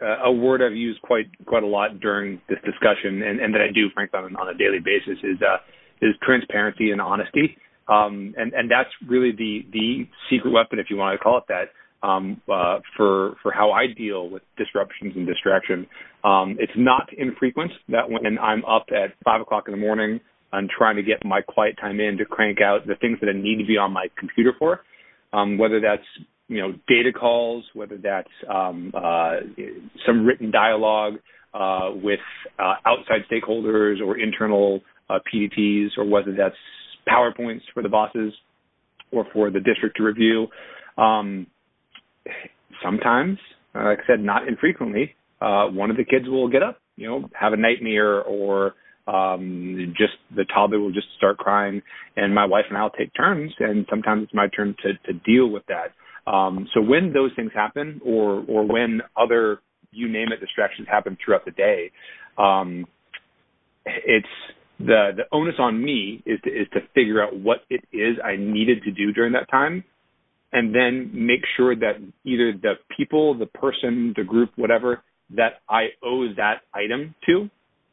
uh, 0.00 0.24
a 0.24 0.32
word 0.32 0.62
I've 0.62 0.76
used 0.76 1.02
quite 1.02 1.26
quite 1.46 1.62
a 1.62 1.66
lot 1.66 2.00
during 2.00 2.40
this 2.48 2.58
discussion, 2.64 3.22
and, 3.22 3.40
and 3.40 3.54
that 3.54 3.60
I 3.60 3.72
do 3.72 3.88
frankly 3.92 4.20
on, 4.20 4.36
on 4.36 4.48
a 4.48 4.56
daily 4.56 4.78
basis 4.78 5.18
is 5.24 5.38
uh, 5.42 5.56
is 6.00 6.14
transparency 6.22 6.92
and 6.92 7.00
honesty, 7.00 7.56
um, 7.88 8.34
and 8.36 8.52
and 8.52 8.70
that's 8.70 8.90
really 9.08 9.32
the 9.32 9.66
the 9.72 10.06
secret 10.30 10.52
weapon, 10.52 10.78
if 10.78 10.86
you 10.90 10.96
want 10.96 11.18
to 11.18 11.22
call 11.22 11.38
it 11.38 11.44
that, 11.48 11.70
um, 12.02 12.40
uh, 12.52 12.78
for 12.96 13.36
for 13.42 13.52
how 13.52 13.72
I 13.72 13.86
deal 13.86 14.28
with 14.28 14.42
disruptions 14.56 15.14
and 15.16 15.26
distraction. 15.26 15.86
Um, 16.24 16.56
it's 16.58 16.72
not 16.76 17.08
infrequent 17.16 17.72
that 17.88 18.08
when 18.08 18.38
I'm 18.38 18.64
up 18.64 18.86
at 18.90 19.14
five 19.24 19.40
o'clock 19.40 19.64
in 19.66 19.72
the 19.72 19.80
morning, 19.80 20.20
I'm 20.52 20.68
trying 20.76 20.96
to 20.96 21.02
get 21.02 21.24
my 21.24 21.40
quiet 21.42 21.76
time 21.80 22.00
in 22.00 22.18
to 22.18 22.24
crank 22.24 22.58
out 22.60 22.86
the 22.86 22.96
things 22.96 23.18
that 23.20 23.28
I 23.28 23.38
need 23.38 23.58
to 23.58 23.66
be 23.66 23.76
on 23.76 23.92
my 23.92 24.06
computer 24.18 24.52
for, 24.58 24.80
um, 25.32 25.58
whether 25.58 25.80
that's 25.80 26.02
you 26.48 26.58
know 26.58 26.72
data 26.88 27.12
calls, 27.12 27.64
whether 27.74 27.96
that's 27.96 28.28
um, 28.52 28.92
uh, 28.94 29.36
some 30.06 30.26
written 30.26 30.50
dialogue 30.50 31.14
uh, 31.54 31.90
with 31.94 32.20
uh, 32.58 32.74
outside 32.86 33.22
stakeholders 33.30 34.00
or 34.04 34.18
internal 34.18 34.80
uh, 35.08 35.18
PDTs, 35.32 35.90
or 35.98 36.04
whether 36.04 36.34
that's 36.34 36.56
PowerPoints 37.08 37.62
for 37.74 37.82
the 37.82 37.88
bosses 37.88 38.32
or 39.12 39.26
for 39.32 39.50
the 39.50 39.60
district 39.60 39.96
to 39.96 40.04
review. 40.04 40.46
Um, 40.96 41.46
sometimes, 42.82 43.38
uh, 43.74 43.84
like 43.84 44.00
I 44.04 44.06
said, 44.06 44.20
not 44.20 44.48
infrequently, 44.48 45.14
uh, 45.40 45.66
one 45.66 45.90
of 45.90 45.96
the 45.96 46.04
kids 46.04 46.28
will 46.28 46.48
get 46.48 46.62
up, 46.62 46.78
you 46.96 47.08
know, 47.08 47.28
have 47.38 47.52
a 47.52 47.56
nightmare 47.56 48.22
or 48.22 48.74
um 49.06 49.94
just 49.96 50.12
the 50.36 50.44
toddler 50.54 50.78
will 50.78 50.92
just 50.92 51.06
start 51.16 51.38
crying 51.38 51.80
and 52.16 52.34
my 52.34 52.44
wife 52.44 52.66
and 52.68 52.76
I'll 52.76 52.90
take 52.90 53.10
turns 53.14 53.50
and 53.58 53.86
sometimes 53.88 54.24
it's 54.24 54.34
my 54.34 54.46
turn 54.54 54.76
to 54.82 54.92
to 55.10 55.18
deal 55.24 55.48
with 55.48 55.62
that. 55.68 55.94
Um, 56.30 56.68
so 56.74 56.80
when 56.80 57.12
those 57.12 57.30
things 57.34 57.50
happen, 57.54 58.00
or 58.04 58.44
or 58.46 58.66
when 58.66 59.00
other 59.16 59.58
you 59.90 60.08
name 60.08 60.28
it 60.32 60.40
distractions 60.40 60.86
happen 60.88 61.16
throughout 61.22 61.44
the 61.44 61.50
day, 61.50 61.90
um, 62.38 62.86
it's 63.86 64.26
the 64.78 65.10
the 65.16 65.24
onus 65.32 65.56
on 65.58 65.82
me 65.82 66.22
is 66.26 66.38
to 66.44 66.50
is 66.50 66.68
to 66.72 66.80
figure 66.94 67.22
out 67.22 67.36
what 67.36 67.58
it 67.68 67.84
is 67.92 68.16
I 68.24 68.36
needed 68.36 68.82
to 68.84 68.90
do 68.90 69.12
during 69.12 69.32
that 69.32 69.50
time, 69.50 69.84
and 70.52 70.74
then 70.74 71.10
make 71.12 71.40
sure 71.56 71.74
that 71.76 71.94
either 72.24 72.52
the 72.52 72.74
people, 72.96 73.34
the 73.38 73.46
person, 73.46 74.12
the 74.16 74.24
group, 74.24 74.50
whatever 74.56 75.02
that 75.36 75.60
I 75.68 75.88
owe 76.04 76.26
that 76.36 76.62
item 76.74 77.14
to 77.26 77.48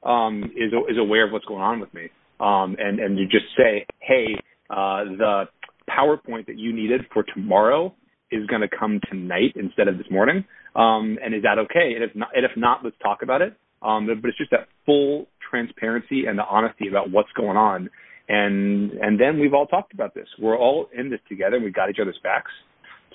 um, 0.07 0.43
is 0.55 0.73
is 0.89 0.97
aware 0.97 1.25
of 1.25 1.31
what's 1.31 1.45
going 1.45 1.61
on 1.61 1.79
with 1.79 1.93
me, 1.93 2.09
um, 2.39 2.75
and 2.79 2.99
and 2.99 3.17
you 3.17 3.25
just 3.25 3.45
say, 3.55 3.85
hey, 3.99 4.35
uh, 4.69 5.03
the 5.17 5.43
PowerPoint 5.89 6.47
that 6.47 6.57
you 6.57 6.73
needed 6.73 7.01
for 7.13 7.23
tomorrow 7.33 7.93
is 8.31 8.45
going 8.47 8.61
to 8.61 8.67
come 8.67 8.99
tonight 9.09 9.53
instead 9.55 9.87
of 9.87 9.97
this 9.97 10.07
morning? 10.11 10.43
Um, 10.75 11.17
and 11.23 11.33
is 11.33 11.43
that 11.43 11.57
okay? 11.59 11.93
And 11.95 12.03
if 12.03 12.15
not, 12.15 12.29
and 12.35 12.45
if 12.45 12.51
not, 12.57 12.83
let's 12.83 12.97
talk 13.01 13.21
about 13.21 13.41
it. 13.41 13.55
Um, 13.81 14.07
but 14.07 14.27
it's 14.27 14.37
just 14.37 14.51
that 14.51 14.67
full 14.85 15.27
transparency 15.49 16.25
and 16.27 16.37
the 16.37 16.43
honesty 16.43 16.87
about 16.87 17.11
what's 17.11 17.31
going 17.35 17.57
on. 17.57 17.89
And 18.29 18.91
and 18.91 19.19
then 19.19 19.39
we've 19.39 19.53
all 19.53 19.67
talked 19.67 19.93
about 19.93 20.13
this. 20.13 20.27
We're 20.39 20.57
all 20.57 20.87
in 20.97 21.09
this 21.09 21.19
together. 21.29 21.59
We've 21.59 21.73
got 21.73 21.89
each 21.89 21.99
other's 22.01 22.19
backs. 22.23 22.51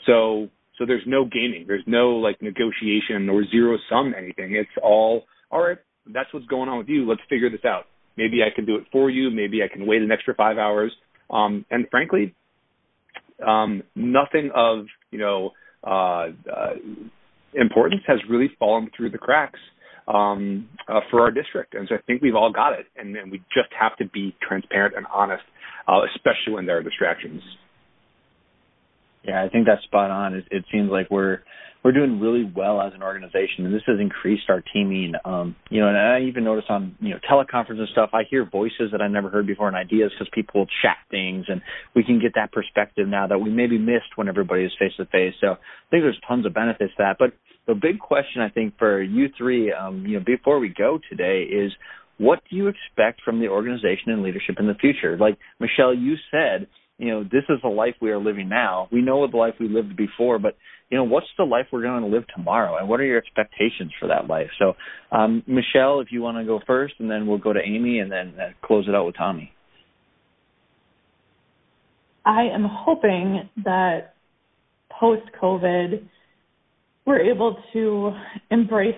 So 0.07 0.49
so 0.79 0.87
there's 0.87 1.03
no 1.07 1.25
gaming. 1.25 1.65
There's 1.67 1.85
no 1.87 2.17
like 2.17 2.41
negotiation 2.41 3.29
or 3.29 3.45
zero 3.51 3.77
sum 3.91 4.15
anything. 4.17 4.55
It's 4.55 4.71
all 4.83 5.25
all 5.51 5.63
right. 5.63 5.79
That's 6.07 6.33
what's 6.33 6.47
going 6.47 6.69
on 6.69 6.79
with 6.79 6.89
you. 6.89 7.07
Let's 7.09 7.21
figure 7.29 7.51
this 7.51 7.65
out. 7.65 7.85
Maybe 8.17 8.43
I 8.43 8.55
can 8.55 8.65
do 8.65 8.77
it 8.77 8.85
for 8.91 9.11
you. 9.11 9.31
Maybe 9.31 9.63
I 9.63 9.73
can 9.73 9.87
wait 9.87 10.03
an 10.03 10.11
extra 10.11 10.35
five 10.35 10.59
hours. 10.59 10.93
Um, 11.31 11.65
and 11.71 11.87
frankly, 11.91 12.35
um, 13.47 13.83
nothing 13.95 14.51
of 14.55 14.87
you 15.11 15.19
know 15.19 15.51
uh, 15.85 16.29
uh, 16.51 16.75
importance 17.55 18.03
has 18.07 18.19
really 18.31 18.51
fallen 18.59 18.91
through 18.97 19.11
the 19.11 19.19
cracks 19.19 19.61
um, 20.09 20.69
uh, 20.89 21.01
for 21.11 21.21
our 21.21 21.31
district, 21.31 21.75
and 21.75 21.89
so 21.89 21.95
I 21.95 21.99
think 22.07 22.23
we've 22.23 22.35
all 22.35 22.53
got 22.53 22.73
it, 22.73 22.87
and, 22.97 23.17
and 23.17 23.31
we 23.31 23.39
just 23.55 23.69
have 23.79 23.97
to 23.99 24.07
be 24.07 24.35
transparent 24.47 24.97
and 24.97 25.07
honest, 25.13 25.45
uh, 25.89 26.01
especially 26.15 26.55
when 26.55 26.67
there 26.67 26.79
are 26.79 26.83
distractions. 26.83 27.43
Yeah, 29.25 29.43
I 29.43 29.49
think 29.49 29.67
that's 29.67 29.83
spot 29.85 30.11
on. 30.11 30.35
It, 30.35 30.45
it 30.51 30.65
seems 30.73 30.91
like 30.91 31.11
we're 31.11 31.41
we're 31.85 31.93
doing 31.93 32.21
really 32.21 32.45
well 32.45 32.81
as 32.81 32.93
an 32.95 33.03
organization, 33.03 33.67
and 33.67 33.75
this 33.75 33.83
has 33.87 33.99
increased 33.99 34.45
our 34.49 34.63
teaming. 34.73 35.15
Um, 35.25 35.57
you 35.69 35.81
know, 35.81 35.89
and 35.89 35.97
I 35.97 36.21
even 36.29 36.45
notice 36.45 36.65
on 36.69 36.97
you 37.01 37.11
know 37.11 37.19
teleconference 37.29 37.79
and 37.79 37.89
stuff, 37.91 38.11
I 38.13 38.23
hear 38.29 38.49
voices 38.49 38.91
that 38.93 39.03
I 39.03 39.09
never 39.09 39.29
heard 39.29 39.47
before 39.47 39.67
and 39.69 39.77
ideas 39.77 40.13
because 40.13 40.29
people 40.33 40.61
will 40.61 40.69
chat 40.83 40.99
things, 41.11 41.47
and 41.49 41.61
we 41.95 42.05
can 42.05 42.21
get 42.21 42.35
that 42.37 42.53
perspective 42.53 43.09
now 43.09 43.27
that 43.27 43.39
we 43.39 43.51
maybe 43.51 43.79
missed 43.79 44.17
when 44.17 44.29
everybody 44.29 44.65
is 44.65 44.73
face 44.79 44.93
to 44.99 45.07
face. 45.07 45.35
So 45.41 45.49
I 45.49 45.91
think 45.91 46.05
there's 46.05 46.21
tons 46.27 46.47
of 46.47 46.55
benefits 46.55 46.93
to 46.97 47.03
that. 47.03 47.17
But 47.19 47.33
the 47.67 47.75
big 47.75 47.99
question 47.99 48.43
I 48.43 48.49
think 48.49 48.79
for 48.79 49.03
you 49.03 49.29
three, 49.37 49.73
um, 49.73 50.07
you 50.07 50.19
know, 50.19 50.25
before 50.25 50.59
we 50.61 50.69
go 50.69 51.01
today 51.11 51.43
is 51.43 51.73
what 52.19 52.41
do 52.49 52.57
you 52.57 52.69
expect 52.69 53.23
from 53.25 53.41
the 53.41 53.49
organization 53.49 54.13
and 54.13 54.23
leadership 54.23 54.57
in 54.59 54.69
the 54.69 54.75
future? 54.75 55.17
Like 55.17 55.39
Michelle, 55.59 55.95
you 55.95 56.15
said 56.31 56.69
you 57.03 57.11
know, 57.11 57.25
this 57.25 57.43
is 57.49 57.59
the 57.63 57.69
life 57.69 57.97
we 58.01 58.13
are 58.13 58.19
living 58.19 58.49
now. 58.49 58.87
We 58.93 59.03
know 59.03 59.29
the 59.29 59.37
life 59.37 59.55
we 59.59 59.69
lived 59.69 59.97
before, 59.97 60.39
but 60.39 60.57
you 60.89 60.97
know, 60.97 61.03
what's 61.03 61.27
the 61.37 61.43
life 61.43 61.67
we're 61.73 61.83
going 61.83 62.03
to 62.03 62.07
live 62.09 62.23
tomorrow, 62.33 62.77
and 62.77 62.89
what 62.89 63.01
are 63.01 63.05
your 63.05 63.19
expectations 63.19 63.91
for 63.99 64.07
that 64.07 64.29
life? 64.29 64.47
So, 64.61 64.75
um, 65.11 65.43
Michelle, 65.49 65.99
if 65.99 66.13
you 66.13 66.23
want 66.23 66.39
to 66.39 66.45
go 66.45 66.61
first, 66.65 66.95
and 67.01 67.11
then 67.11 67.27
we'll 67.27 67.39
go 67.39 67.53
to 67.53 67.59
Amy, 67.59 67.99
and 67.99 68.13
then 68.13 68.35
uh, 68.39 68.51
close 68.65 68.87
it 68.89 68.95
out 68.95 69.07
with 69.07 69.17
Tommy. 69.17 69.53
I 72.25 72.43
am 72.55 72.65
hoping 72.71 73.49
that 73.65 74.15
post 75.01 75.23
COVID, 75.43 76.07
we're 77.05 77.33
able 77.33 77.57
to 77.73 78.13
embrace 78.53 78.95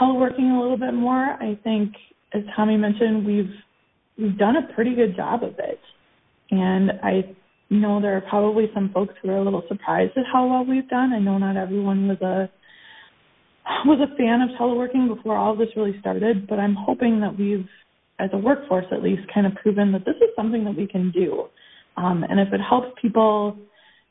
teleworking 0.00 0.56
a 0.56 0.62
little 0.62 0.78
bit 0.78 0.94
more. 0.94 1.16
I 1.16 1.58
think, 1.62 1.92
as 2.32 2.40
Tommy 2.56 2.78
mentioned, 2.78 3.26
we've 3.26 3.52
we've 4.16 4.38
done 4.38 4.54
a 4.56 4.72
pretty 4.72 4.94
good 4.94 5.14
job 5.14 5.42
of 5.42 5.58
it, 5.58 5.80
and 6.60 6.92
I 7.02 7.34
know 7.70 8.00
there 8.00 8.16
are 8.16 8.20
probably 8.22 8.70
some 8.74 8.90
folks 8.92 9.14
who 9.22 9.30
are 9.30 9.38
a 9.38 9.44
little 9.44 9.62
surprised 9.68 10.12
at 10.16 10.24
how 10.32 10.46
well 10.46 10.64
we've 10.64 10.88
done. 10.88 11.12
I 11.12 11.18
know 11.18 11.38
not 11.38 11.56
everyone 11.56 12.08
was 12.08 12.20
a 12.20 12.50
was 13.86 13.98
a 14.00 14.16
fan 14.16 14.40
of 14.42 14.50
teleworking 14.60 15.14
before 15.14 15.36
all 15.36 15.56
this 15.56 15.68
really 15.76 15.98
started, 16.00 16.46
but 16.46 16.58
I'm 16.58 16.74
hoping 16.74 17.20
that 17.20 17.38
we've, 17.38 17.66
as 18.18 18.30
a 18.32 18.38
workforce 18.38 18.84
at 18.92 19.02
least, 19.02 19.22
kind 19.32 19.46
of 19.46 19.54
proven 19.54 19.92
that 19.92 20.04
this 20.04 20.16
is 20.16 20.28
something 20.36 20.64
that 20.64 20.76
we 20.76 20.86
can 20.86 21.10
do. 21.10 21.46
Um, 21.96 22.24
and 22.28 22.40
if 22.40 22.52
it 22.52 22.60
helps 22.60 22.88
people 23.00 23.56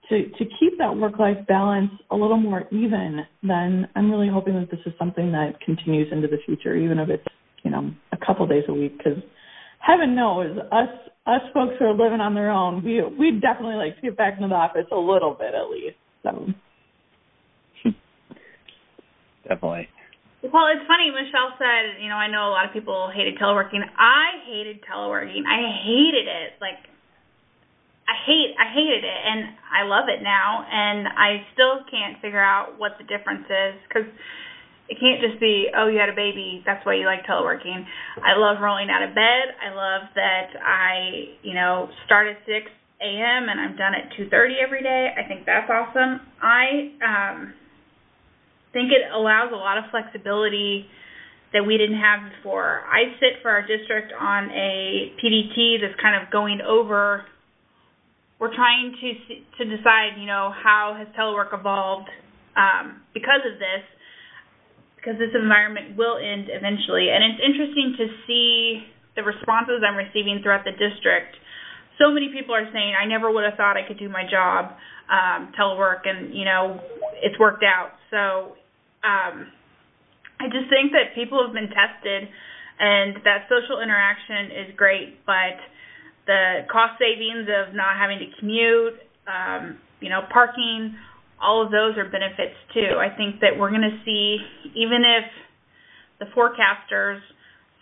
to 0.10 0.24
to 0.30 0.46
keep 0.60 0.78
that 0.80 0.96
work 0.96 1.20
life 1.20 1.38
balance 1.48 1.92
a 2.12 2.16
little 2.16 2.38
more 2.38 2.64
even, 2.72 3.22
then 3.42 3.88
I'm 3.96 4.12
really 4.12 4.30
hoping 4.30 4.56
that 4.56 4.72
this 4.72 4.80
is 4.86 4.94
something 4.98 5.32
that 5.32 5.60
continues 5.62 6.12
into 6.12 6.28
the 6.28 6.38
future, 6.46 6.76
even 6.76 7.00
if 7.00 7.10
it's 7.10 7.26
you 7.64 7.72
know 7.72 7.92
a 8.12 8.18
couple 8.26 8.48
days 8.48 8.64
a 8.68 8.74
week. 8.74 8.98
Because 8.98 9.22
heaven 9.80 10.16
knows 10.16 10.58
us 10.72 10.90
us 11.26 11.42
folks 11.54 11.76
who 11.80 11.86
are 11.86 11.94
living 11.94 12.20
on 12.20 12.36
their 12.36 12.52
own, 12.52 12.84
we 12.84 13.02
we 13.18 13.40
definitely 13.40 13.76
like 13.76 13.96
to 13.96 14.02
get 14.02 14.18
back 14.18 14.36
into 14.36 14.50
the 14.50 14.56
office 14.56 14.88
a 14.92 15.00
little 15.00 15.34
bit 15.34 15.54
at 15.56 15.70
least. 15.70 15.96
So 16.24 16.48
definitely. 19.48 19.88
Well, 20.44 20.68
it's 20.68 20.84
funny. 20.84 21.08
Michelle 21.08 21.56
said, 21.56 22.04
you 22.04 22.10
know, 22.12 22.20
I 22.20 22.28
know 22.28 22.52
a 22.52 22.52
lot 22.52 22.68
of 22.68 22.74
people 22.76 23.08
hated 23.16 23.40
teleworking. 23.40 23.80
I 23.96 24.44
hated 24.44 24.84
teleworking. 24.84 25.48
I 25.48 25.64
hated 25.88 26.28
it. 26.28 26.60
Like 26.60 26.84
I 28.04 28.16
hate 28.28 28.52
I 28.60 28.68
hated 28.76 29.08
it 29.08 29.20
and 29.24 29.56
I 29.72 29.88
love 29.88 30.12
it 30.12 30.22
now 30.22 30.68
and 30.68 31.08
I 31.08 31.48
still 31.56 31.88
can't 31.88 32.20
figure 32.20 32.44
out 32.44 32.76
what 32.78 33.00
the 33.00 33.08
difference 33.08 33.48
is 33.48 33.76
cuz 33.88 34.04
it 34.90 35.00
can't 35.00 35.22
just 35.22 35.40
be 35.40 35.68
oh 35.76 35.88
you 35.88 36.00
had 36.00 36.10
a 36.10 36.16
baby 36.16 36.62
that's 36.66 36.86
why 36.86 36.96
you 36.96 37.06
like 37.06 37.24
teleworking. 37.26 37.86
I 38.20 38.38
love 38.38 38.62
rolling 38.62 38.90
out 38.90 39.04
of 39.04 39.16
bed. 39.16 39.56
I 39.62 39.74
love 39.74 40.10
that 40.16 40.48
I, 40.60 41.40
you 41.42 41.54
know, 41.54 41.90
start 42.06 42.28
at 42.28 42.38
6 42.46 42.52
a.m. 43.02 43.50
and 43.50 43.60
I'm 43.60 43.76
done 43.76 43.94
at 43.96 44.12
2:30 44.18 44.62
every 44.64 44.84
day. 44.84 45.14
I 45.18 45.28
think 45.28 45.46
that's 45.46 45.70
awesome. 45.70 46.22
I 46.42 46.92
um 47.04 47.54
think 48.74 48.92
it 48.92 49.06
allows 49.14 49.52
a 49.54 49.56
lot 49.56 49.78
of 49.78 49.86
flexibility 49.92 50.88
that 51.54 51.62
we 51.62 51.78
didn't 51.78 52.02
have 52.02 52.32
before. 52.36 52.82
I 52.90 53.14
sit 53.22 53.42
for 53.44 53.52
our 53.52 53.62
district 53.62 54.12
on 54.20 54.50
a 54.50 55.14
PDT 55.22 55.80
that's 55.80 56.00
kind 56.02 56.22
of 56.22 56.32
going 56.32 56.60
over 56.62 57.26
we're 58.44 58.54
trying 58.54 58.92
to 59.00 59.64
to 59.64 59.78
decide, 59.78 60.20
you 60.20 60.26
know, 60.26 60.52
how 60.52 60.96
has 61.00 61.08
telework 61.16 61.58
evolved 61.58 62.10
um, 62.58 63.02
because 63.14 63.40
of 63.48 63.58
this, 63.58 63.84
because 65.04 65.20
this 65.20 65.36
environment 65.36 66.00
will 66.00 66.16
end 66.16 66.48
eventually, 66.48 67.12
and 67.12 67.28
it's 67.28 67.44
interesting 67.44 68.00
to 68.00 68.06
see 68.24 68.88
the 69.20 69.24
responses 69.24 69.84
I'm 69.84 70.00
receiving 70.00 70.40
throughout 70.40 70.64
the 70.64 70.72
district. 70.72 71.36
So 72.00 72.10
many 72.10 72.32
people 72.32 72.56
are 72.56 72.66
saying, 72.72 72.96
"I 72.96 73.06
never 73.06 73.30
would 73.30 73.44
have 73.44 73.60
thought 73.60 73.76
I 73.76 73.84
could 73.84 74.00
do 74.00 74.08
my 74.08 74.24
job 74.24 74.72
um, 75.12 75.52
telework," 75.60 76.08
and 76.08 76.34
you 76.34 76.46
know, 76.46 76.80
it's 77.22 77.38
worked 77.38 77.68
out. 77.68 77.92
So 78.10 78.56
um, 79.04 79.52
I 80.40 80.48
just 80.48 80.72
think 80.72 80.96
that 80.96 81.12
people 81.14 81.44
have 81.44 81.54
been 81.54 81.70
tested, 81.70 82.32
and 82.80 83.20
that 83.28 83.52
social 83.52 83.84
interaction 83.84 84.56
is 84.56 84.76
great, 84.80 85.20
but 85.28 85.60
the 86.26 86.64
cost 86.72 86.96
savings 86.98 87.52
of 87.52 87.76
not 87.76 88.00
having 88.00 88.20
to 88.20 88.28
commute, 88.40 88.96
um, 89.28 89.78
you 90.00 90.10
know, 90.10 90.22
parking, 90.32 90.96
all 91.44 91.60
of 91.64 91.72
those 91.72 91.98
are 91.98 92.08
benefits 92.08 92.56
too. 92.74 92.96
I 92.96 93.12
think 93.16 93.42
that 93.42 93.60
we're 93.60 93.70
going 93.70 93.84
to 93.84 94.00
see, 94.06 94.40
even 94.76 95.04
if 95.04 95.28
the 96.20 96.32
forecasters 96.32 97.20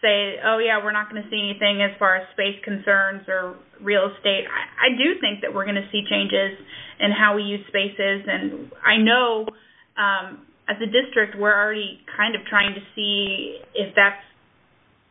say, 0.02 0.42
oh, 0.44 0.58
yeah, 0.58 0.82
we're 0.84 0.92
not 0.92 1.10
going 1.10 1.22
to 1.22 1.30
see 1.30 1.38
anything 1.38 1.86
as 1.86 1.94
far 2.00 2.18
as 2.18 2.26
space 2.34 2.58
concerns 2.66 3.22
or 3.30 3.56
real 3.80 4.10
estate, 4.10 4.50
I, 4.50 4.90
I 4.90 4.98
do 4.98 5.22
think 5.22 5.46
that 5.46 5.54
we're 5.54 5.66
going 5.66 5.78
to 5.78 5.88
see 5.94 6.02
changes 6.10 6.58
in 7.00 7.14
how 7.14 7.36
we 7.38 7.44
use 7.44 7.62
spaces. 7.70 8.26
And 8.26 8.74
I 8.82 8.98
know 8.98 9.46
um, 9.94 10.42
as 10.66 10.82
a 10.82 10.90
district, 10.90 11.38
we're 11.38 11.54
already 11.54 12.02
kind 12.18 12.34
of 12.34 12.42
trying 12.50 12.74
to 12.74 12.82
see 12.98 13.62
if 13.78 13.94
that's, 13.94 14.26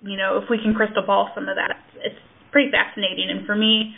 you 0.02 0.18
know, 0.18 0.42
if 0.42 0.50
we 0.50 0.58
can 0.58 0.74
crystal 0.74 1.06
ball 1.06 1.30
some 1.34 1.46
of 1.46 1.54
that. 1.54 1.78
It's 2.02 2.18
pretty 2.50 2.70
fascinating. 2.74 3.30
And 3.30 3.46
for 3.46 3.54
me, 3.54 3.94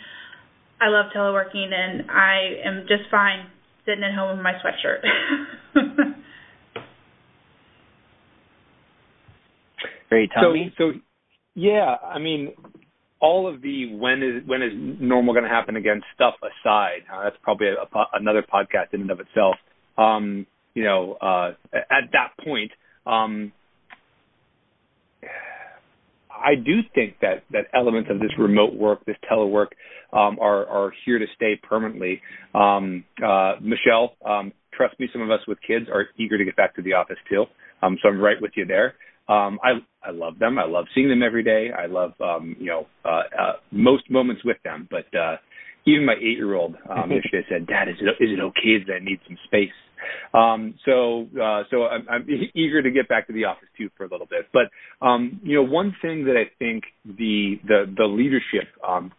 I 0.81 0.89
love 0.89 1.09
teleworking, 1.15 1.73
and 1.73 2.11
I 2.11 2.59
am 2.65 2.85
just 2.87 3.09
fine 3.09 3.49
sitting 3.85 4.03
at 4.03 4.13
home 4.13 4.37
in 4.37 4.43
my 4.43 4.53
sweatshirt. 4.53 5.03
Great, 10.09 10.29
Tommy. 10.33 10.73
So, 10.77 10.91
so 10.91 10.99
yeah, 11.55 11.95
I 12.03 12.19
mean, 12.19 12.53
all 13.19 13.47
of 13.47 13.61
the 13.61 13.95
when 13.95 14.21
is 14.21 14.43
when 14.45 14.61
is 14.61 14.71
normal 14.75 15.33
going 15.33 15.45
to 15.45 15.49
happen 15.49 15.75
again 15.75 16.01
stuff 16.13 16.35
aside, 16.41 17.03
uh, 17.11 17.23
that's 17.23 17.37
probably 17.41 17.67
a, 17.67 17.73
a, 17.73 18.05
another 18.13 18.43
podcast 18.43 18.93
in 18.93 19.01
and 19.01 19.11
of 19.11 19.19
itself. 19.19 19.55
Um, 19.97 20.45
you 20.73 20.83
know, 20.83 21.13
uh, 21.13 21.53
at 21.73 22.11
that 22.11 22.33
point, 22.43 22.71
um, 23.05 23.51
I 26.43 26.55
do 26.55 26.81
think 26.93 27.15
that 27.21 27.43
that 27.51 27.65
elements 27.73 28.09
of 28.11 28.19
this 28.19 28.31
remote 28.37 28.73
work, 28.73 29.05
this 29.05 29.17
telework, 29.31 29.67
um, 30.11 30.37
are 30.39 30.65
are 30.67 30.91
here 31.05 31.19
to 31.19 31.25
stay 31.35 31.59
permanently. 31.61 32.21
Um, 32.53 33.03
uh, 33.25 33.53
Michelle, 33.61 34.15
um, 34.25 34.51
trust 34.73 34.99
me, 34.99 35.07
some 35.13 35.21
of 35.21 35.31
us 35.31 35.39
with 35.47 35.57
kids 35.65 35.87
are 35.91 36.07
eager 36.17 36.37
to 36.37 36.45
get 36.45 36.55
back 36.55 36.75
to 36.75 36.81
the 36.81 36.93
office 36.93 37.17
too. 37.29 37.45
Um, 37.81 37.97
so 38.01 38.09
I'm 38.09 38.19
right 38.19 38.41
with 38.41 38.51
you 38.55 38.65
there. 38.65 38.95
Um, 39.29 39.59
I 39.63 39.71
I 40.05 40.11
love 40.11 40.37
them. 40.39 40.59
I 40.59 40.65
love 40.65 40.85
seeing 40.93 41.09
them 41.09 41.23
every 41.23 41.43
day. 41.43 41.69
I 41.71 41.85
love 41.85 42.13
um, 42.19 42.55
you 42.59 42.67
know 42.67 42.87
uh, 43.05 43.23
uh, 43.39 43.53
most 43.71 44.09
moments 44.09 44.43
with 44.43 44.57
them. 44.63 44.87
But 44.91 45.05
uh, 45.17 45.37
even 45.85 46.05
my 46.05 46.15
eight 46.15 46.37
year 46.37 46.55
old 46.55 46.75
um, 46.89 47.11
yesterday 47.23 47.45
said, 47.49 47.67
"Dad, 47.67 47.87
is 47.87 47.95
it 48.01 48.23
is 48.23 48.31
it 48.37 48.41
okay 48.41 48.83
that 48.85 48.93
I 49.01 49.03
need 49.03 49.19
some 49.27 49.37
space?" 49.45 49.71
Um, 50.33 50.75
so 50.85 51.27
uh, 51.41 51.63
so 51.69 51.83
I'm, 51.85 52.07
I'm 52.09 52.27
eager 52.53 52.81
to 52.81 52.91
get 52.91 53.07
back 53.07 53.27
to 53.27 53.33
the 53.33 53.45
office 53.45 53.69
too 53.77 53.89
for 53.97 54.05
a 54.05 54.09
little 54.09 54.27
bit. 54.27 54.47
But 54.51 55.05
um, 55.05 55.39
you 55.43 55.55
know, 55.55 55.63
one 55.63 55.95
thing 56.01 56.25
that 56.25 56.35
I 56.37 56.49
think 56.59 56.83
the 57.05 57.55
the 57.67 57.93
the 57.95 58.05
leadership 58.05 58.67
um, 58.87 59.11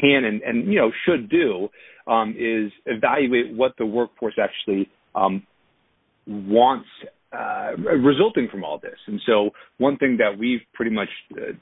can 0.00 0.24
and, 0.24 0.42
and 0.42 0.72
you 0.72 0.78
know 0.78 0.90
should 1.06 1.28
do 1.28 1.68
um, 2.06 2.34
is 2.38 2.72
evaluate 2.86 3.54
what 3.54 3.72
the 3.78 3.86
workforce 3.86 4.34
actually 4.40 4.88
um, 5.14 5.42
wants 6.26 6.86
uh, 7.32 7.76
resulting 7.76 8.48
from 8.50 8.64
all 8.64 8.78
this. 8.78 8.98
And 9.06 9.20
so 9.26 9.50
one 9.78 9.96
thing 9.96 10.18
that 10.18 10.38
we've 10.38 10.60
pretty 10.74 10.92
much 10.92 11.08
uh, 11.32 11.52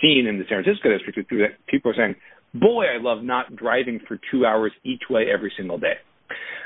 seen 0.00 0.26
in 0.26 0.38
the 0.38 0.44
San 0.48 0.62
Francisco 0.62 0.90
district 0.90 1.18
is 1.18 1.38
that 1.38 1.66
people 1.66 1.90
are 1.90 1.94
saying, 1.94 2.14
"Boy, 2.54 2.84
I 2.86 3.00
love 3.00 3.22
not 3.22 3.56
driving 3.56 4.00
for 4.06 4.18
two 4.30 4.46
hours 4.46 4.72
each 4.84 5.02
way 5.10 5.26
every 5.32 5.52
single 5.56 5.78
day." 5.78 5.94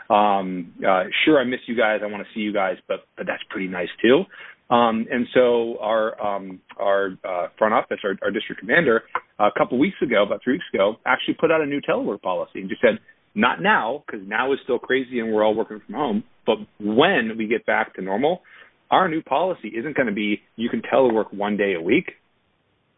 Um, 0.09 0.75
uh, 0.87 1.05
sure, 1.25 1.39
I 1.39 1.45
miss 1.45 1.61
you 1.67 1.77
guys. 1.77 2.01
I 2.03 2.07
want 2.07 2.25
to 2.25 2.29
see 2.35 2.41
you 2.41 2.53
guys, 2.53 2.77
but 2.89 3.01
but 3.17 3.27
that's 3.27 3.43
pretty 3.51 3.69
nice 3.69 3.89
too. 4.03 4.25
Um, 4.71 5.07
and 5.11 5.27
so 5.35 5.79
our 5.81 6.21
um, 6.23 6.61
our 6.79 7.11
uh, 7.25 7.49
front 7.59 7.75
office, 7.75 7.99
our, 8.05 8.17
our 8.23 8.31
district 8.31 8.61
commander, 8.61 9.03
a 9.39 9.51
couple 9.57 9.79
weeks 9.79 9.97
ago, 10.03 10.23
about 10.23 10.43
three 10.45 10.55
weeks 10.55 10.65
ago, 10.73 10.97
actually 11.07 11.35
put 11.35 11.51
out 11.51 11.61
a 11.61 11.67
new 11.67 11.81
telework 11.81 12.23
policy 12.23 12.61
and 12.61 12.69
just 12.69 12.81
said, 12.81 12.99
not 13.35 13.61
now, 13.61 14.05
because 14.07 14.27
now 14.27 14.53
is 14.53 14.59
still 14.65 14.79
crazy 14.79 15.21
and 15.21 15.33
we're 15.33 15.45
all 15.45 15.55
working 15.55 15.81
from 15.85 15.95
home, 15.95 16.25
but 16.47 16.57
when 16.81 17.37
we 17.37 17.47
get 17.47 17.67
back 17.67 17.95
to 17.95 18.03
normal, 18.03 18.43
our 18.91 19.09
new 19.09 19.23
policy 19.23 19.69
isn't 19.69 19.97
going 19.97 20.09
to 20.09 20.15
be 20.15 20.41
you 20.57 20.69
can 20.69 20.83
telework 20.83 21.33
one 21.33 21.57
day 21.57 21.75
a 21.75 21.81
week. 21.81 22.13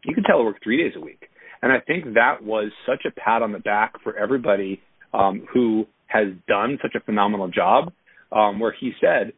You 0.05 0.13
can 0.13 0.23
telework 0.23 0.55
three 0.63 0.77
days 0.77 0.93
a 0.95 0.99
week. 0.99 1.29
And 1.61 1.71
I 1.71 1.79
think 1.79 2.15
that 2.15 2.43
was 2.43 2.71
such 2.85 3.05
a 3.07 3.11
pat 3.11 3.41
on 3.41 3.51
the 3.51 3.59
back 3.59 3.93
for 4.03 4.17
everybody 4.17 4.81
um, 5.13 5.45
who 5.53 5.85
has 6.07 6.27
done 6.47 6.77
such 6.81 6.95
a 6.95 6.99
phenomenal 6.99 7.47
job 7.47 7.91
um, 8.31 8.59
where 8.59 8.73
he 8.77 8.91
said, 9.01 9.33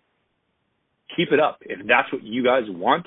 keep 1.15 1.31
it 1.31 1.39
up. 1.39 1.59
If 1.61 1.85
that's 1.87 2.11
what 2.11 2.23
you 2.23 2.43
guys 2.43 2.63
want, 2.67 3.05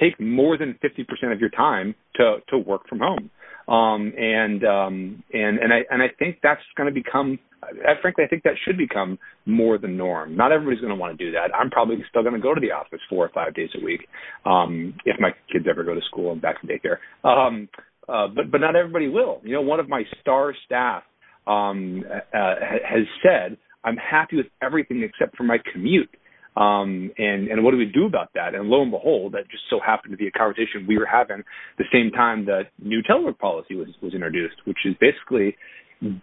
take 0.00 0.20
more 0.20 0.58
than 0.58 0.78
50% 0.84 1.32
of 1.32 1.40
your 1.40 1.50
time 1.50 1.94
to, 2.16 2.36
to 2.48 2.58
work 2.58 2.88
from 2.88 3.00
home. 3.00 3.30
Um, 3.68 4.12
and, 4.16 4.64
um, 4.64 5.24
and, 5.32 5.58
and 5.58 5.72
I, 5.72 5.80
and 5.90 6.02
I 6.02 6.08
think 6.18 6.38
that's 6.42 6.60
going 6.76 6.92
to 6.92 6.94
become, 6.94 7.38
I, 7.62 8.00
frankly, 8.00 8.24
I 8.24 8.28
think 8.28 8.44
that 8.44 8.54
should 8.64 8.78
become 8.78 9.18
more 9.44 9.76
the 9.78 9.88
norm. 9.88 10.36
Not 10.36 10.52
everybody's 10.52 10.80
going 10.80 10.94
to 10.94 11.00
want 11.00 11.18
to 11.18 11.24
do 11.24 11.32
that. 11.32 11.54
I'm 11.54 11.70
probably 11.70 11.96
still 12.08 12.22
going 12.22 12.34
to 12.34 12.40
go 12.40 12.54
to 12.54 12.60
the 12.60 12.70
office 12.70 13.00
four 13.08 13.24
or 13.24 13.30
five 13.30 13.54
days 13.54 13.70
a 13.80 13.84
week, 13.84 14.06
um, 14.44 14.94
if 15.04 15.18
my 15.18 15.30
kids 15.52 15.66
ever 15.68 15.82
go 15.82 15.94
to 15.94 16.00
school 16.08 16.32
and 16.32 16.40
back 16.40 16.60
to 16.60 16.66
daycare. 16.66 16.98
Um, 17.28 17.68
uh, 18.08 18.28
but, 18.28 18.52
but 18.52 18.60
not 18.60 18.76
everybody 18.76 19.08
will. 19.08 19.40
You 19.42 19.54
know, 19.54 19.62
one 19.62 19.80
of 19.80 19.88
my 19.88 20.04
star 20.20 20.54
staff 20.64 21.02
um, 21.46 22.04
uh, 22.34 22.54
has 22.84 23.06
said, 23.22 23.56
"I'm 23.84 23.96
happy 23.96 24.36
with 24.36 24.46
everything 24.62 25.02
except 25.02 25.36
for 25.36 25.44
my 25.44 25.58
commute." 25.72 26.10
Um, 26.56 27.10
and 27.18 27.48
and 27.48 27.62
what 27.62 27.72
do 27.72 27.76
we 27.76 27.84
do 27.84 28.06
about 28.06 28.30
that? 28.34 28.54
And 28.54 28.68
lo 28.68 28.80
and 28.82 28.90
behold, 28.90 29.32
that 29.32 29.48
just 29.50 29.64
so 29.68 29.78
happened 29.84 30.12
to 30.12 30.16
be 30.16 30.26
a 30.26 30.30
conversation 30.30 30.86
we 30.88 30.96
were 30.98 31.06
having 31.06 31.42
the 31.76 31.84
same 31.92 32.10
time 32.10 32.46
that 32.46 32.68
new 32.82 33.02
telework 33.02 33.38
policy 33.38 33.74
was 33.74 33.88
was 34.00 34.14
introduced, 34.14 34.56
which 34.64 34.78
is 34.86 34.94
basically 34.98 35.54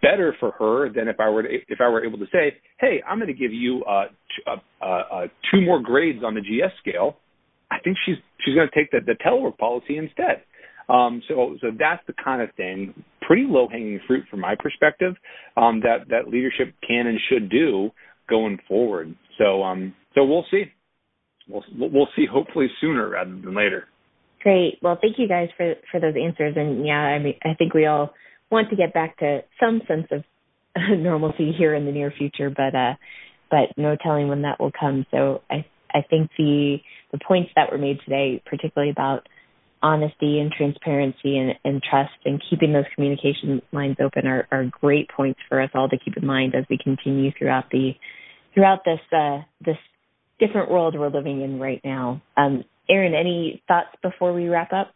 better 0.02 0.34
for 0.40 0.52
her 0.52 0.88
than 0.92 1.08
if 1.08 1.20
I 1.20 1.28
were 1.28 1.42
to, 1.42 1.48
if 1.68 1.80
I 1.80 1.88
were 1.88 2.04
able 2.04 2.18
to 2.18 2.26
say, 2.32 2.56
"Hey, 2.80 3.02
I'm 3.06 3.18
going 3.18 3.28
to 3.28 3.38
give 3.38 3.52
you 3.52 3.84
uh, 3.84 4.06
t- 4.06 4.42
uh, 4.46 4.84
uh, 4.84 4.86
uh, 4.86 5.26
two 5.52 5.60
more 5.60 5.80
grades 5.80 6.24
on 6.24 6.34
the 6.34 6.40
GS 6.40 6.72
scale." 6.80 7.16
I 7.70 7.78
think 7.78 7.96
she's 8.04 8.16
she's 8.44 8.54
going 8.54 8.68
to 8.68 8.74
take 8.74 8.90
the, 8.90 9.00
the 9.04 9.14
telework 9.24 9.58
policy 9.58 9.98
instead. 9.98 10.42
Um, 10.88 11.22
so 11.28 11.56
so 11.60 11.68
that's 11.78 12.02
the 12.06 12.14
kind 12.22 12.42
of 12.42 12.52
thing, 12.56 12.92
pretty 13.26 13.44
low 13.46 13.68
hanging 13.68 14.00
fruit 14.06 14.24
from 14.30 14.40
my 14.40 14.54
perspective, 14.58 15.14
um, 15.56 15.80
that 15.80 16.08
that 16.10 16.28
leadership 16.28 16.74
can 16.86 17.06
and 17.06 17.18
should 17.28 17.50
do 17.50 17.90
going 18.28 18.58
forward. 18.68 19.14
So 19.38 19.62
um, 19.62 19.94
so 20.14 20.24
we'll 20.24 20.46
see. 20.50 20.64
We'll 21.48 21.64
we'll 21.76 22.08
see 22.16 22.26
hopefully 22.30 22.68
sooner 22.80 23.08
rather 23.10 23.30
than 23.30 23.54
later. 23.54 23.84
Great. 24.42 24.78
Well, 24.82 24.98
thank 25.00 25.18
you 25.18 25.28
guys 25.28 25.48
for 25.56 25.74
for 25.90 26.00
those 26.00 26.14
answers. 26.22 26.54
And 26.56 26.86
yeah, 26.86 26.94
I 26.94 27.18
mean, 27.18 27.34
I 27.42 27.54
think 27.54 27.74
we 27.74 27.86
all 27.86 28.12
want 28.50 28.70
to 28.70 28.76
get 28.76 28.92
back 28.92 29.18
to 29.18 29.40
some 29.60 29.80
sense 29.88 30.06
of 30.10 30.22
normalcy 30.98 31.52
here 31.56 31.74
in 31.74 31.86
the 31.86 31.92
near 31.92 32.12
future, 32.16 32.50
but 32.50 32.74
uh, 32.74 32.94
but 33.50 33.76
no 33.76 33.96
telling 34.02 34.28
when 34.28 34.42
that 34.42 34.60
will 34.60 34.72
come. 34.78 35.06
So 35.10 35.42
I 35.50 35.64
I 35.92 36.02
think 36.08 36.30
the 36.36 36.78
the 37.12 37.18
points 37.26 37.50
that 37.56 37.70
were 37.70 37.78
made 37.78 37.98
today, 38.04 38.42
particularly 38.44 38.90
about 38.90 39.26
honesty 39.84 40.40
and 40.40 40.50
transparency 40.50 41.36
and, 41.36 41.52
and 41.62 41.82
trust 41.82 42.14
and 42.24 42.42
keeping 42.48 42.72
those 42.72 42.86
communication 42.94 43.60
lines 43.70 43.96
open 44.02 44.26
are, 44.26 44.48
are 44.50 44.64
great 44.80 45.08
points 45.14 45.38
for 45.46 45.60
us 45.60 45.68
all 45.74 45.90
to 45.90 45.98
keep 46.02 46.16
in 46.16 46.26
mind 46.26 46.54
as 46.54 46.64
we 46.70 46.78
continue 46.82 47.30
throughout 47.38 47.70
the 47.70 47.90
throughout 48.54 48.80
this 48.86 48.98
uh, 49.12 49.42
this 49.64 49.76
different 50.40 50.70
world 50.70 50.96
we're 50.98 51.10
living 51.10 51.42
in 51.42 51.60
right 51.60 51.82
now. 51.84 52.22
Um, 52.34 52.64
Aaron, 52.88 53.14
any 53.14 53.62
thoughts 53.68 53.90
before 54.02 54.32
we 54.32 54.48
wrap 54.48 54.72
up? 54.72 54.94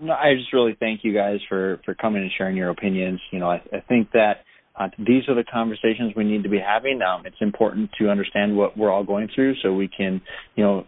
No, 0.00 0.12
I 0.12 0.34
just 0.36 0.52
really 0.52 0.76
thank 0.78 1.04
you 1.04 1.14
guys 1.14 1.38
for 1.48 1.80
for 1.84 1.94
coming 1.94 2.22
and 2.22 2.32
sharing 2.36 2.56
your 2.56 2.70
opinions. 2.70 3.20
You 3.30 3.38
know, 3.38 3.50
I, 3.50 3.62
I 3.72 3.80
think 3.88 4.10
that 4.14 4.38
uh, 4.74 4.88
these 4.98 5.28
are 5.28 5.36
the 5.36 5.44
conversations 5.44 6.12
we 6.16 6.24
need 6.24 6.42
to 6.42 6.48
be 6.48 6.58
having. 6.58 7.00
Um, 7.02 7.24
it's 7.24 7.36
important 7.40 7.90
to 8.00 8.10
understand 8.10 8.56
what 8.56 8.76
we're 8.76 8.90
all 8.90 9.04
going 9.04 9.28
through, 9.32 9.54
so 9.62 9.72
we 9.72 9.86
can, 9.88 10.20
you 10.56 10.64
know, 10.64 10.86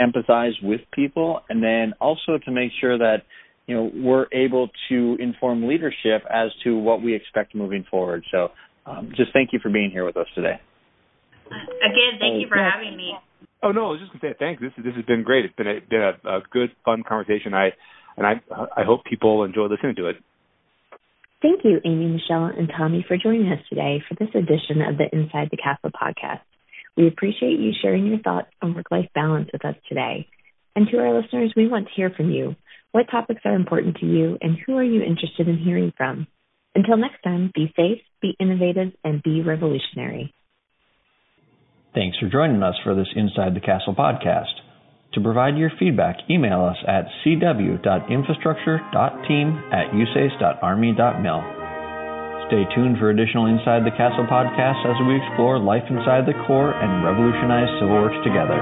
empathize 0.00 0.52
with 0.62 0.80
people, 0.92 1.40
and 1.48 1.62
then 1.62 1.94
also 2.00 2.38
to 2.44 2.50
make 2.50 2.70
sure 2.80 2.98
that 2.98 3.22
you 3.66 3.74
know 3.74 3.90
we're 3.94 4.26
able 4.32 4.68
to 4.88 5.16
inform 5.20 5.66
leadership 5.66 6.22
as 6.30 6.50
to 6.64 6.76
what 6.76 7.02
we 7.02 7.14
expect 7.14 7.54
moving 7.54 7.84
forward. 7.90 8.24
So, 8.30 8.48
um, 8.86 9.12
just 9.16 9.32
thank 9.32 9.52
you 9.52 9.60
for 9.62 9.70
being 9.70 9.90
here 9.90 10.04
with 10.04 10.16
us 10.16 10.26
today. 10.34 10.60
Again, 11.46 12.18
thank 12.20 12.40
you 12.40 12.48
for 12.48 12.58
having 12.58 12.96
me. 12.96 13.14
Oh 13.62 13.72
no, 13.72 13.88
I 13.88 13.90
was 13.90 14.00
just 14.00 14.12
gonna 14.12 14.34
say 14.34 14.38
thanks. 14.38 14.62
This 14.62 14.72
this 14.76 14.94
has 14.96 15.04
been 15.04 15.22
great. 15.22 15.44
It's 15.44 15.54
been 15.54 15.68
a 15.68 15.80
been 15.88 16.02
a, 16.02 16.28
a 16.28 16.40
good, 16.50 16.70
fun 16.84 17.02
conversation. 17.06 17.54
I 17.54 17.70
and 18.16 18.26
I 18.26 18.40
I 18.76 18.84
hope 18.84 19.04
people 19.04 19.44
enjoy 19.44 19.66
listening 19.66 19.96
to 19.96 20.08
it. 20.08 20.16
Thank 21.42 21.64
you, 21.64 21.80
Amy, 21.84 22.06
Michelle, 22.06 22.44
and 22.46 22.70
Tommy, 22.76 23.04
for 23.08 23.16
joining 23.16 23.50
us 23.50 23.60
today 23.68 24.02
for 24.06 24.14
this 24.14 24.28
edition 24.34 24.82
of 24.82 24.98
the 24.98 25.08
Inside 25.10 25.48
the 25.50 25.56
Castle 25.56 25.90
podcast. 25.90 26.44
We 26.96 27.08
appreciate 27.08 27.58
you 27.58 27.72
sharing 27.80 28.06
your 28.06 28.18
thoughts 28.18 28.48
on 28.60 28.74
work 28.74 28.90
life 28.90 29.08
balance 29.14 29.48
with 29.52 29.64
us 29.64 29.76
today. 29.88 30.28
And 30.76 30.86
to 30.88 30.98
our 30.98 31.20
listeners, 31.20 31.52
we 31.56 31.68
want 31.68 31.88
to 31.88 31.94
hear 31.94 32.10
from 32.10 32.30
you. 32.30 32.54
What 32.92 33.10
topics 33.10 33.40
are 33.44 33.54
important 33.54 33.96
to 33.98 34.06
you, 34.06 34.38
and 34.40 34.56
who 34.66 34.76
are 34.76 34.84
you 34.84 35.02
interested 35.02 35.48
in 35.48 35.58
hearing 35.58 35.92
from? 35.96 36.26
Until 36.74 36.96
next 36.96 37.22
time, 37.22 37.52
be 37.54 37.72
safe, 37.76 38.00
be 38.20 38.34
innovative, 38.38 38.92
and 39.04 39.22
be 39.22 39.42
revolutionary. 39.42 40.34
Thanks 41.94 42.18
for 42.18 42.28
joining 42.28 42.62
us 42.62 42.74
for 42.84 42.94
this 42.94 43.08
Inside 43.16 43.54
the 43.54 43.60
Castle 43.60 43.94
podcast. 43.94 44.60
To 45.14 45.20
provide 45.20 45.58
your 45.58 45.72
feedback, 45.78 46.18
email 46.30 46.64
us 46.64 46.76
at 46.86 47.06
cw.infrastructure.team 47.26 49.62
at 49.72 49.90
usace.army.mil. 49.90 51.59
Stay 52.50 52.66
tuned 52.74 52.98
for 52.98 53.10
additional 53.10 53.46
Inside 53.46 53.86
the 53.86 53.94
Castle 53.94 54.26
podcasts 54.26 54.82
as 54.82 54.98
we 55.06 55.14
explore 55.14 55.56
life 55.56 55.84
inside 55.88 56.26
the 56.26 56.34
Corps 56.48 56.74
and 56.74 57.06
revolutionize 57.06 57.70
civil 57.78 58.02
works 58.02 58.18
together. 58.26 58.58